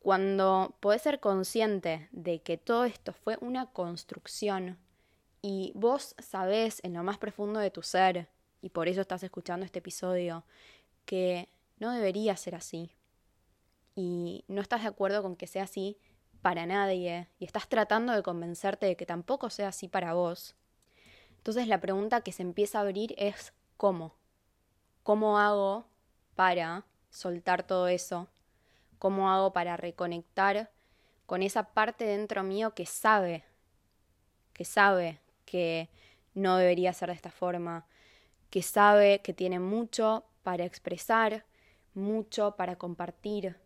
cuando 0.00 0.74
podés 0.80 1.02
ser 1.02 1.20
consciente 1.20 2.08
de 2.10 2.40
que 2.40 2.56
todo 2.56 2.84
esto 2.84 3.12
fue 3.12 3.36
una 3.40 3.66
construcción 3.66 4.78
y 5.42 5.72
vos 5.74 6.14
sabés 6.18 6.80
en 6.82 6.94
lo 6.94 7.02
más 7.02 7.18
profundo 7.18 7.60
de 7.60 7.70
tu 7.70 7.82
ser, 7.82 8.28
y 8.62 8.70
por 8.70 8.88
eso 8.88 9.00
estás 9.00 9.22
escuchando 9.22 9.64
este 9.64 9.78
episodio, 9.78 10.44
que 11.06 11.48
no 11.78 11.92
debería 11.92 12.36
ser 12.36 12.54
así, 12.54 12.90
y 13.94 14.44
no 14.48 14.60
estás 14.60 14.82
de 14.82 14.88
acuerdo 14.88 15.22
con 15.22 15.36
que 15.36 15.46
sea 15.46 15.64
así 15.64 15.98
para 16.42 16.66
nadie 16.66 17.28
y 17.38 17.44
estás 17.44 17.68
tratando 17.68 18.12
de 18.12 18.22
convencerte 18.22 18.86
de 18.86 18.96
que 18.96 19.06
tampoco 19.06 19.50
sea 19.50 19.68
así 19.68 19.88
para 19.88 20.14
vos, 20.14 20.54
entonces 21.36 21.68
la 21.68 21.80
pregunta 21.80 22.20
que 22.20 22.32
se 22.32 22.42
empieza 22.42 22.78
a 22.78 22.82
abrir 22.82 23.14
es 23.16 23.52
¿cómo? 23.76 24.14
¿Cómo 25.02 25.38
hago 25.38 25.86
para 26.34 26.84
soltar 27.10 27.66
todo 27.66 27.88
eso? 27.88 28.28
¿Cómo 29.00 29.30
hago 29.30 29.54
para 29.54 29.78
reconectar 29.78 30.70
con 31.24 31.42
esa 31.42 31.72
parte 31.72 32.04
dentro 32.04 32.42
mío 32.42 32.74
que 32.74 32.84
sabe, 32.84 33.44
que 34.52 34.66
sabe 34.66 35.18
que 35.46 35.88
no 36.34 36.58
debería 36.58 36.92
ser 36.92 37.08
de 37.08 37.14
esta 37.14 37.30
forma, 37.30 37.86
que 38.50 38.62
sabe 38.62 39.22
que 39.22 39.32
tiene 39.32 39.58
mucho 39.58 40.24
para 40.42 40.66
expresar, 40.66 41.46
mucho 41.94 42.56
para 42.56 42.76
compartir, 42.76 43.56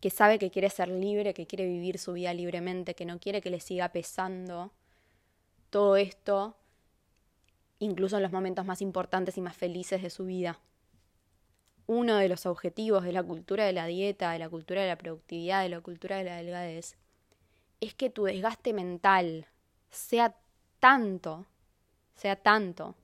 que 0.00 0.10
sabe 0.10 0.38
que 0.38 0.50
quiere 0.50 0.68
ser 0.68 0.88
libre, 0.88 1.32
que 1.32 1.46
quiere 1.46 1.66
vivir 1.66 1.98
su 1.98 2.12
vida 2.12 2.34
libremente, 2.34 2.94
que 2.94 3.06
no 3.06 3.18
quiere 3.18 3.40
que 3.40 3.48
le 3.48 3.60
siga 3.60 3.88
pesando 3.88 4.70
todo 5.70 5.96
esto, 5.96 6.58
incluso 7.78 8.16
en 8.18 8.22
los 8.22 8.32
momentos 8.32 8.66
más 8.66 8.82
importantes 8.82 9.38
y 9.38 9.40
más 9.40 9.56
felices 9.56 10.02
de 10.02 10.10
su 10.10 10.26
vida. 10.26 10.60
Uno 11.88 12.18
de 12.18 12.28
los 12.28 12.44
objetivos 12.44 13.02
de 13.02 13.12
la 13.12 13.22
cultura 13.22 13.64
de 13.64 13.72
la 13.72 13.86
dieta, 13.86 14.30
de 14.32 14.38
la 14.38 14.50
cultura 14.50 14.82
de 14.82 14.88
la 14.88 14.98
productividad, 14.98 15.62
de 15.62 15.70
la 15.70 15.80
cultura 15.80 16.18
de 16.18 16.24
la 16.24 16.36
delgadez, 16.36 16.98
es 17.80 17.94
que 17.94 18.10
tu 18.10 18.24
desgaste 18.24 18.74
mental 18.74 19.46
sea 19.88 20.36
tanto, 20.80 21.46
sea 22.14 22.36
tanto, 22.36 22.94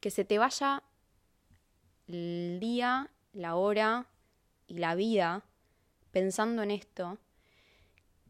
que 0.00 0.10
se 0.10 0.24
te 0.24 0.38
vaya 0.38 0.82
el 2.08 2.58
día, 2.58 3.10
la 3.34 3.56
hora 3.56 4.06
y 4.66 4.78
la 4.78 4.94
vida 4.94 5.44
pensando 6.10 6.62
en 6.62 6.70
esto, 6.70 7.18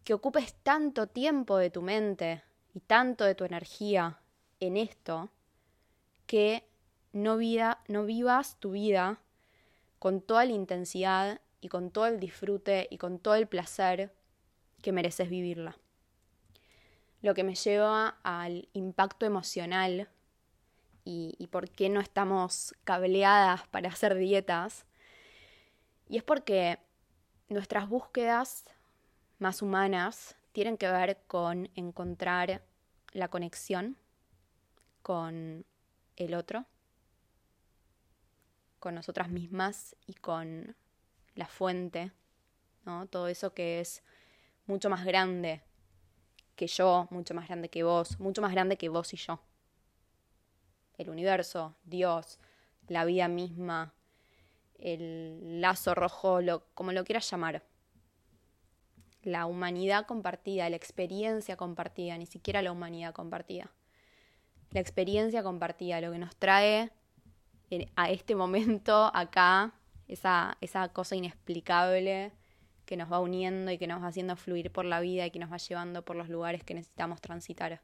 que 0.03 0.15
ocupes 0.15 0.53
tanto 0.65 1.07
tiempo 1.07 1.59
de 1.59 1.71
tu 1.71 1.81
mente 1.81 2.43
y 2.75 2.81
tanto 2.81 3.25
de 3.25 3.37
tu 3.37 3.45
energía 3.45 4.19
en 4.59 4.77
esto, 4.77 5.31
que 6.27 6.65
no, 7.13 7.37
vida, 7.37 7.85
no 7.87 8.05
vivas 8.05 8.57
tu 8.59 8.73
vida 8.73 9.21
con 10.01 10.23
toda 10.23 10.45
la 10.47 10.53
intensidad 10.53 11.41
y 11.61 11.69
con 11.69 11.91
todo 11.91 12.07
el 12.07 12.19
disfrute 12.19 12.89
y 12.91 12.99
con 12.99 13.21
todo 13.21 13.37
el 13.37 13.47
placer 13.47 14.13
que 14.83 14.93
mereces 14.93 15.29
vivirla. 15.29 15.77
Lo 17.21 17.35
que 17.35 17.45
me 17.45 17.55
lleva 17.55 18.19
al 18.23 18.69
impacto 18.73 19.27
emocional 19.27 20.09
y, 21.05 21.49
por 21.51 21.71
qué 21.71 21.89
no 21.89 22.01
estamos 22.01 22.75
cableadas 22.85 23.67
para 23.69 23.89
hacer 23.89 24.15
dietas. 24.15 24.87
Y 26.09 26.17
es 26.17 26.23
porque 26.23 26.79
nuestras 27.49 27.89
búsquedas 27.89 28.65
más 29.39 29.61
humanas 29.61 30.37
tienen 30.53 30.79
que 30.79 30.89
ver 30.89 31.19
con 31.27 31.69
encontrar 31.75 32.63
la 33.13 33.29
conexión 33.29 33.97
con 35.03 35.67
el 36.17 36.35
otro, 36.35 36.65
con 38.81 38.95
nosotras 38.95 39.29
mismas 39.29 39.95
y 40.07 40.15
con 40.15 40.75
la 41.35 41.47
fuente, 41.47 42.11
¿no? 42.85 43.07
Todo 43.07 43.29
eso 43.29 43.55
que 43.55 43.81
es 43.81 44.03
mucho 44.67 44.91
más 44.91 45.05
grande 45.05 45.63
que 46.57 46.67
yo, 46.67 47.07
mucho 47.11 47.35
más 47.35 47.47
grande 47.47 47.69
que 47.69 47.83
vos, 47.83 48.19
mucho 48.19 48.43
más 48.43 48.53
grande 48.53 48.77
que 48.77 48.89
vos 48.89 49.13
y 49.15 49.17
yo. 49.17 49.41
El 50.99 51.11
universo, 51.11 51.77
Dios, 51.85 52.39
la 52.89 53.05
vida 53.05 53.29
misma, 53.29 53.95
el 54.79 55.61
lazo 55.61 55.95
rojo, 55.95 56.41
lo, 56.41 56.65
como 56.75 56.93
lo 56.93 57.05
quieras 57.05 57.31
llamar. 57.31 57.63
La 59.23 59.47
humanidad 59.47 60.07
compartida, 60.07 60.69
la 60.71 60.77
experiencia 60.77 61.57
compartida, 61.57 62.17
ni 62.17 62.27
siquiera 62.27 62.63
la 62.63 62.73
humanidad 62.73 63.13
compartida. 63.13 63.71
La 64.71 64.81
experiencia 64.81 65.43
compartida, 65.43 66.01
lo 66.01 66.13
que 66.13 66.19
nos 66.19 66.37
trae 66.37 66.91
a 67.97 68.11
este 68.11 68.35
momento 68.35 69.11
acá, 69.15 69.73
esa, 70.09 70.57
esa 70.61 70.89
cosa 70.89 71.17
inexplicable 71.17 72.33
que 72.85 72.97
nos 72.97 73.13
va 73.13 73.21
uniendo 73.21 73.71
y 73.71 73.79
que 73.79 73.87
nos 73.87 74.03
va 74.03 74.09
haciendo 74.09 74.35
fluir 74.37 74.73
por 74.73 74.85
la 74.85 75.01
vida 75.01 75.27
y 75.27 75.31
que 75.31 75.39
nos 75.39 75.53
va 75.53 75.59
llevando 75.59 76.05
por 76.05 76.17
los 76.17 76.29
lugares 76.29 76.65
que 76.65 76.75
necesitamos 76.75 77.21
transitar. 77.21 77.81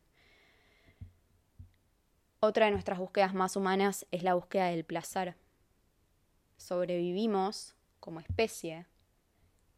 Otra 2.41 2.66
de 2.66 2.72
nuestras 2.72 2.99
búsquedas 2.99 3.34
más 3.34 3.57
humanas 3.57 4.07
es 4.11 4.22
la 4.22 4.34
búsqueda 4.34 4.66
del 4.66 4.84
placer 4.84 5.37
sobrevivimos 6.57 7.74
como 8.01 8.20
especie 8.20 8.87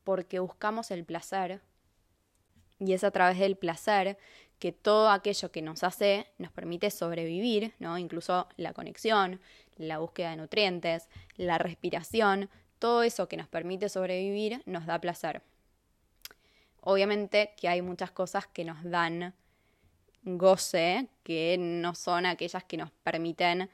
porque 0.04 0.38
buscamos 0.38 0.90
el 0.90 1.04
placer 1.04 1.60
y 2.78 2.92
es 2.92 3.04
a 3.04 3.10
través 3.10 3.38
del 3.38 3.56
placer 3.56 4.18
que 4.58 4.72
todo 4.72 5.10
aquello 5.10 5.50
que 5.50 5.62
nos 5.62 5.84
hace 5.84 6.26
nos 6.38 6.50
permite 6.52 6.90
sobrevivir, 6.90 7.74
¿no? 7.78 7.98
Incluso 7.98 8.48
la 8.56 8.72
conexión, 8.72 9.40
la 9.78 9.98
búsqueda 9.98 10.30
de 10.30 10.36
nutrientes, 10.36 11.08
la 11.36 11.58
respiración, 11.58 12.50
todo 12.78 13.02
eso 13.02 13.28
que 13.28 13.36
nos 13.36 13.48
permite 13.48 13.88
sobrevivir 13.88 14.62
nos 14.66 14.86
da 14.86 15.00
placer. 15.00 15.42
Obviamente 16.80 17.54
que 17.56 17.68
hay 17.68 17.82
muchas 17.82 18.10
cosas 18.10 18.46
que 18.46 18.64
nos 18.64 18.82
dan 18.84 19.34
goce, 20.22 21.08
que 21.22 21.56
no 21.58 21.94
son 21.94 22.26
aquellas 22.26 22.64
que 22.64 22.76
nos 22.76 22.90
permiten 22.90 23.70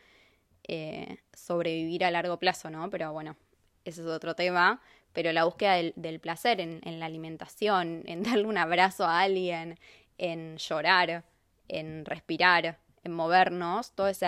eh, 0.67 1.19
sobrevivir 1.35 2.05
a 2.05 2.11
largo 2.11 2.39
plazo, 2.39 2.71
¿no? 2.71 2.89
Pero 2.91 3.13
bueno, 3.13 3.37
ese 3.85 4.01
es 4.01 4.07
otro 4.07 4.35
tema. 4.35 4.81
Pero 5.13 5.33
la 5.33 5.45
búsqueda 5.45 5.75
del, 5.75 6.21
placer 6.21 6.61
en, 6.61 7.01
la 7.01 7.07
alimentación, 7.07 8.03
en 8.07 8.23
darle 8.23 8.47
un 8.47 8.59
abrazo 8.59 9.05
a 9.05 9.21
alguien, 9.21 9.79
en 10.19 10.57
llorar, 10.57 11.25
en 11.69 12.05
respirar, 12.05 12.79
en 13.05 13.13
movernos, 13.13 13.93
todos 13.93 14.23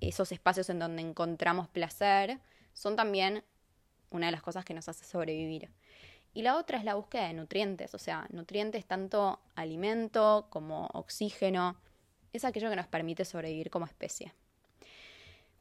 esos 0.00 0.32
espacios 0.32 0.70
en 0.70 0.78
donde 0.78 1.02
encontramos 1.02 1.68
placer, 1.68 2.38
son 2.72 2.96
también 2.96 3.44
una 4.10 4.26
de 4.26 4.32
las 4.32 4.42
cosas 4.42 4.64
que 4.64 4.74
nos 4.74 4.88
hace 4.88 5.04
sobrevivir. 5.04 5.70
Y 6.34 6.42
la 6.42 6.56
otra 6.56 6.78
es 6.78 6.84
la 6.84 6.94
búsqueda 6.94 7.26
de 7.26 7.34
nutrientes, 7.34 7.94
o 7.94 7.98
sea, 7.98 8.26
nutrientes 8.30 8.86
tanto 8.86 9.40
alimento 9.54 10.46
como 10.50 10.86
oxígeno, 10.92 11.76
es 12.32 12.44
aquello 12.44 12.70
que 12.70 12.76
nos 12.76 12.86
permite 12.86 13.24
sobrevivir 13.24 13.70
como 13.70 13.86
especie. 13.86 14.32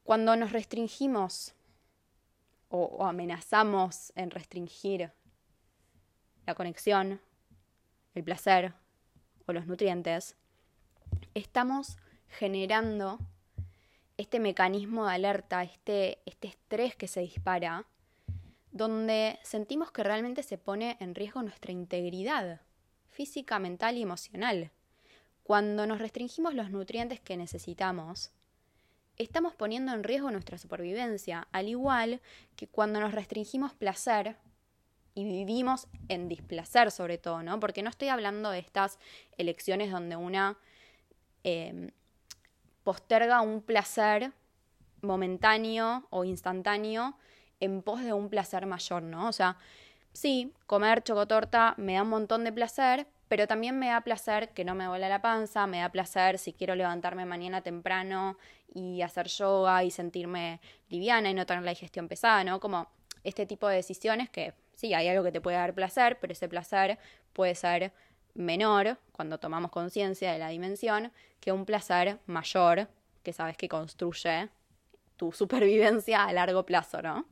Cuando 0.04 0.36
nos 0.36 0.52
restringimos 0.52 1.54
o, 2.70 3.06
amenazamos 3.06 4.12
en 4.16 4.32
restringir 4.32 5.12
la 6.46 6.56
conexión, 6.56 7.22
el 8.14 8.24
placer 8.24 8.74
o 9.46 9.54
los 9.54 9.68
nutrientes, 9.68 10.36
estamos 11.34 11.98
generando 12.30 13.20
este 14.18 14.40
mecanismo 14.40 15.06
de 15.06 15.14
alerta, 15.14 15.64
este, 15.64 16.20
este 16.26 16.48
estrés 16.48 16.96
que 16.96 17.08
se 17.08 17.22
dispara, 17.22 17.86
donde 18.72 19.40
sentimos 19.44 19.92
que 19.92 20.04
realmente 20.04 20.44
se 20.44 20.58
pone 20.58 20.98
en 21.00 21.16
riesgo 21.16 21.42
nuestra 21.42 21.72
integridad 21.72 22.62
física, 23.10 23.58
mental 23.60 23.98
y 23.98 24.04
emocional. 24.04 24.72
Cuando 25.44 25.88
nos 25.88 26.00
restringimos 26.00 26.54
los 26.54 26.70
nutrientes 26.70 27.20
que 27.20 27.38
necesitamos, 27.38 28.32
estamos 29.18 29.56
poniendo 29.56 29.94
en 29.94 30.04
riesgo 30.04 30.30
nuestra 30.30 30.58
supervivencia, 30.58 31.48
al 31.52 31.68
igual 31.68 32.22
que 32.56 32.68
cuando 32.68 33.00
nos 33.00 33.14
restringimos 33.14 33.74
placer 33.74 34.36
y 35.16 35.24
vivimos 35.26 35.88
en 36.10 36.30
displacer 36.30 36.92
sobre 36.92 37.18
todo, 37.18 37.42
¿no? 37.42 37.60
Porque 37.60 37.82
no 37.82 37.90
estoy 37.90 38.10
hablando 38.10 38.52
de 38.52 38.60
estas 38.60 39.00
elecciones 39.38 39.90
donde 39.92 40.16
una 40.16 40.60
em, 41.44 41.90
posterga 42.88 43.42
un 43.42 43.62
placer 43.62 44.32
momentáneo 45.02 46.08
o 46.10 46.24
instantáneo 46.24 47.18
en 47.60 47.82
pos 47.82 48.02
de 48.02 48.14
un 48.14 48.30
placer 48.30 48.66
mayor, 48.66 49.04
¿no? 49.04 49.28
O 49.28 49.34
sea, 49.34 49.58
sí, 50.14 50.54
comer 50.68 51.04
chocotorta 51.04 51.74
me 51.76 51.96
da 51.96 52.04
un 52.04 52.08
montón 52.08 52.46
de 52.46 52.54
placer, 52.54 53.06
pero 53.28 53.46
también 53.46 53.78
me 53.78 53.90
da 53.90 54.00
placer 54.00 54.54
que 54.54 54.64
no 54.64 54.74
me 54.74 54.86
duele 54.86 55.10
la 55.10 55.22
panza, 55.22 55.68
me 55.68 55.80
da 55.80 55.90
placer 55.90 56.38
si 56.38 56.54
quiero 56.54 56.76
levantarme 56.76 57.26
mañana 57.26 57.60
temprano 57.60 58.38
y 58.74 59.02
hacer 59.02 59.28
yoga 59.28 59.84
y 59.84 59.92
sentirme 59.92 60.62
liviana 60.88 61.30
y 61.30 61.34
no 61.34 61.46
tener 61.46 61.64
la 61.64 61.72
digestión 61.72 62.08
pesada, 62.08 62.46
¿no? 62.46 62.62
Como 62.62 62.88
este 63.26 63.46
tipo 63.46 63.68
de 63.68 63.76
decisiones 63.76 64.30
que 64.30 64.54
sí, 64.76 64.94
hay 64.94 65.10
algo 65.10 65.26
que 65.26 65.34
te 65.34 65.42
puede 65.42 65.58
dar 65.58 65.74
placer, 65.74 66.20
pero 66.22 66.32
ese 66.32 66.48
placer 66.48 67.00
puede 67.34 67.54
ser 67.54 67.92
menor 68.34 68.98
cuando 69.12 69.40
tomamos 69.40 69.72
conciencia 69.72 70.32
de 70.32 70.40
la 70.40 70.48
dimensión 70.48 71.12
que 71.40 71.52
un 71.52 71.66
placer 71.66 72.20
mayor 72.26 72.88
que 73.24 73.34
sabes 73.34 73.58
que 73.58 73.70
construye 73.70 74.50
tu 75.18 75.32
supervivencia 75.32 76.24
a 76.24 76.34
largo 76.34 76.66
plazo, 76.66 77.02
¿no? 77.02 77.26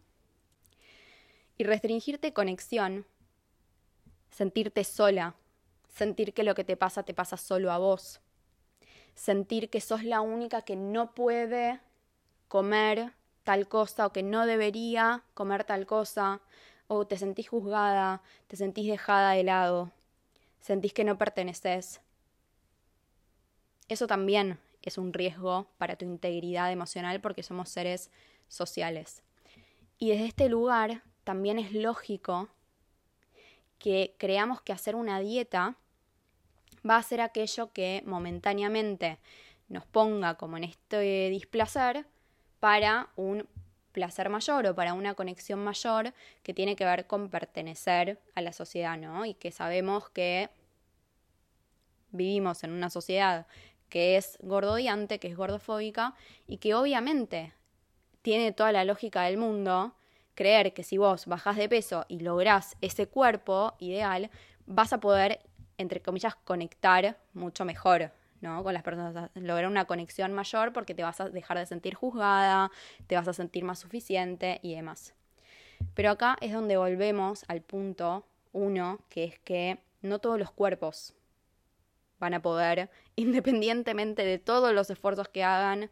Y 1.58 1.64
restringirte 1.64 2.34
conexión, 2.34 3.06
sentirte 4.30 4.84
sola, 4.84 5.36
sentir 5.88 6.34
que 6.34 6.44
lo 6.44 6.56
que 6.56 6.66
te 6.66 6.76
pasa 6.76 7.04
te 7.04 7.14
pasa 7.14 7.38
solo 7.38 7.72
a 7.72 7.78
vos, 7.78 8.20
sentir 9.14 9.70
que 9.70 9.80
sos 9.80 10.04
la 10.04 10.20
única 10.20 10.62
que 10.62 10.76
no 10.76 11.14
puede 11.14 11.80
comer 12.50 13.14
tal 13.44 13.68
cosa 13.68 14.08
o 14.08 14.12
que 14.12 14.24
no 14.24 14.46
debería 14.46 15.24
comer 15.34 15.64
tal 15.64 15.86
cosa 15.86 16.42
o 16.88 17.08
te 17.08 17.18
sentís 17.18 17.48
juzgada, 17.48 18.22
te 18.48 18.58
sentís 18.58 18.88
dejada 18.88 19.32
de 19.32 19.44
lado, 19.44 19.92
sentís 20.60 20.94
que 20.94 21.04
no 21.04 21.18
perteneces. 21.18 22.02
Eso 23.88 24.08
también 24.08 24.60
es 24.82 24.98
un 24.98 25.14
riesgo 25.14 25.68
para 25.78 25.96
tu 25.96 26.06
integridad 26.06 26.72
emocional 26.72 27.22
porque 27.22 27.44
somos 27.44 27.70
seres 27.70 28.12
sociales. 28.48 29.24
Y 29.98 30.10
desde 30.10 30.26
este 30.26 30.50
lugar 30.50 31.04
también 31.24 31.60
es 31.60 31.74
lógico 31.74 32.50
que 33.80 34.16
creamos 34.18 34.62
que 34.62 34.74
hacer 34.74 34.96
una 34.96 35.20
dieta 35.20 35.76
va 36.88 36.98
a 36.98 37.04
ser 37.04 37.22
aquello 37.22 37.72
que 37.72 38.04
momentáneamente 38.06 39.18
nos 39.68 39.86
ponga 39.86 40.36
como 40.36 40.58
en 40.58 40.66
este 40.66 41.30
displacer 41.30 42.06
para 42.60 43.10
un 43.16 43.48
placer 43.92 44.30
mayor 44.30 44.68
o 44.68 44.76
para 44.76 44.94
una 44.94 45.14
conexión 45.14 45.64
mayor 45.64 46.14
que 46.44 46.54
tiene 46.54 46.76
que 46.76 46.86
ver 46.86 47.08
con 47.08 47.30
pertenecer 47.30 48.20
a 48.36 48.42
la 48.42 48.52
sociedad, 48.52 48.98
¿no? 48.98 49.26
Y 49.26 49.34
que 49.34 49.52
sabemos 49.52 50.10
que 50.10 50.50
vivimos 52.12 52.64
en 52.64 52.72
una 52.72 52.90
sociedad 52.90 53.48
que 53.90 54.18
es 54.18 54.38
gordodiante, 54.42 55.20
que 55.20 55.28
es 55.28 55.36
gordofóbica 55.36 56.16
y 56.48 56.58
que 56.58 56.76
obviamente 56.76 57.54
tiene 58.22 58.52
toda 58.52 58.72
la 58.72 58.84
lógica 58.84 59.24
del 59.24 59.38
mundo 59.38 59.96
creer 60.34 60.74
que 60.74 60.84
si 60.84 60.98
vos 60.98 61.28
bajás 61.28 61.56
de 61.56 61.70
peso 61.70 62.06
y 62.08 62.20
lográs 62.20 62.76
ese 62.82 63.08
cuerpo 63.08 63.74
ideal, 63.80 64.30
vas 64.66 64.94
a 64.94 65.00
poder, 65.00 65.40
entre 65.78 66.02
comillas, 66.02 66.36
conectar 66.36 67.18
mucho 67.34 67.66
mejor 67.66 68.12
¿no? 68.42 68.64
Con 68.64 68.74
las 68.74 68.84
personas, 68.84 69.32
lograr 69.34 69.68
una 69.70 69.86
conexión 69.86 70.34
mayor 70.34 70.74
porque 70.74 70.94
te 70.94 71.04
vas 71.04 71.20
a 71.20 71.30
dejar 71.30 71.58
de 71.58 71.66
sentir 71.66 71.96
juzgada, 71.96 72.72
te 73.08 73.16
vas 73.16 73.28
a 73.28 73.34
sentir 73.34 73.64
más 73.64 73.80
suficiente 73.80 74.60
y 74.62 74.76
demás. 74.76 75.14
Pero 75.94 76.12
acá 76.12 76.38
es 76.42 76.54
donde 76.54 76.78
volvemos 76.78 77.44
al 77.48 77.62
punto 77.62 78.26
uno, 78.52 79.00
que 79.10 79.26
es 79.26 79.40
que 79.40 79.80
no 80.02 80.20
todos 80.20 80.40
los 80.40 80.52
cuerpos 80.52 81.14
van 82.20 82.34
a 82.34 82.42
poder, 82.42 82.90
independientemente 83.16 84.24
de 84.24 84.40
todos 84.40 84.74
los 84.74 84.90
esfuerzos 84.90 85.30
que 85.30 85.44
hagan, 85.44 85.90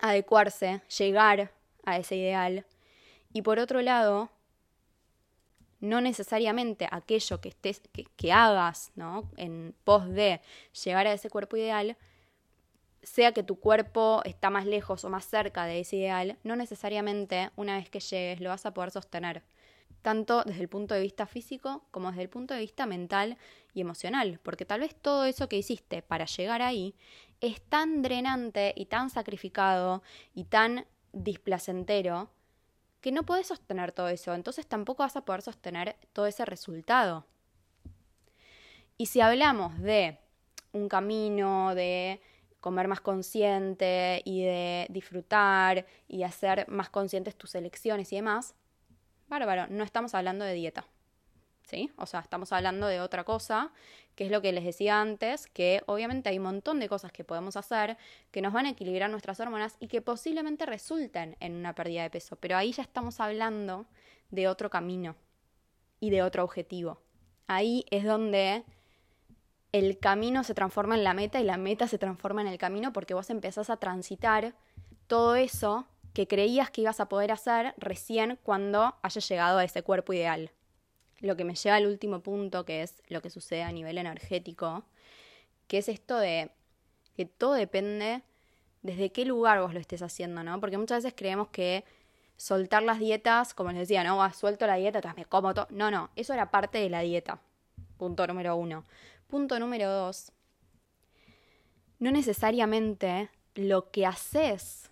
adecuarse, 0.00 0.82
llegar 0.98 1.50
a 1.84 1.96
ese 1.96 2.16
ideal. 2.16 2.66
Y 3.32 3.42
por 3.42 3.58
otro 3.58 3.80
lado, 3.82 4.30
no 5.80 6.00
necesariamente 6.00 6.88
aquello 6.90 7.40
que, 7.40 7.50
estés, 7.50 7.82
que, 8.16 8.32
hagas 8.32 8.92
¿no? 8.94 9.30
en 9.36 9.74
pos 9.84 10.08
de 10.08 10.40
llegar 10.84 11.06
a 11.06 11.12
ese 11.12 11.30
cuerpo 11.30 11.56
ideal, 11.56 11.96
sea 13.02 13.32
que 13.32 13.42
tu 13.42 13.60
cuerpo 13.60 14.20
está 14.24 14.50
más 14.50 14.66
lejos 14.66 15.04
o 15.04 15.10
más 15.10 15.24
cerca 15.24 15.64
de 15.64 15.80
ese 15.80 15.96
ideal, 15.96 16.38
no 16.42 16.56
necesariamente 16.56 17.50
una 17.56 17.76
vez 17.76 17.88
que 17.88 18.00
llegues 18.00 18.40
lo 18.40 18.50
vas 18.50 18.66
a 18.66 18.74
poder 18.74 18.90
sostener, 18.90 19.42
tanto 20.02 20.42
desde 20.44 20.62
el 20.62 20.68
punto 20.68 20.94
de 20.94 21.00
vista 21.00 21.26
físico 21.26 21.84
como 21.90 22.10
desde 22.10 22.22
el 22.22 22.28
punto 22.28 22.54
de 22.54 22.60
vista 22.60 22.86
mental 22.86 23.36
y 23.74 23.80
emocional, 23.80 24.40
porque 24.42 24.64
tal 24.64 24.80
vez 24.80 24.94
todo 24.94 25.24
eso 25.24 25.48
que 25.48 25.58
hiciste 25.58 26.02
para 26.02 26.26
llegar 26.26 26.62
ahí 26.62 26.94
es 27.40 27.60
tan 27.60 28.02
drenante 28.02 28.72
y 28.76 28.86
tan 28.86 29.10
sacrificado 29.10 30.02
y 30.34 30.44
tan 30.44 30.86
displacentero 31.12 32.30
que 33.00 33.12
no 33.12 33.22
puedes 33.24 33.46
sostener 33.46 33.92
todo 33.92 34.08
eso, 34.08 34.34
entonces 34.34 34.66
tampoco 34.66 35.02
vas 35.02 35.16
a 35.16 35.24
poder 35.24 35.42
sostener 35.42 35.96
todo 36.12 36.26
ese 36.26 36.44
resultado. 36.44 37.26
Y 38.98 39.06
si 39.06 39.20
hablamos 39.20 39.78
de 39.80 40.18
un 40.72 40.88
camino, 40.88 41.74
de 41.74 42.20
comer 42.60 42.88
más 42.88 43.00
consciente 43.00 44.22
y 44.24 44.42
de 44.42 44.86
disfrutar 44.90 45.86
y 46.08 46.22
hacer 46.22 46.66
más 46.68 46.90
conscientes 46.90 47.36
tus 47.36 47.54
elecciones 47.54 48.12
y 48.12 48.16
demás, 48.16 48.54
bárbaro, 49.28 49.66
no 49.68 49.84
estamos 49.84 50.14
hablando 50.14 50.44
de 50.44 50.54
dieta. 50.54 50.86
¿sí? 51.66 51.90
O 51.96 52.06
sea, 52.06 52.20
estamos 52.20 52.52
hablando 52.52 52.86
de 52.86 53.00
otra 53.00 53.24
cosa, 53.24 53.72
que 54.14 54.24
es 54.24 54.30
lo 54.30 54.40
que 54.40 54.52
les 54.52 54.64
decía 54.64 55.00
antes, 55.00 55.46
que 55.48 55.82
obviamente 55.86 56.28
hay 56.28 56.38
un 56.38 56.44
montón 56.44 56.80
de 56.80 56.88
cosas 56.88 57.12
que 57.12 57.24
podemos 57.24 57.56
hacer 57.56 57.98
que 58.30 58.40
nos 58.40 58.52
van 58.52 58.66
a 58.66 58.70
equilibrar 58.70 59.10
nuestras 59.10 59.38
hormonas 59.40 59.76
y 59.80 59.88
que 59.88 60.00
posiblemente 60.00 60.64
resulten 60.64 61.36
en 61.40 61.54
una 61.54 61.74
pérdida 61.74 62.02
de 62.02 62.10
peso, 62.10 62.36
pero 62.36 62.56
ahí 62.56 62.72
ya 62.72 62.82
estamos 62.82 63.20
hablando 63.20 63.86
de 64.30 64.48
otro 64.48 64.70
camino 64.70 65.16
y 66.00 66.10
de 66.10 66.22
otro 66.22 66.44
objetivo. 66.44 67.00
Ahí 67.48 67.84
es 67.90 68.04
donde 68.04 68.64
el 69.72 69.98
camino 69.98 70.44
se 70.44 70.54
transforma 70.54 70.94
en 70.94 71.04
la 71.04 71.14
meta 71.14 71.40
y 71.40 71.44
la 71.44 71.58
meta 71.58 71.86
se 71.88 71.98
transforma 71.98 72.40
en 72.40 72.48
el 72.48 72.58
camino 72.58 72.92
porque 72.92 73.14
vos 73.14 73.28
empezás 73.30 73.70
a 73.70 73.76
transitar 73.76 74.54
todo 75.06 75.36
eso 75.36 75.86
que 76.16 76.26
creías 76.26 76.70
que 76.70 76.80
ibas 76.80 76.98
a 76.98 77.10
poder 77.10 77.30
hacer 77.30 77.74
recién 77.76 78.38
cuando 78.42 78.94
hayas 79.02 79.28
llegado 79.28 79.58
a 79.58 79.64
ese 79.64 79.82
cuerpo 79.82 80.14
ideal 80.14 80.50
lo 81.20 81.36
que 81.36 81.44
me 81.44 81.54
lleva 81.54 81.76
al 81.76 81.84
último 81.84 82.20
punto, 82.20 82.64
que 82.64 82.80
es 82.80 83.02
lo 83.08 83.20
que 83.20 83.28
sucede 83.28 83.62
a 83.62 83.70
nivel 83.70 83.98
energético, 83.98 84.82
que 85.66 85.76
es 85.76 85.90
esto 85.90 86.18
de 86.18 86.50
que 87.18 87.26
todo 87.26 87.52
depende 87.52 88.22
desde 88.80 89.12
qué 89.12 89.26
lugar 89.26 89.60
vos 89.60 89.74
lo 89.74 89.78
estés 89.78 90.00
haciendo, 90.00 90.42
¿no? 90.42 90.58
Porque 90.58 90.78
muchas 90.78 91.04
veces 91.04 91.12
creemos 91.14 91.48
que 91.48 91.84
soltar 92.38 92.82
las 92.82 92.98
dietas, 92.98 93.52
como 93.52 93.70
les 93.72 93.80
decía, 93.80 94.02
no, 94.02 94.22
ah, 94.22 94.32
suelto 94.32 94.66
la 94.66 94.76
dieta, 94.76 95.12
me 95.18 95.26
como 95.26 95.52
todo. 95.52 95.66
No, 95.68 95.90
no, 95.90 96.08
eso 96.16 96.32
era 96.32 96.50
parte 96.50 96.78
de 96.78 96.88
la 96.88 97.00
dieta. 97.00 97.42
Punto 97.98 98.26
número 98.26 98.56
uno. 98.56 98.86
Punto 99.26 99.60
número 99.60 99.92
dos. 99.92 100.32
No 101.98 102.10
necesariamente 102.10 103.28
lo 103.54 103.90
que 103.90 104.06
haces 104.06 104.90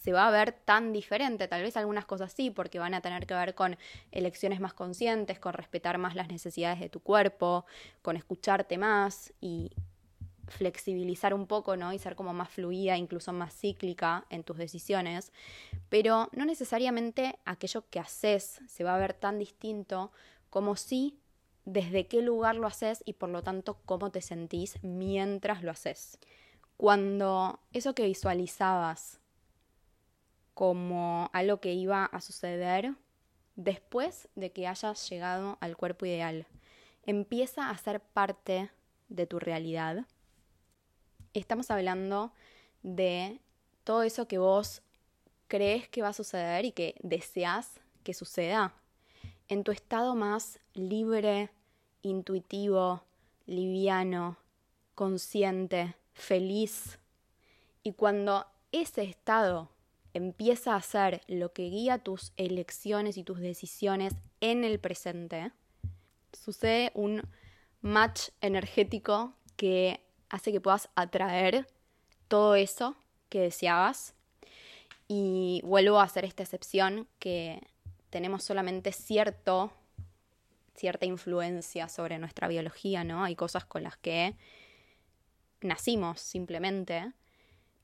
se 0.00 0.12
va 0.12 0.26
a 0.26 0.30
ver 0.30 0.52
tan 0.52 0.92
diferente. 0.92 1.46
Tal 1.46 1.62
vez 1.62 1.76
algunas 1.76 2.06
cosas 2.06 2.32
sí, 2.32 2.50
porque 2.50 2.78
van 2.78 2.94
a 2.94 3.00
tener 3.00 3.26
que 3.26 3.34
ver 3.34 3.54
con 3.54 3.76
elecciones 4.12 4.60
más 4.60 4.72
conscientes, 4.72 5.38
con 5.38 5.52
respetar 5.52 5.98
más 5.98 6.14
las 6.14 6.28
necesidades 6.28 6.80
de 6.80 6.88
tu 6.88 7.00
cuerpo, 7.00 7.66
con 8.02 8.16
escucharte 8.16 8.78
más 8.78 9.32
y 9.40 9.70
flexibilizar 10.48 11.32
un 11.34 11.46
poco, 11.46 11.76
¿no? 11.76 11.92
Y 11.92 11.98
ser 11.98 12.16
como 12.16 12.32
más 12.32 12.48
fluida, 12.48 12.96
incluso 12.96 13.32
más 13.32 13.54
cíclica 13.54 14.24
en 14.30 14.42
tus 14.42 14.56
decisiones. 14.56 15.32
Pero 15.88 16.28
no 16.32 16.44
necesariamente 16.44 17.38
aquello 17.44 17.84
que 17.90 18.00
haces 18.00 18.60
se 18.66 18.84
va 18.84 18.94
a 18.94 18.98
ver 18.98 19.14
tan 19.14 19.38
distinto 19.38 20.12
como 20.48 20.76
si 20.76 21.18
desde 21.66 22.06
qué 22.06 22.22
lugar 22.22 22.56
lo 22.56 22.66
haces 22.66 23.02
y 23.04 23.12
por 23.12 23.28
lo 23.28 23.42
tanto 23.42 23.78
cómo 23.84 24.10
te 24.10 24.22
sentís 24.22 24.82
mientras 24.82 25.62
lo 25.62 25.70
haces. 25.70 26.18
Cuando 26.76 27.60
eso 27.72 27.94
que 27.94 28.06
visualizabas 28.06 29.19
como 30.54 31.30
algo 31.32 31.60
que 31.60 31.72
iba 31.72 32.04
a 32.04 32.20
suceder 32.20 32.94
después 33.56 34.28
de 34.34 34.52
que 34.52 34.66
hayas 34.66 35.08
llegado 35.08 35.58
al 35.60 35.76
cuerpo 35.76 36.06
ideal. 36.06 36.46
Empieza 37.04 37.70
a 37.70 37.78
ser 37.78 38.00
parte 38.00 38.70
de 39.08 39.26
tu 39.26 39.38
realidad. 39.38 40.06
Estamos 41.34 41.70
hablando 41.70 42.32
de 42.82 43.40
todo 43.84 44.02
eso 44.02 44.26
que 44.28 44.38
vos 44.38 44.82
crees 45.48 45.88
que 45.88 46.02
va 46.02 46.08
a 46.08 46.12
suceder 46.12 46.64
y 46.64 46.72
que 46.72 46.94
deseas 47.02 47.80
que 48.02 48.14
suceda 48.14 48.74
en 49.48 49.64
tu 49.64 49.72
estado 49.72 50.14
más 50.14 50.60
libre, 50.74 51.50
intuitivo, 52.02 53.02
liviano, 53.46 54.36
consciente, 54.94 55.96
feliz. 56.12 56.98
Y 57.82 57.92
cuando 57.94 58.46
ese 58.70 59.02
estado 59.02 59.68
empieza 60.14 60.74
a 60.74 60.82
ser 60.82 61.22
lo 61.26 61.52
que 61.52 61.64
guía 61.64 61.98
tus 61.98 62.32
elecciones 62.36 63.16
y 63.16 63.24
tus 63.24 63.40
decisiones 63.40 64.14
en 64.40 64.64
el 64.64 64.78
presente, 64.80 65.52
sucede 66.32 66.90
un 66.94 67.22
match 67.80 68.28
energético 68.40 69.34
que 69.56 70.00
hace 70.28 70.52
que 70.52 70.60
puedas 70.60 70.88
atraer 70.94 71.66
todo 72.28 72.54
eso 72.54 72.96
que 73.28 73.40
deseabas. 73.40 74.14
Y 75.08 75.60
vuelvo 75.64 75.98
a 75.98 76.04
hacer 76.04 76.24
esta 76.24 76.44
excepción 76.44 77.08
que 77.18 77.60
tenemos 78.10 78.44
solamente 78.44 78.92
cierto, 78.92 79.72
cierta 80.76 81.06
influencia 81.06 81.88
sobre 81.88 82.18
nuestra 82.18 82.46
biología, 82.46 83.02
¿no? 83.02 83.24
Hay 83.24 83.34
cosas 83.34 83.64
con 83.64 83.82
las 83.82 83.96
que 83.96 84.36
nacimos 85.60 86.20
simplemente 86.20 87.12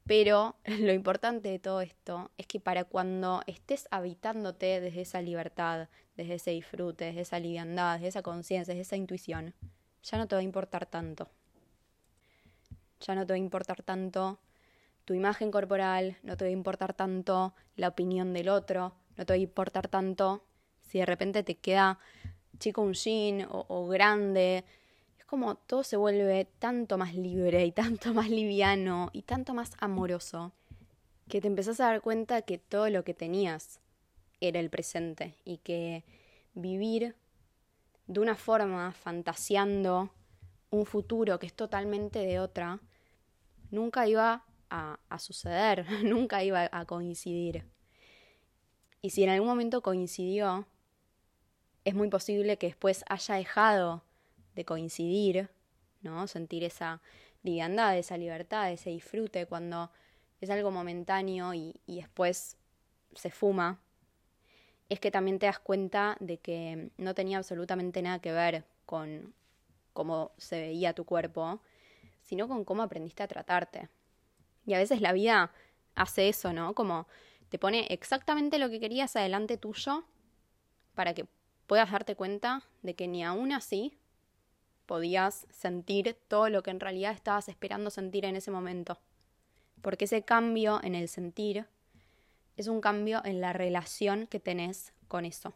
pero 0.07 0.57
lo 0.65 0.93
importante 0.93 1.49
de 1.49 1.59
todo 1.59 1.81
esto 1.81 2.31
es 2.39 2.47
que 2.47 2.61
para 2.61 2.85
cuando 2.85 3.43
estés 3.47 3.89
habitándote 3.91 4.81
desde 4.81 5.01
esa 5.01 5.21
libertad, 5.21 5.89
desde 6.17 6.35
ese 6.35 6.51
disfrute, 6.53 7.07
desde 7.07 7.23
esa 7.23 7.39
liviandad, 7.39 7.95
desde 7.95 8.09
esa 8.09 8.23
conciencia, 8.23 8.73
desde 8.73 8.83
esa 8.83 8.97
intuición, 8.97 9.55
ya 10.03 10.19
no 10.19 10.27
te 10.29 10.37
va 10.37 10.41
a 10.41 10.45
importar 10.45 10.87
tanto. 10.87 11.29
Ya 13.01 13.15
no 13.15 13.27
te 13.27 13.33
va 13.33 13.35
a 13.35 13.39
importar 13.39 13.83
tanto 13.83 14.39
tu 15.05 15.15
imagen 15.15 15.51
corporal, 15.51 16.17
no 16.23 16.37
te 16.37 16.45
va 16.45 16.49
a 16.49 16.53
importar 16.53 16.95
tanto 16.95 17.55
la 17.77 17.89
opinión 17.89 18.33
del 18.33 18.49
otro, 18.49 18.95
no 19.17 19.27
te 19.27 19.33
va 19.33 19.37
a 19.37 19.39
importar 19.39 19.89
tanto 19.89 20.45
si 20.83 20.99
de 20.99 21.07
repente 21.07 21.43
te 21.43 21.57
queda 21.57 21.99
chico 22.59 22.81
un 22.81 22.95
jean 22.95 23.47
o, 23.51 23.67
o 23.69 23.87
grande, 23.87 24.65
como 25.27 25.57
todo 25.57 25.83
se 25.83 25.97
vuelve 25.97 26.47
tanto 26.59 26.99
más 26.99 27.15
libre 27.15 27.67
y 27.67 27.73
tanto 27.73 28.15
más 28.15 28.31
liviano 28.31 29.11
y 29.13 29.23
tanto 29.23 29.55
más 29.55 29.73
amoroso 29.79 30.53
que 31.29 31.41
te 31.41 31.49
empezás 31.49 31.81
a 31.81 31.87
dar 31.87 32.01
cuenta 32.01 32.43
que 32.43 32.59
todo 32.59 32.89
lo 32.89 33.03
que 33.05 33.13
tenías 33.13 33.81
era 34.41 34.61
el 34.61 34.71
presente 34.71 35.35
y 35.45 35.59
que 35.59 36.05
vivir 36.55 37.17
de 38.07 38.21
una 38.21 38.37
forma 38.37 38.93
fantaseando 38.93 40.11
un 40.71 40.87
futuro 40.87 41.39
que 41.39 41.47
es 41.47 41.55
totalmente 41.55 42.21
de 42.21 42.39
otra, 42.39 42.81
nunca 43.71 44.07
iba 44.07 44.45
a, 44.71 45.01
a 45.09 45.19
suceder, 45.19 45.87
nunca 46.05 46.45
iba 46.45 46.69
a 46.71 46.85
coincidir. 46.85 47.65
Y 49.03 49.11
si 49.11 49.25
en 49.25 49.31
algún 49.31 49.49
momento 49.49 49.83
coincidió, 49.83 50.67
es 51.85 51.95
muy 51.95 52.09
posible 52.09 52.59
que 52.59 52.69
después 52.69 53.05
haya 53.09 53.37
dejado 53.37 54.03
de 54.57 54.65
coincidir, 54.65 55.49
¿no? 56.03 56.27
Sentir 56.27 56.65
esa 56.65 57.01
liviandad, 57.45 57.97
esa 57.97 58.17
libertad, 58.17 58.73
ese 58.73 58.91
disfrute 58.91 59.47
cuando 59.47 59.91
es 60.41 60.51
algo 60.51 60.73
momentáneo 60.73 61.55
y, 61.55 61.81
y 61.87 61.97
después 61.97 62.57
se 63.15 63.31
fuma, 63.31 63.79
es 64.89 64.99
que 64.99 65.11
también 65.11 65.39
te 65.39 65.47
das 65.47 65.59
cuenta 65.59 66.17
de 66.21 66.39
que 66.39 66.91
no 66.97 67.15
tenía 67.15 67.39
absolutamente 67.39 68.03
nada 68.03 68.19
que 68.21 68.33
ver 68.33 68.65
con 68.85 69.35
cómo 69.93 70.33
se 70.37 70.61
veía 70.61 70.93
tu 70.93 71.05
cuerpo, 71.05 71.61
sino 72.23 72.49
con 72.49 72.65
cómo 72.65 72.83
aprendiste 72.83 73.23
a 73.23 73.29
tratarte. 73.29 73.89
Y 74.65 74.75
a 74.75 74.79
veces 74.79 75.01
la 75.01 75.13
vida 75.13 75.53
hace 75.95 76.29
eso, 76.29 76.53
¿no? 76.53 76.75
Como 76.75 77.07
te 77.49 77.59
pone 77.59 77.87
exactamente 77.91 78.59
lo 78.59 78.69
que 78.69 78.81
querías 78.81 79.17
adelante 79.17 79.57
tuyo 79.57 80.05
para 80.95 81.15
que 81.15 81.27
puedas 81.67 81.91
darte 81.91 82.17
cuenta 82.17 82.63
de 82.83 82.95
que 82.95 83.09
ni 83.09 83.25
aún 83.25 83.53
así 83.53 83.97
podías 84.87 85.47
sentir 85.51 86.17
todo 86.29 86.49
lo 86.49 86.63
que 86.63 86.71
en 86.71 86.81
realidad 86.81 87.13
estabas 87.13 87.49
esperando 87.49 87.91
sentir 87.91 88.25
en 88.25 88.37
ese 88.37 88.51
momento. 88.51 88.99
Porque 89.83 90.07
ese 90.07 90.23
cambio 90.23 90.81
en 90.83 90.95
el 90.95 91.09
sentir 91.09 91.67
es 92.57 92.69
un 92.69 92.81
cambio 92.81 93.21
en 93.25 93.41
la 93.41 93.53
relación 93.53 94.27
que 94.27 94.41
tenés 94.41 94.93
con 95.09 95.25
eso. 95.25 95.55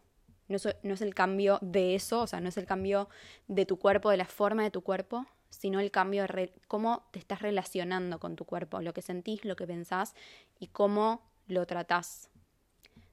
No 0.48 0.56
es, 0.56 0.68
no 0.82 0.94
es, 0.94 1.00
el 1.00 1.14
cambio 1.14 1.58
de 1.62 1.94
eso, 1.94 2.22
o 2.22 2.26
sea, 2.26 2.40
no 2.40 2.48
es 2.48 2.56
el 2.56 2.66
cambio 2.66 3.08
de 3.46 3.66
tu 3.66 3.78
cuerpo, 3.78 4.10
de 4.10 4.16
la 4.16 4.24
forma 4.24 4.64
de 4.64 4.70
tu 4.70 4.82
cuerpo, 4.82 5.26
sino 5.48 5.80
el 5.80 5.90
cambio 5.90 6.26
de 6.26 6.52
cómo 6.66 7.04
te 7.12 7.18
estás 7.18 7.40
relacionando 7.42 8.18
con 8.18 8.36
tu 8.36 8.44
cuerpo, 8.44 8.80
lo 8.80 8.92
que 8.92 9.02
sentís, 9.02 9.44
lo 9.44 9.56
que 9.56 9.66
pensás 9.66 10.14
y 10.58 10.68
cómo 10.68 11.22
lo 11.46 11.66
tratás. 11.66 12.30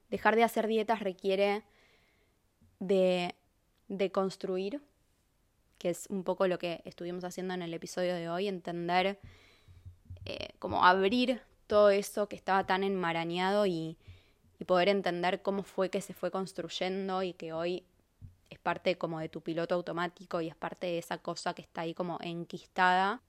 Dejar 0.10 0.36
de 0.36 0.44
hacer 0.44 0.68
dietas 0.68 1.00
requiere 1.00 1.64
de, 2.80 3.36
de 3.88 4.12
construir, 4.12 4.82
que 5.78 5.90
es 5.90 6.08
un 6.10 6.24
poco 6.24 6.48
lo 6.48 6.60
que 6.60 6.82
estuvimos 6.86 7.24
haciendo 7.24 7.54
en 7.54 7.62
el 7.62 7.74
episodio 7.74 8.16
de 8.16 8.30
hoy, 8.30 8.48
entender, 8.48 9.20
eh, 10.26 10.50
como 10.60 10.84
abrir 10.86 11.42
todo 11.68 11.90
eso 11.90 12.28
que 12.28 12.36
estaba 12.36 12.66
tan 12.66 12.84
enmarañado 12.84 13.66
y, 13.66 13.98
y 14.60 14.66
poder 14.66 14.90
entender 14.90 15.42
cómo 15.42 15.64
fue 15.64 15.90
que 15.90 16.02
se 16.02 16.14
fue 16.14 16.32
construyendo 16.32 17.24
y 17.24 17.34
que 17.34 17.54
hoy 17.54 17.84
es 18.50 18.60
parte 18.60 18.98
como 18.98 19.20
de 19.20 19.30
tu 19.30 19.42
piloto 19.42 19.76
automático 19.76 20.42
y 20.42 20.48
es 20.48 20.56
parte 20.56 20.88
de 20.88 20.98
esa 20.98 21.18
cosa 21.18 21.54
que 21.54 21.62
está 21.62 21.82
ahí 21.82 21.94
como 21.94 22.18
enquistada 22.22 23.22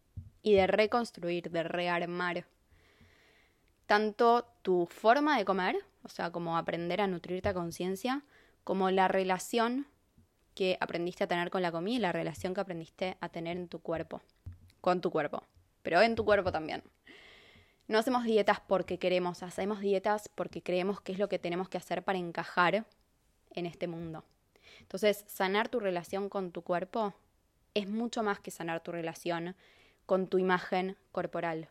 y 0.43 0.55
de 0.55 0.67
reconstruir, 0.67 1.51
de 1.51 1.63
rearmar 1.63 2.47
tanto 3.87 4.47
tu 4.63 4.87
forma 4.87 5.39
de 5.39 5.45
comer, 5.45 5.77
o 6.05 6.09
sea, 6.09 6.31
como 6.31 6.57
aprender 6.57 7.01
a 7.01 7.07
nutrirte 7.07 7.49
a 7.49 7.55
conciencia, 7.55 8.23
como 8.63 8.91
la 8.91 9.09
relación 9.09 9.87
que 10.59 10.77
aprendiste 10.81 11.23
a 11.23 11.29
tener 11.29 11.51
con 11.51 11.63
la 11.63 11.71
comida 11.71 11.97
y 11.97 12.01
la 12.01 12.11
relación 12.11 12.53
que 12.53 12.61
aprendiste 12.61 13.17
a 13.21 13.29
tener 13.29 13.57
en 13.57 13.69
tu 13.69 13.79
cuerpo, 13.79 14.21
con 14.81 15.01
tu 15.01 15.09
cuerpo, 15.09 15.45
pero 15.83 16.03
en 16.03 16.17
tu 16.17 16.25
cuerpo 16.25 16.51
también. 16.51 16.83
No 17.87 17.97
hacemos 17.97 18.25
dietas 18.25 18.59
porque 18.67 18.99
queremos, 18.99 19.45
hacemos 19.45 19.79
dietas 19.79 20.29
porque 20.29 20.61
creemos 20.61 21.01
que 21.01 21.13
es 21.13 21.21
lo 21.21 21.29
que 21.29 21.39
tenemos 21.39 21.69
que 21.69 21.79
hacer 21.79 22.03
para 22.03 22.19
encajar 22.19 22.87
en 23.53 23.67
este 23.67 23.87
mundo. 23.87 24.25
Entonces, 24.81 25.25
sanar 25.29 25.69
tu 25.69 25.79
relación 25.79 26.29
con 26.29 26.51
tu 26.51 26.63
cuerpo 26.63 27.15
es 27.75 27.89
mucho 27.89 28.25
más 28.25 28.41
que 28.41 28.51
sanar 28.51 28.83
tu 28.83 28.91
relación 28.91 29.55
con 30.07 30.27
tu 30.27 30.39
imagen 30.39 30.97
corporal 31.13 31.69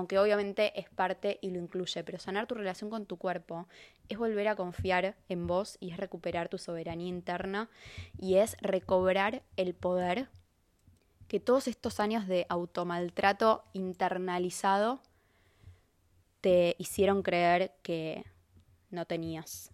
aunque 0.00 0.18
obviamente 0.18 0.80
es 0.80 0.88
parte 0.88 1.38
y 1.42 1.50
lo 1.50 1.58
incluye, 1.58 2.02
pero 2.04 2.18
sanar 2.18 2.46
tu 2.46 2.54
relación 2.54 2.88
con 2.88 3.04
tu 3.04 3.18
cuerpo 3.18 3.68
es 4.08 4.16
volver 4.16 4.48
a 4.48 4.56
confiar 4.56 5.14
en 5.28 5.46
vos 5.46 5.76
y 5.78 5.90
es 5.90 5.98
recuperar 5.98 6.48
tu 6.48 6.56
soberanía 6.56 7.06
interna 7.06 7.68
y 8.18 8.36
es 8.36 8.56
recobrar 8.62 9.42
el 9.58 9.74
poder 9.74 10.28
que 11.28 11.38
todos 11.38 11.68
estos 11.68 12.00
años 12.00 12.26
de 12.26 12.46
automaltrato 12.48 13.62
internalizado 13.74 15.02
te 16.40 16.76
hicieron 16.78 17.22
creer 17.22 17.74
que 17.82 18.24
no 18.90 19.04
tenías. 19.04 19.70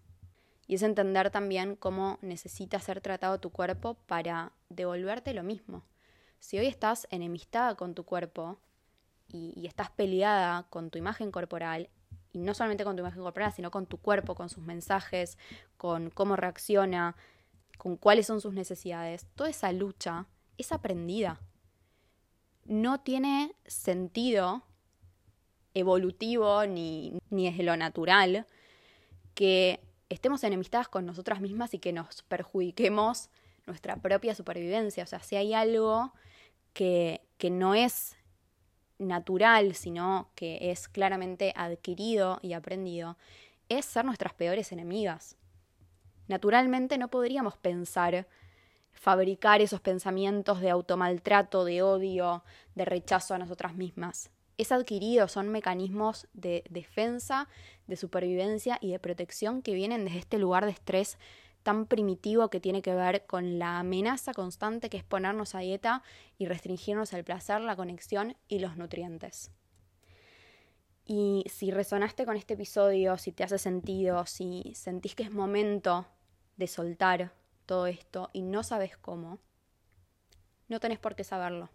Y 0.67 0.75
es 0.75 0.83
entender 0.83 1.31
también 1.31 1.77
cómo 1.77 2.19
necesita 2.21 2.81
ser 2.81 3.01
tratado 3.01 3.39
tu 3.39 3.51
cuerpo 3.51 3.95
para 4.09 4.51
devolverte 4.71 5.33
lo 5.35 5.45
mismo. 5.45 5.85
Si 6.41 6.59
hoy 6.59 6.67
estás 6.67 7.07
enemistada 7.13 7.77
con 7.77 7.95
tu 7.95 8.03
cuerpo, 8.03 8.59
y, 9.29 9.67
estás 9.67 9.91
peleada 9.91 10.67
con 10.71 10.91
tu 10.91 10.99
imagen 10.99 11.31
corporal, 11.31 11.89
y 12.33 12.39
no 12.39 12.55
solamente 12.55 12.85
con 12.85 12.97
tu 12.97 13.01
imagen 13.01 13.23
corporal, 13.23 13.53
sino 13.53 13.71
con 13.71 13.87
tu 13.87 13.99
cuerpo, 13.99 14.35
con 14.35 14.49
sus 14.49 14.63
mensajes, 14.65 15.39
con 15.77 16.11
cómo 16.11 16.37
reacciona, 16.37 17.17
con 17.79 17.97
cuáles 17.97 18.27
son 18.27 18.41
sus 18.41 18.53
necesidades, 18.53 19.27
toda 19.35 19.51
esa 19.51 19.73
lucha 19.73 20.27
es 20.59 20.73
aprendida. 20.73 21.41
No 22.65 23.01
tiene 23.01 23.55
sentido 23.67 24.65
evolutivo 25.75 26.67
ni, 26.67 27.19
ni 27.31 27.51
lo 27.63 27.77
natural 27.77 28.47
que 29.35 29.81
estemos 30.09 30.43
enemistadas 30.45 30.89
con 30.89 31.05
nosotras 31.07 31.41
mismas 31.41 31.75
y 31.75 31.79
que 31.79 31.93
nos 31.93 32.23
perjudiquemos 32.23 33.29
nuestra 33.67 33.97
propia 33.97 34.35
supervivencia. 34.35 35.05
O 35.05 35.07
sea, 35.07 35.21
si 35.21 35.37
hay 35.37 35.53
algo 35.53 36.13
que, 36.73 37.21
que 37.39 37.51
no 37.51 37.75
es 37.75 38.17
natural, 38.99 39.75
sino 39.75 40.31
que 40.35 40.71
es 40.71 40.89
claramente 40.89 41.53
adquirido 41.57 42.39
y 42.43 42.53
aprendido, 42.53 43.17
es 43.69 43.85
ser 43.85 44.05
nuestras 44.05 44.35
peores 44.35 44.73
enemigas. 44.73 45.37
Naturalmente 46.29 46.99
no 46.99 47.09
podríamos 47.09 47.57
pensar, 47.57 48.27
fabricar 48.93 49.61
esos 49.61 49.81
pensamientos 49.81 50.61
de 50.61 50.71
automaltrato, 50.71 51.65
de 51.65 51.83
odio, 51.83 52.43
de 52.75 52.85
rechazo 52.85 53.35
a 53.35 53.39
nosotras 53.39 53.75
mismas. 53.75 54.31
Es 54.59 54.73
adquirido, 54.73 55.29
son 55.29 55.51
mecanismos 55.51 56.27
de 56.33 56.65
defensa, 56.71 57.49
de 57.87 57.97
supervivencia 57.97 58.79
y 58.81 58.91
de 58.91 58.99
protección 58.99 59.61
que 59.61 59.75
vienen 59.75 60.07
desde 60.07 60.19
este 60.19 60.39
lugar 60.39 60.65
de 60.65 60.73
estrés 60.73 61.19
tan 61.67 61.87
primitivo 61.87 62.49
que 62.49 62.61
tiene 62.61 62.81
que 62.81 62.95
ver 62.95 63.27
con 63.27 63.59
la 63.59 63.81
amenaza 63.81 64.33
constante 64.33 64.89
que 64.89 64.99
es 64.99 65.03
ponernos 65.03 65.57
a 65.57 65.59
dieta 65.59 66.05
y 66.39 66.47
restringirnos 66.47 67.13
el 67.13 67.25
placer, 67.25 67.61
la 67.61 67.75
conexión 67.75 68.37
y 68.47 68.61
los 68.61 68.77
nutrientes. 68.77 69.51
Y 71.05 71.45
si 71.49 71.73
resonaste 71.73 72.25
con 72.25 72.37
este 72.37 72.55
episodio, 72.55 73.19
si 73.19 73.33
te 73.33 73.43
hace 73.43 73.59
sentido, 73.59 74.27
si 74.27 74.75
sentís 74.77 75.17
que 75.17 75.25
es 75.25 75.33
momento 75.33 76.07
de 76.57 76.69
soltar 76.69 77.33
todo 77.67 77.89
esto 77.89 78.31
y 78.33 78.43
no 78.43 78.63
sabes 78.63 78.97
cómo, 78.97 79.41
no 80.69 80.79
tenés 80.79 81.01
por 81.01 81.17
qué 81.17 81.25
saberlo. 81.25 81.69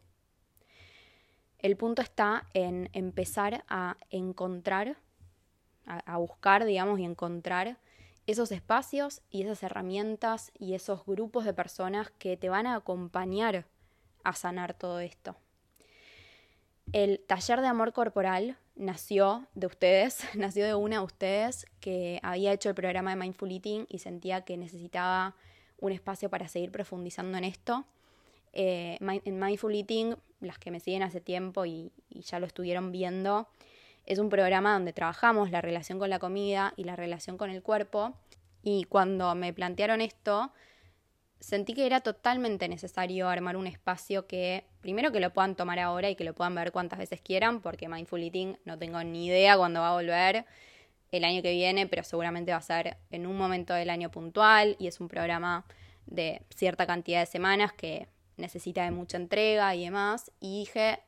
El 1.59 1.75
punto 1.75 2.01
está 2.01 2.47
en 2.53 2.89
empezar 2.93 3.65
a 3.67 3.97
encontrar, 4.09 4.95
a, 5.85 5.97
a 6.13 6.15
buscar, 6.15 6.63
digamos, 6.63 6.97
y 6.97 7.03
encontrar 7.03 7.77
esos 8.31 8.51
espacios 8.51 9.21
y 9.29 9.43
esas 9.43 9.63
herramientas 9.63 10.51
y 10.57 10.73
esos 10.73 11.05
grupos 11.05 11.45
de 11.45 11.53
personas 11.53 12.11
que 12.17 12.37
te 12.37 12.49
van 12.49 12.67
a 12.67 12.75
acompañar 12.75 13.65
a 14.23 14.33
sanar 14.33 14.73
todo 14.73 14.99
esto. 14.99 15.35
El 16.93 17.19
taller 17.19 17.61
de 17.61 17.67
amor 17.67 17.93
corporal 17.93 18.57
nació 18.75 19.47
de 19.55 19.67
ustedes, 19.67 20.23
nació 20.35 20.65
de 20.65 20.75
una 20.75 20.97
de 20.97 21.05
ustedes 21.05 21.65
que 21.79 22.19
había 22.23 22.51
hecho 22.51 22.69
el 22.69 22.75
programa 22.75 23.11
de 23.11 23.15
Mindful 23.17 23.51
Eating 23.51 23.85
y 23.89 23.99
sentía 23.99 24.41
que 24.41 24.57
necesitaba 24.57 25.35
un 25.79 25.91
espacio 25.91 26.29
para 26.29 26.47
seguir 26.47 26.71
profundizando 26.71 27.37
en 27.37 27.43
esto. 27.43 27.85
Eh, 28.53 28.97
en 28.99 29.39
Mindful 29.39 29.73
Eating, 29.73 30.15
las 30.41 30.59
que 30.59 30.71
me 30.71 30.79
siguen 30.79 31.03
hace 31.03 31.21
tiempo 31.21 31.65
y, 31.65 31.91
y 32.09 32.21
ya 32.21 32.39
lo 32.39 32.45
estuvieron 32.45 32.91
viendo, 32.91 33.47
es 34.05 34.19
un 34.19 34.29
programa 34.29 34.73
donde 34.73 34.93
trabajamos 34.93 35.51
la 35.51 35.61
relación 35.61 35.99
con 35.99 36.09
la 36.09 36.19
comida 36.19 36.73
y 36.75 36.83
la 36.83 36.95
relación 36.95 37.37
con 37.37 37.49
el 37.49 37.61
cuerpo. 37.61 38.13
Y 38.63 38.83
cuando 38.85 39.33
me 39.35 39.53
plantearon 39.53 40.01
esto, 40.01 40.51
sentí 41.39 41.73
que 41.73 41.85
era 41.85 42.01
totalmente 42.01 42.67
necesario 42.67 43.27
armar 43.27 43.57
un 43.57 43.67
espacio 43.67 44.27
que, 44.27 44.65
primero 44.81 45.11
que 45.11 45.19
lo 45.19 45.33
puedan 45.33 45.55
tomar 45.55 45.79
ahora 45.79 46.09
y 46.09 46.15
que 46.15 46.23
lo 46.23 46.33
puedan 46.33 46.55
ver 46.55 46.71
cuantas 46.71 46.99
veces 46.99 47.21
quieran, 47.21 47.61
porque 47.61 47.89
Mindful 47.89 48.23
Eating 48.23 48.57
no 48.65 48.77
tengo 48.77 49.03
ni 49.03 49.25
idea 49.25 49.57
cuándo 49.57 49.81
va 49.81 49.89
a 49.89 49.93
volver 49.93 50.45
el 51.11 51.25
año 51.25 51.41
que 51.41 51.51
viene, 51.51 51.87
pero 51.87 52.03
seguramente 52.03 52.51
va 52.51 52.57
a 52.57 52.61
ser 52.61 52.97
en 53.09 53.25
un 53.25 53.37
momento 53.37 53.73
del 53.73 53.89
año 53.89 54.11
puntual 54.11 54.75
y 54.79 54.87
es 54.87 54.99
un 54.99 55.07
programa 55.07 55.65
de 56.05 56.41
cierta 56.55 56.85
cantidad 56.85 57.19
de 57.19 57.25
semanas 57.25 57.73
que 57.73 58.07
necesita 58.37 58.83
de 58.83 58.91
mucha 58.91 59.17
entrega 59.17 59.75
y 59.75 59.85
demás. 59.85 60.31
Y 60.39 60.59
dije, 60.59 60.99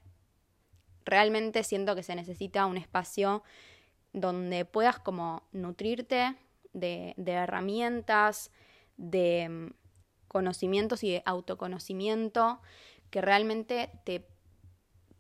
realmente 1.06 1.64
siento 1.64 1.96
que 1.96 2.04
se 2.04 2.16
necesita 2.16 2.66
un 2.66 2.78
espacio 2.78 3.44
donde 4.14 4.66
puedas 4.66 5.00
como 5.00 5.44
nutrirte 5.52 6.36
de, 6.74 7.14
de 7.18 7.32
herramientas, 7.32 8.52
de 8.98 9.50
mm, 9.50 9.68
conocimientos 10.28 11.04
y 11.04 11.12
de 11.12 11.24
autoconocimiento 11.26 12.62
que 13.10 13.22
realmente 13.22 13.92
te 14.04 14.28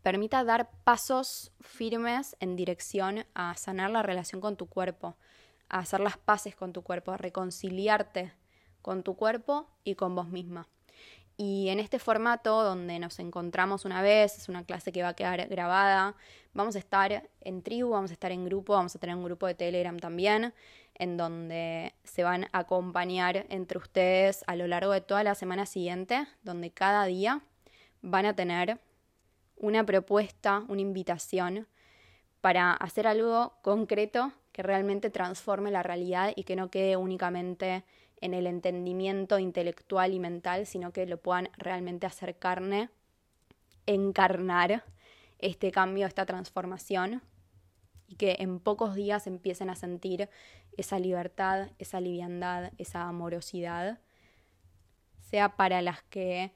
permita 0.02 0.44
dar 0.44 0.70
pasos 0.84 1.52
firmes 1.62 2.36
en 2.40 2.56
dirección 2.56 3.26
a 3.34 3.56
sanar 3.56 3.90
la 3.90 4.04
relación 4.04 4.42
con 4.42 4.58
tu 4.58 4.68
cuerpo, 4.68 5.16
a 5.70 5.80
hacer 5.80 6.02
las 6.02 6.18
paces 6.18 6.56
con 6.56 6.74
tu 6.74 6.84
cuerpo, 6.84 7.12
a 7.12 7.18
reconciliarte 7.18 8.34
con 8.82 9.04
tu 9.04 9.16
cuerpo 9.16 9.70
y 9.84 9.96
con 9.96 10.14
vos 10.16 10.28
misma. 10.28 10.68
Y 11.36 11.70
en 11.70 11.80
este 11.80 11.98
formato 11.98 12.64
donde 12.64 13.00
nos 13.00 13.20
encontramos 13.20 13.86
una 13.86 14.02
vez, 14.02 14.38
es 14.38 14.50
una 14.50 14.64
clase 14.66 14.92
que 14.92 15.02
va 15.02 15.10
a 15.10 15.14
quedar 15.16 15.48
grabada, 15.48 16.16
vamos 16.54 16.76
a 16.76 16.80
estar 16.80 17.30
en 17.42 17.64
tribu, 17.64 17.90
vamos 17.90 18.12
a 18.12 18.14
estar 18.14 18.32
en 18.32 18.46
grupo, 18.46 18.74
vamos 18.74 18.96
a 18.96 19.00
tener 19.00 19.16
un 19.16 19.24
grupo 19.24 19.48
de 19.48 19.56
Telegram 19.56 19.98
también, 19.98 20.54
en 20.96 21.18
donde 21.18 21.96
se 22.04 22.24
van 22.24 22.46
a 22.52 22.60
acompañar 22.60 23.48
entre 23.50 23.80
ustedes 23.80 24.44
a 24.46 24.56
lo 24.56 24.68
largo 24.68 24.92
de 24.92 25.02
toda 25.02 25.24
la 25.24 25.34
semana 25.34 25.66
siguiente, 25.66 26.28
donde 26.44 26.70
cada 26.70 27.06
día 27.06 27.42
van 28.02 28.28
a 28.28 28.36
tener 28.36 28.80
una 29.56 29.86
propuesta, 29.86 30.64
una 30.68 30.82
invitación 30.82 31.68
para 32.42 32.74
hacer 32.74 33.08
algo 33.08 33.54
concreto 33.62 34.34
que 34.52 34.62
realmente 34.62 35.10
transforme 35.10 35.72
la 35.72 35.82
realidad 35.82 36.34
y 36.36 36.44
que 36.44 36.56
no 36.56 36.70
quede 36.70 36.96
únicamente 36.96 37.84
en 38.24 38.34
el 38.34 38.48
entendimiento 38.48 39.38
intelectual 39.38 40.14
y 40.14 40.20
mental, 40.20 40.66
sino 40.66 40.94
que 40.94 41.06
lo 41.06 41.18
puedan 41.18 41.50
realmente 41.58 42.08
hacer 42.08 42.38
carne, 42.38 42.90
encarnar 43.86 44.86
este 45.40 45.72
cambio, 45.72 46.08
esta 46.08 46.26
transformación 46.26 47.22
y 48.08 48.16
que 48.16 48.38
en 48.40 48.60
pocos 48.60 48.96
días 48.96 49.28
empiecen 49.28 49.70
a 49.70 49.76
sentir 49.76 50.30
esa 50.78 51.00
libertad, 51.00 51.70
esa 51.80 52.00
liviandad, 52.00 52.72
esa 52.78 53.04
amorosidad, 53.04 54.00
sea 55.20 55.58
para 55.58 55.82
las 55.82 56.02
que 56.04 56.54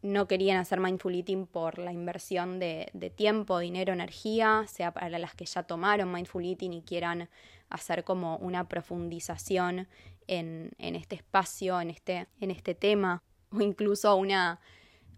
no 0.00 0.26
querían 0.26 0.56
hacer 0.56 0.80
mindful 0.80 1.14
eating 1.14 1.46
por 1.46 1.78
la 1.78 1.92
inversión 1.92 2.58
de, 2.58 3.12
tiempo, 3.14 3.58
dinero, 3.58 3.92
energía, 3.92 4.64
sea 4.68 4.92
para 4.92 5.18
las 5.18 5.34
que 5.34 5.44
ya 5.44 5.64
tomaron 5.64 6.10
mindful 6.10 6.44
eating 6.44 6.72
y 6.72 6.82
quieran 6.82 7.28
hacer 7.70 8.04
como 8.04 8.36
una 8.38 8.68
profundización 8.68 9.88
en, 10.26 10.74
este 10.78 11.16
espacio, 11.16 11.80
en 11.80 11.90
este, 11.90 12.26
en 12.40 12.50
este 12.50 12.74
tema, 12.74 13.22
o 13.50 13.60
incluso 13.60 14.14
una, 14.16 14.60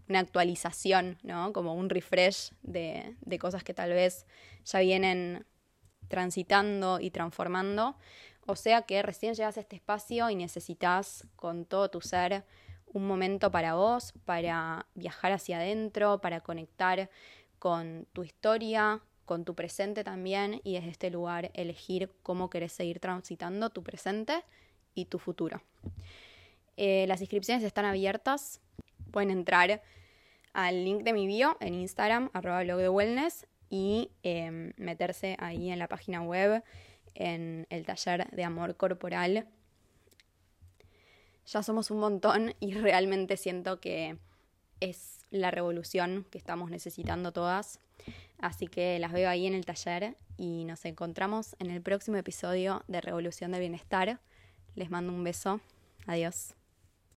actualización, 0.09 1.19
¿no? 1.23 1.53
Como 1.53 1.75
un 1.75 1.91
refresh 1.91 2.53
de, 2.63 3.15
de 3.21 3.39
cosas 3.39 3.63
que 3.63 3.75
tal 3.75 3.91
vez 3.91 4.27
ya 4.65 4.81
vienen 4.81 5.45
transitando 6.09 6.99
y 6.99 7.11
transformando. 7.11 7.97
O 8.47 8.57
sea 8.57 8.83
que 8.83 9.03
recién 9.03 9.35
llegas 9.35 9.59
a 9.59 9.61
este 9.61 9.77
espacio 9.77 10.31
y 10.31 10.35
necesitas 10.35 11.27
con 11.37 11.67
todo 11.67 11.91
tu 11.91 12.01
ser 12.01 12.47
un 12.87 13.07
momento 13.07 13.51
para 13.51 13.75
vos, 13.75 14.15
para 14.25 14.87
viajar 14.95 15.33
hacia 15.33 15.59
adentro, 15.59 16.23
para 16.23 16.41
conectar 16.41 17.11
con 17.59 18.07
tu 18.13 18.23
historia, 18.23 19.03
con 19.29 19.45
tu 19.45 19.55
presente 19.55 20.05
también 20.05 20.63
y 20.65 20.73
desde 20.73 20.89
este 20.89 21.11
lugar 21.11 21.51
elegir 21.53 22.11
cómo 22.23 22.49
querés 22.49 22.73
seguir 22.73 22.99
transitando 22.99 23.69
tu 23.69 23.83
presente 23.83 24.43
y 24.95 25.05
tu 25.05 25.19
futuro. 25.19 25.61
Eh, 26.79 27.05
las 27.07 27.21
inscripciones 27.21 27.63
están 27.63 27.85
abiertas. 27.85 28.63
Pueden 29.11 29.31
entrar 29.31 29.83
al 30.55 30.83
link 30.83 31.03
de 31.03 31.13
mi 31.13 31.27
bio 31.27 31.59
en 31.61 31.75
Instagram, 31.75 32.31
arroba 32.33 32.63
blog 32.63 32.79
de 32.79 32.89
wellness, 32.89 33.47
y 33.69 34.11
em, 34.23 34.73
meterse 34.79 35.37
ahí 35.41 35.71
en 35.71 35.79
la 35.79 35.89
página 35.89 36.23
web, 36.23 36.65
en 37.15 37.67
el 37.69 37.85
taller 37.85 38.31
de 38.31 38.45
amor 38.45 38.79
corporal. 38.79 39.47
Ya 41.45 41.63
somos 41.63 41.91
un 41.91 42.01
montón 42.01 42.55
y 42.61 42.73
realmente 42.73 43.37
siento 43.37 43.79
que 43.79 44.17
es 44.81 45.18
la 45.31 45.51
revolución 45.51 46.27
que 46.31 46.39
estamos 46.39 46.71
necesitando 46.71 47.33
todas. 47.33 47.81
Así 48.39 48.69
que 48.69 48.99
las 48.99 49.13
veo 49.13 49.29
ahí 49.29 49.47
en 49.47 49.55
el 49.55 49.67
taller 49.67 50.17
y 50.37 50.65
nos 50.65 50.85
encontramos 50.85 51.57
en 51.59 51.71
el 51.71 51.83
próximo 51.83 52.17
episodio 52.17 52.85
de 52.87 53.01
Revolución 53.01 53.51
del 53.51 53.61
Bienestar. 53.61 54.21
Les 54.75 54.91
mando 54.91 55.13
un 55.13 55.25
beso. 55.25 55.61
Adiós. 56.07 56.55